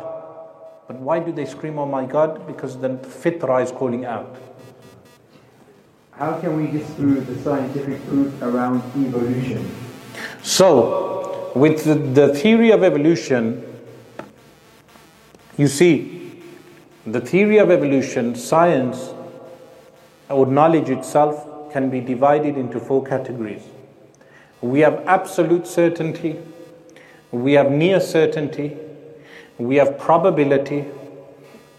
[0.87, 2.45] But why do they scream, Oh my God?
[2.47, 4.35] Because the fitra is calling out.
[6.11, 9.69] How can we disprove the scientific proof around evolution?
[10.43, 11.83] So, with
[12.13, 13.65] the theory of evolution,
[15.57, 16.20] you see,
[17.05, 19.13] the theory of evolution, science,
[20.29, 23.63] or knowledge itself, can be divided into four categories.
[24.61, 26.39] We have absolute certainty,
[27.31, 28.77] we have near certainty,
[29.57, 30.85] we have probability,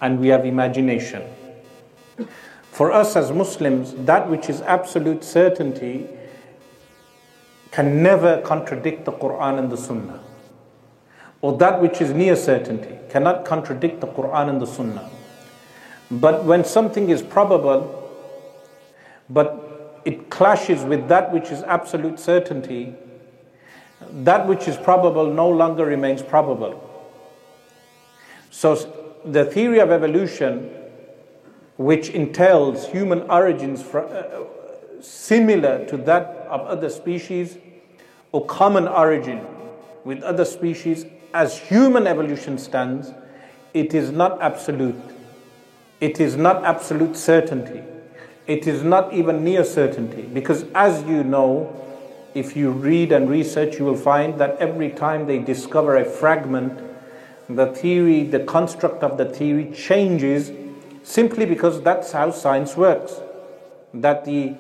[0.01, 1.23] and we have imagination.
[2.73, 6.09] For us as Muslims, that which is absolute certainty
[7.71, 10.21] can never contradict the Quran and the Sunnah.
[11.43, 15.11] Or that which is near certainty cannot contradict the Quran and the Sunnah.
[16.11, 17.99] But when something is probable,
[19.29, 22.95] but it clashes with that which is absolute certainty,
[24.11, 26.89] that which is probable no longer remains probable.
[28.51, 28.75] So
[29.25, 30.71] the theory of evolution
[31.77, 34.45] which entails human origins uh,
[35.01, 37.57] similar to that of other species
[38.31, 39.45] or common origin
[40.05, 43.13] with other species, as human evolution stands,
[43.75, 45.01] it is not absolute.
[46.01, 47.83] It is not absolute certainty.
[48.47, 50.23] It is not even near certainty.
[50.23, 51.79] Because as you know,
[52.35, 56.81] if you read and research, you will find that every time they discover a fragment,
[57.49, 60.51] the theory, the construct of the theory changes
[61.03, 63.21] simply because that's how science works.
[63.95, 64.55] That the,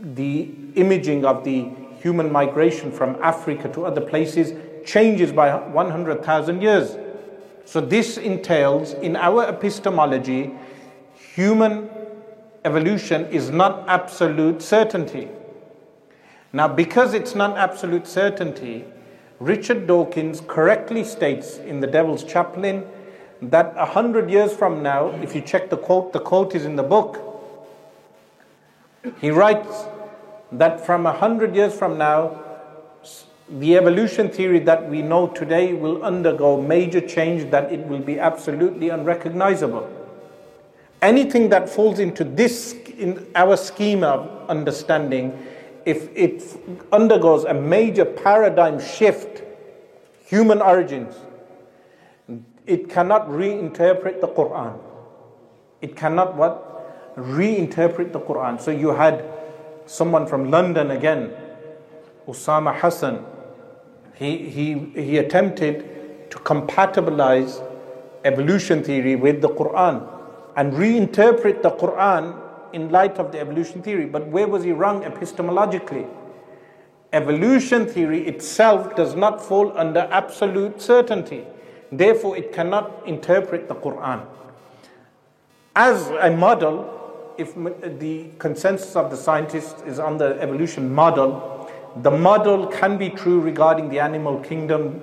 [0.00, 1.70] the imaging of the
[2.00, 4.52] human migration from Africa to other places
[4.84, 6.96] changes by 100,000 years.
[7.64, 10.52] So, this entails in our epistemology,
[11.14, 11.88] human
[12.64, 15.28] evolution is not absolute certainty.
[16.52, 18.84] Now, because it's not absolute certainty,
[19.40, 22.86] Richard Dawkins correctly states in The Devil's Chaplain
[23.42, 26.76] that a hundred years from now, if you check the quote, the quote is in
[26.76, 27.20] the book.
[29.20, 29.84] He writes
[30.52, 32.43] that from a hundred years from now,
[33.48, 38.18] the evolution theory that we know today will undergo major change, that it will be
[38.18, 39.88] absolutely unrecognizable.
[41.02, 45.46] Anything that falls into this, in our scheme of understanding,
[45.84, 46.42] if it
[46.92, 49.42] undergoes a major paradigm shift,
[50.24, 51.14] human origins,
[52.66, 54.78] it cannot reinterpret the Quran.
[55.82, 57.14] It cannot what?
[57.16, 58.58] Reinterpret the Quran.
[58.58, 59.22] So you had
[59.84, 61.30] someone from London again,
[62.26, 63.22] Usama Hasan.
[64.14, 67.62] He, he, he attempted to compatibilize
[68.24, 70.08] evolution theory with the Quran
[70.56, 72.40] and reinterpret the Quran
[72.72, 74.06] in light of the evolution theory.
[74.06, 76.08] But where was he wrong epistemologically?
[77.12, 81.44] Evolution theory itself does not fall under absolute certainty.
[81.92, 84.26] Therefore, it cannot interpret the Quran.
[85.76, 91.53] As a model, if the consensus of the scientists is on the evolution model,
[91.96, 95.02] the model can be true regarding the animal kingdom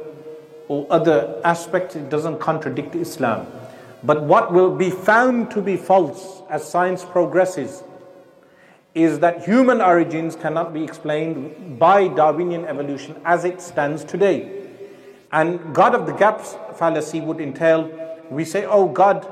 [0.67, 3.47] or other aspects, it doesn't contradict Islam.
[4.03, 7.83] But what will be found to be false as science progresses
[8.93, 14.67] is that human origins cannot be explained by Darwinian evolution as it stands today.
[15.31, 17.89] And God of the gaps fallacy would entail
[18.31, 19.27] we say, oh, God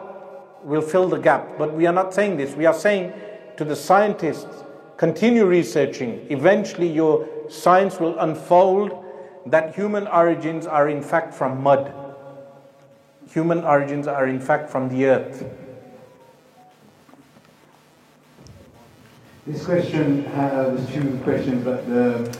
[0.63, 1.57] will fill the gap.
[1.57, 2.53] But we are not saying this.
[2.53, 3.13] We are saying
[3.55, 4.63] to the scientists,
[4.97, 6.27] continue researching.
[6.29, 9.05] Eventually, your science will unfold
[9.45, 11.93] that human origins are in fact from mud.
[13.31, 15.45] Human origins are in fact from the earth.
[19.45, 22.37] This question has two questions, but the,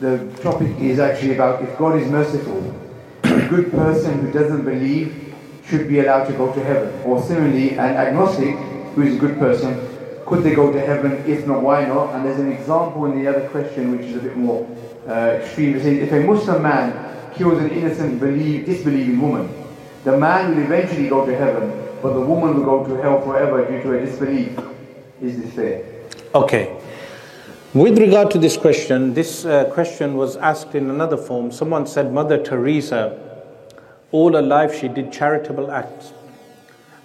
[0.00, 2.74] the topic is actually about if God is merciful,
[3.24, 5.34] a good person who doesn't believe
[5.66, 7.02] should be allowed to go to heaven.
[7.02, 8.54] Or similarly, an agnostic
[8.94, 9.87] who is a good person,
[10.28, 11.12] could they go to heaven?
[11.26, 12.14] If not, why not?
[12.14, 14.68] And there's an example in the other question which is a bit more
[15.08, 15.74] uh, extreme.
[15.74, 19.48] It says, if a Muslim man kills an innocent, believe, disbelieving woman,
[20.04, 21.70] the man will eventually go to heaven,
[22.02, 24.58] but the woman will go to hell forever due to her disbelief.
[25.22, 25.84] Is this fair?
[26.34, 26.78] Okay.
[27.74, 31.50] With regard to this question, this uh, question was asked in another form.
[31.50, 33.18] Someone said Mother Teresa
[34.10, 36.12] all her life she did charitable acts.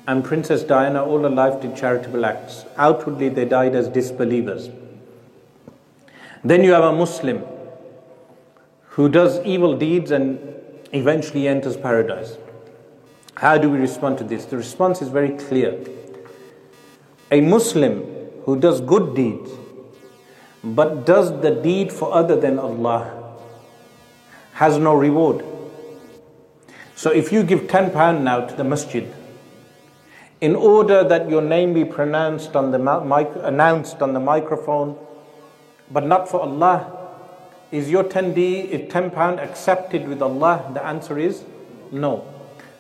[0.08, 2.66] And Princess Diana all her life did charitable acts.
[2.78, 4.70] Outwardly they died as disbelievers.
[6.44, 7.44] Then you have a Muslim
[8.90, 10.40] who does evil deeds and
[10.92, 12.38] eventually enters paradise.
[13.36, 14.46] How do we respond to this?
[14.46, 15.80] The response is very clear.
[17.32, 18.04] A Muslim
[18.44, 19.50] who does good deeds
[20.64, 23.36] but does the deed for other than Allah
[24.54, 25.44] has no reward.
[26.96, 29.12] So if you give 10 pound now to the masjid,
[30.44, 34.98] in order that your name be pronounced on the mic, announced on the microphone,
[35.90, 37.10] but not for Allah,
[37.72, 40.70] is your 10 D, is 10 pound accepted with Allah?
[40.74, 41.46] The answer is
[41.94, 42.28] no.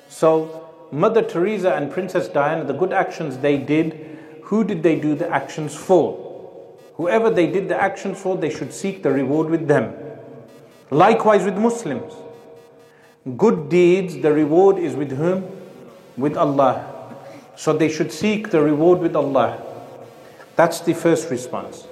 [0.09, 5.15] So Mother Teresa and Princess Diana, the good actions they did, who did they do
[5.15, 6.19] the actions for?
[6.95, 9.95] Whoever they did the actions for, they should seek the reward with them.
[10.91, 12.11] Likewise with Muslims.
[13.37, 15.49] Good deeds, the reward is with whom?
[16.17, 16.92] With Allah.
[17.55, 19.61] So they should seek the reward with Allah.
[20.55, 21.87] That's the first response.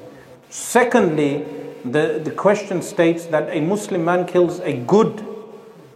[0.50, 1.46] Secondly,
[1.86, 5.26] the, the question states that a Muslim man kills a good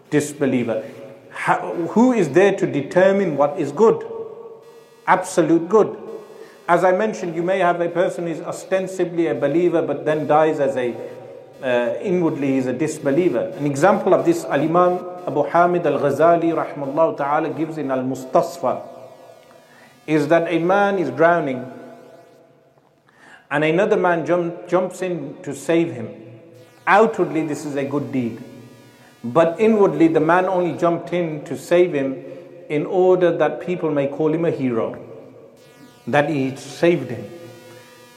[0.09, 0.83] disbeliever.
[1.29, 4.03] How, who is there to determine what is good?
[5.05, 5.97] Absolute good.
[6.67, 10.25] As I mentioned, you may have a person who is ostensibly a believer but then
[10.25, 10.95] dies as a
[11.61, 13.53] uh, inwardly is a disbeliever.
[13.57, 14.93] An example of this, Al Imam
[15.25, 18.94] Abu Hamid Al Ghazali rahmallahu ta'ala gives in Al Mustasfa
[20.07, 21.71] is that a man is drowning
[23.51, 26.09] and another man jump, jumps in to save him.
[26.87, 28.43] Outwardly, this is a good deed.
[29.23, 32.23] But inwardly, the man only jumped in to save him
[32.69, 34.99] in order that people may call him a hero,
[36.07, 37.29] that he saved him.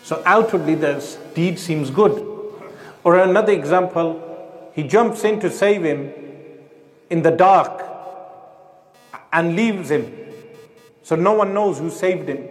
[0.02, 2.26] So outwardly, the deed seems good.
[3.04, 6.12] Or another example, he jumps in to save him
[7.10, 7.82] in the dark
[9.32, 10.27] and leaves him.
[11.08, 12.46] So no one knows who saved him.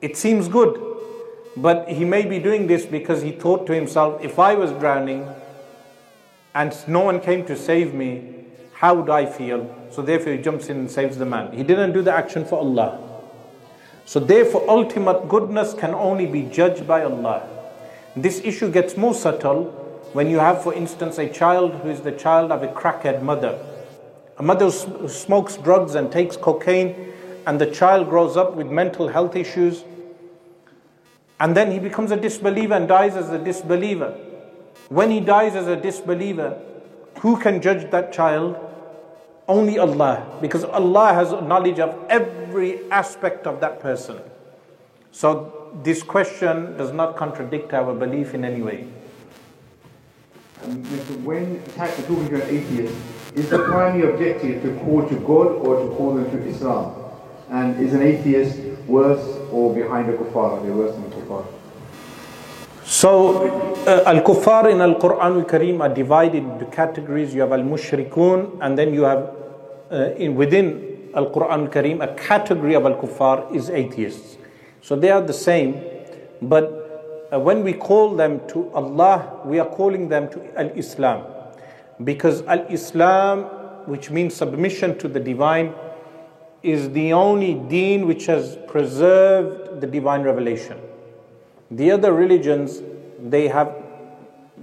[0.00, 0.82] It seems good,
[1.56, 5.28] but he may be doing this because he thought to himself, if I was drowning
[6.56, 9.72] and no one came to save me, how would I feel?
[9.92, 11.52] So therefore he jumps in and saves the man.
[11.52, 12.98] He didn't do the action for Allah.
[14.06, 17.48] So therefore ultimate goodness can only be judged by Allah.
[18.16, 19.66] This issue gets more subtle
[20.14, 23.56] when you have, for instance, a child who is the child of a crackhead mother.
[24.38, 27.10] A mother who smokes drugs and takes cocaine,
[27.46, 29.84] and the child grows up with mental health issues,
[31.40, 34.10] and then he becomes a disbeliever and dies as a disbeliever.
[34.88, 36.60] When he dies as a disbeliever,
[37.20, 38.56] who can judge that child?
[39.48, 44.20] Only Allah, because Allah has knowledge of every aspect of that person.
[45.10, 48.86] So, this question does not contradict our belief in any way.
[50.64, 50.84] Um,
[51.24, 52.94] when talking to an atheist,
[53.34, 57.01] is the primary objective to call to God or to call them to Islam?
[57.52, 59.22] And is an atheist worse
[59.52, 60.58] or behind the kuffar?
[60.58, 61.44] Are they worse than the kuffar?
[62.84, 63.12] So,
[63.86, 67.34] uh, Al Kuffar in Al Quran Al Kareem are divided into categories.
[67.34, 69.36] You have Al Mushrikun, and then you have
[69.90, 74.38] uh, in, within Al Quran Al Kareem, a category of Al Kuffar is atheists.
[74.80, 75.80] So they are the same,
[76.40, 81.24] but uh, when we call them to Allah, we are calling them to Al Islam.
[82.02, 83.44] Because Al Islam,
[83.86, 85.74] which means submission to the divine,
[86.62, 90.78] is the only deen which has preserved the divine revelation.
[91.70, 92.82] The other religions,
[93.18, 93.74] they have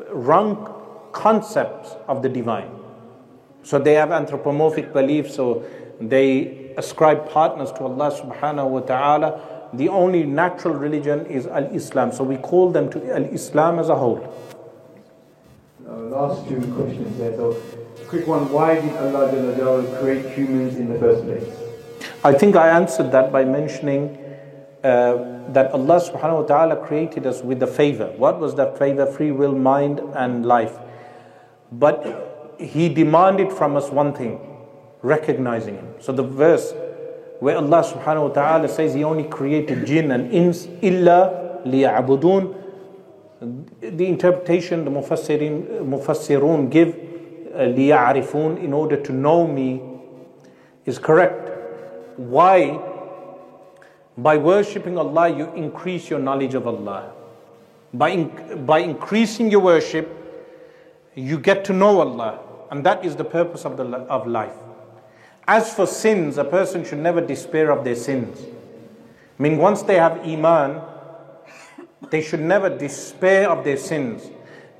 [0.09, 2.71] wrong concepts of the divine.
[3.63, 5.65] So they have anthropomorphic beliefs, so
[5.99, 9.41] they ascribe partners to Allah subhanahu wa ta'ala.
[9.73, 12.11] The only natural religion is Al Islam.
[12.11, 14.21] So we call them to Al Islam as a whole.
[15.85, 17.35] Last two questions there.
[17.35, 17.53] So,
[18.07, 21.68] quick one why did Allah create humans in the first place?
[22.23, 24.17] I think I answered that by mentioning
[24.83, 28.13] uh, that Allah subhanahu wa ta'ala created us with a favor.
[28.17, 29.05] What was that favor?
[29.05, 30.77] Free will, mind, and life.
[31.71, 34.39] But He demanded from us one thing
[35.01, 35.95] recognizing Him.
[35.99, 36.73] So the verse
[37.39, 42.55] where Allah subhanahu wa ta'ala says He only created jinn and ins illa liya'budun.
[43.81, 46.95] The interpretation the mufassirin, mufassirun give
[47.55, 47.63] uh,
[48.61, 49.81] in order to know me
[50.85, 51.38] is correct.
[52.19, 52.77] Why?
[54.17, 57.13] By worshipping Allah, you increase your knowledge of Allah.
[57.93, 60.09] By, in, by increasing your worship,
[61.15, 62.39] you get to know Allah.
[62.71, 64.53] And that is the purpose of, the, of life.
[65.47, 68.37] As for sins, a person should never despair of their sins.
[69.39, 70.81] I mean, once they have Iman,
[72.09, 74.29] they should never despair of their sins.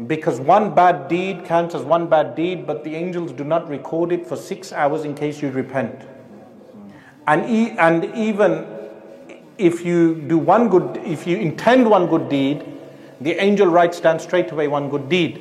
[0.07, 4.11] Because one bad deed counts as one bad deed, but the angels do not record
[4.11, 6.05] it for six hours in case you repent.
[7.29, 8.65] And, e- and even
[9.59, 12.65] if you do one good, if you intend one good deed,
[13.21, 15.39] the angel writes down straight away one good deed.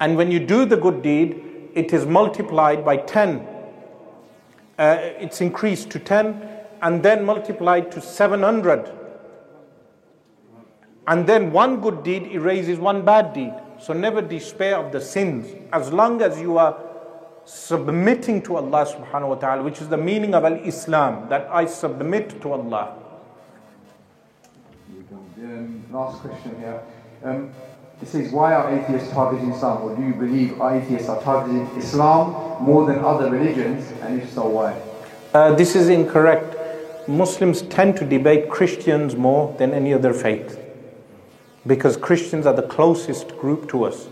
[0.00, 1.42] And when you do the good deed,
[1.74, 3.46] it is multiplied by 10.
[4.78, 6.40] Uh, it's increased to 10
[6.80, 8.90] and then multiplied to 700.
[11.06, 13.52] And then one good deed erases one bad deed.
[13.78, 15.54] So never despair of the sins.
[15.70, 16.78] As long as you are
[17.46, 21.66] submitting to Allah subhanahu wa ta'ala, which is the meaning of Al Islam, that I
[21.66, 22.96] submit to Allah.
[25.38, 26.80] Um, last question here.
[27.22, 27.50] Um,
[28.00, 29.82] it says, why are atheists targeting Islam?
[29.82, 33.92] Or do you believe atheists are targeting Islam more than other religions?
[34.02, 34.80] And if so, why?
[35.32, 36.56] Uh, this is incorrect.
[37.08, 40.58] Muslims tend to debate Christians more than any other faith
[41.66, 44.08] because Christians are the closest group to us.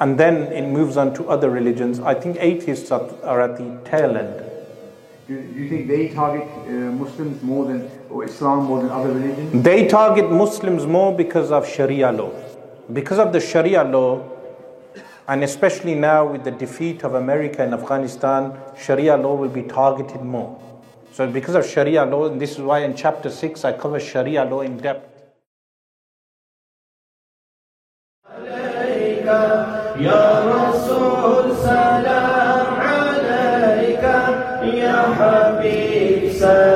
[0.00, 2.00] And then it moves on to other religions.
[2.00, 4.44] I think atheists are, are at the tail end.
[5.26, 9.10] Do, do you think they target uh, Muslims more than, or Islam more than other
[9.10, 9.64] religions?
[9.64, 12.30] They target Muslims more because of Sharia law.
[12.92, 14.22] Because of the Sharia law,
[15.26, 20.20] and especially now with the defeat of America in Afghanistan, Sharia law will be targeted
[20.20, 20.60] more.
[21.12, 24.44] So, because of Sharia law, and this is why in chapter 6 I cover Sharia
[24.44, 25.14] law in depth.
[29.98, 34.04] يا رسول سلام عليك
[34.74, 36.73] يا حبيب سلام.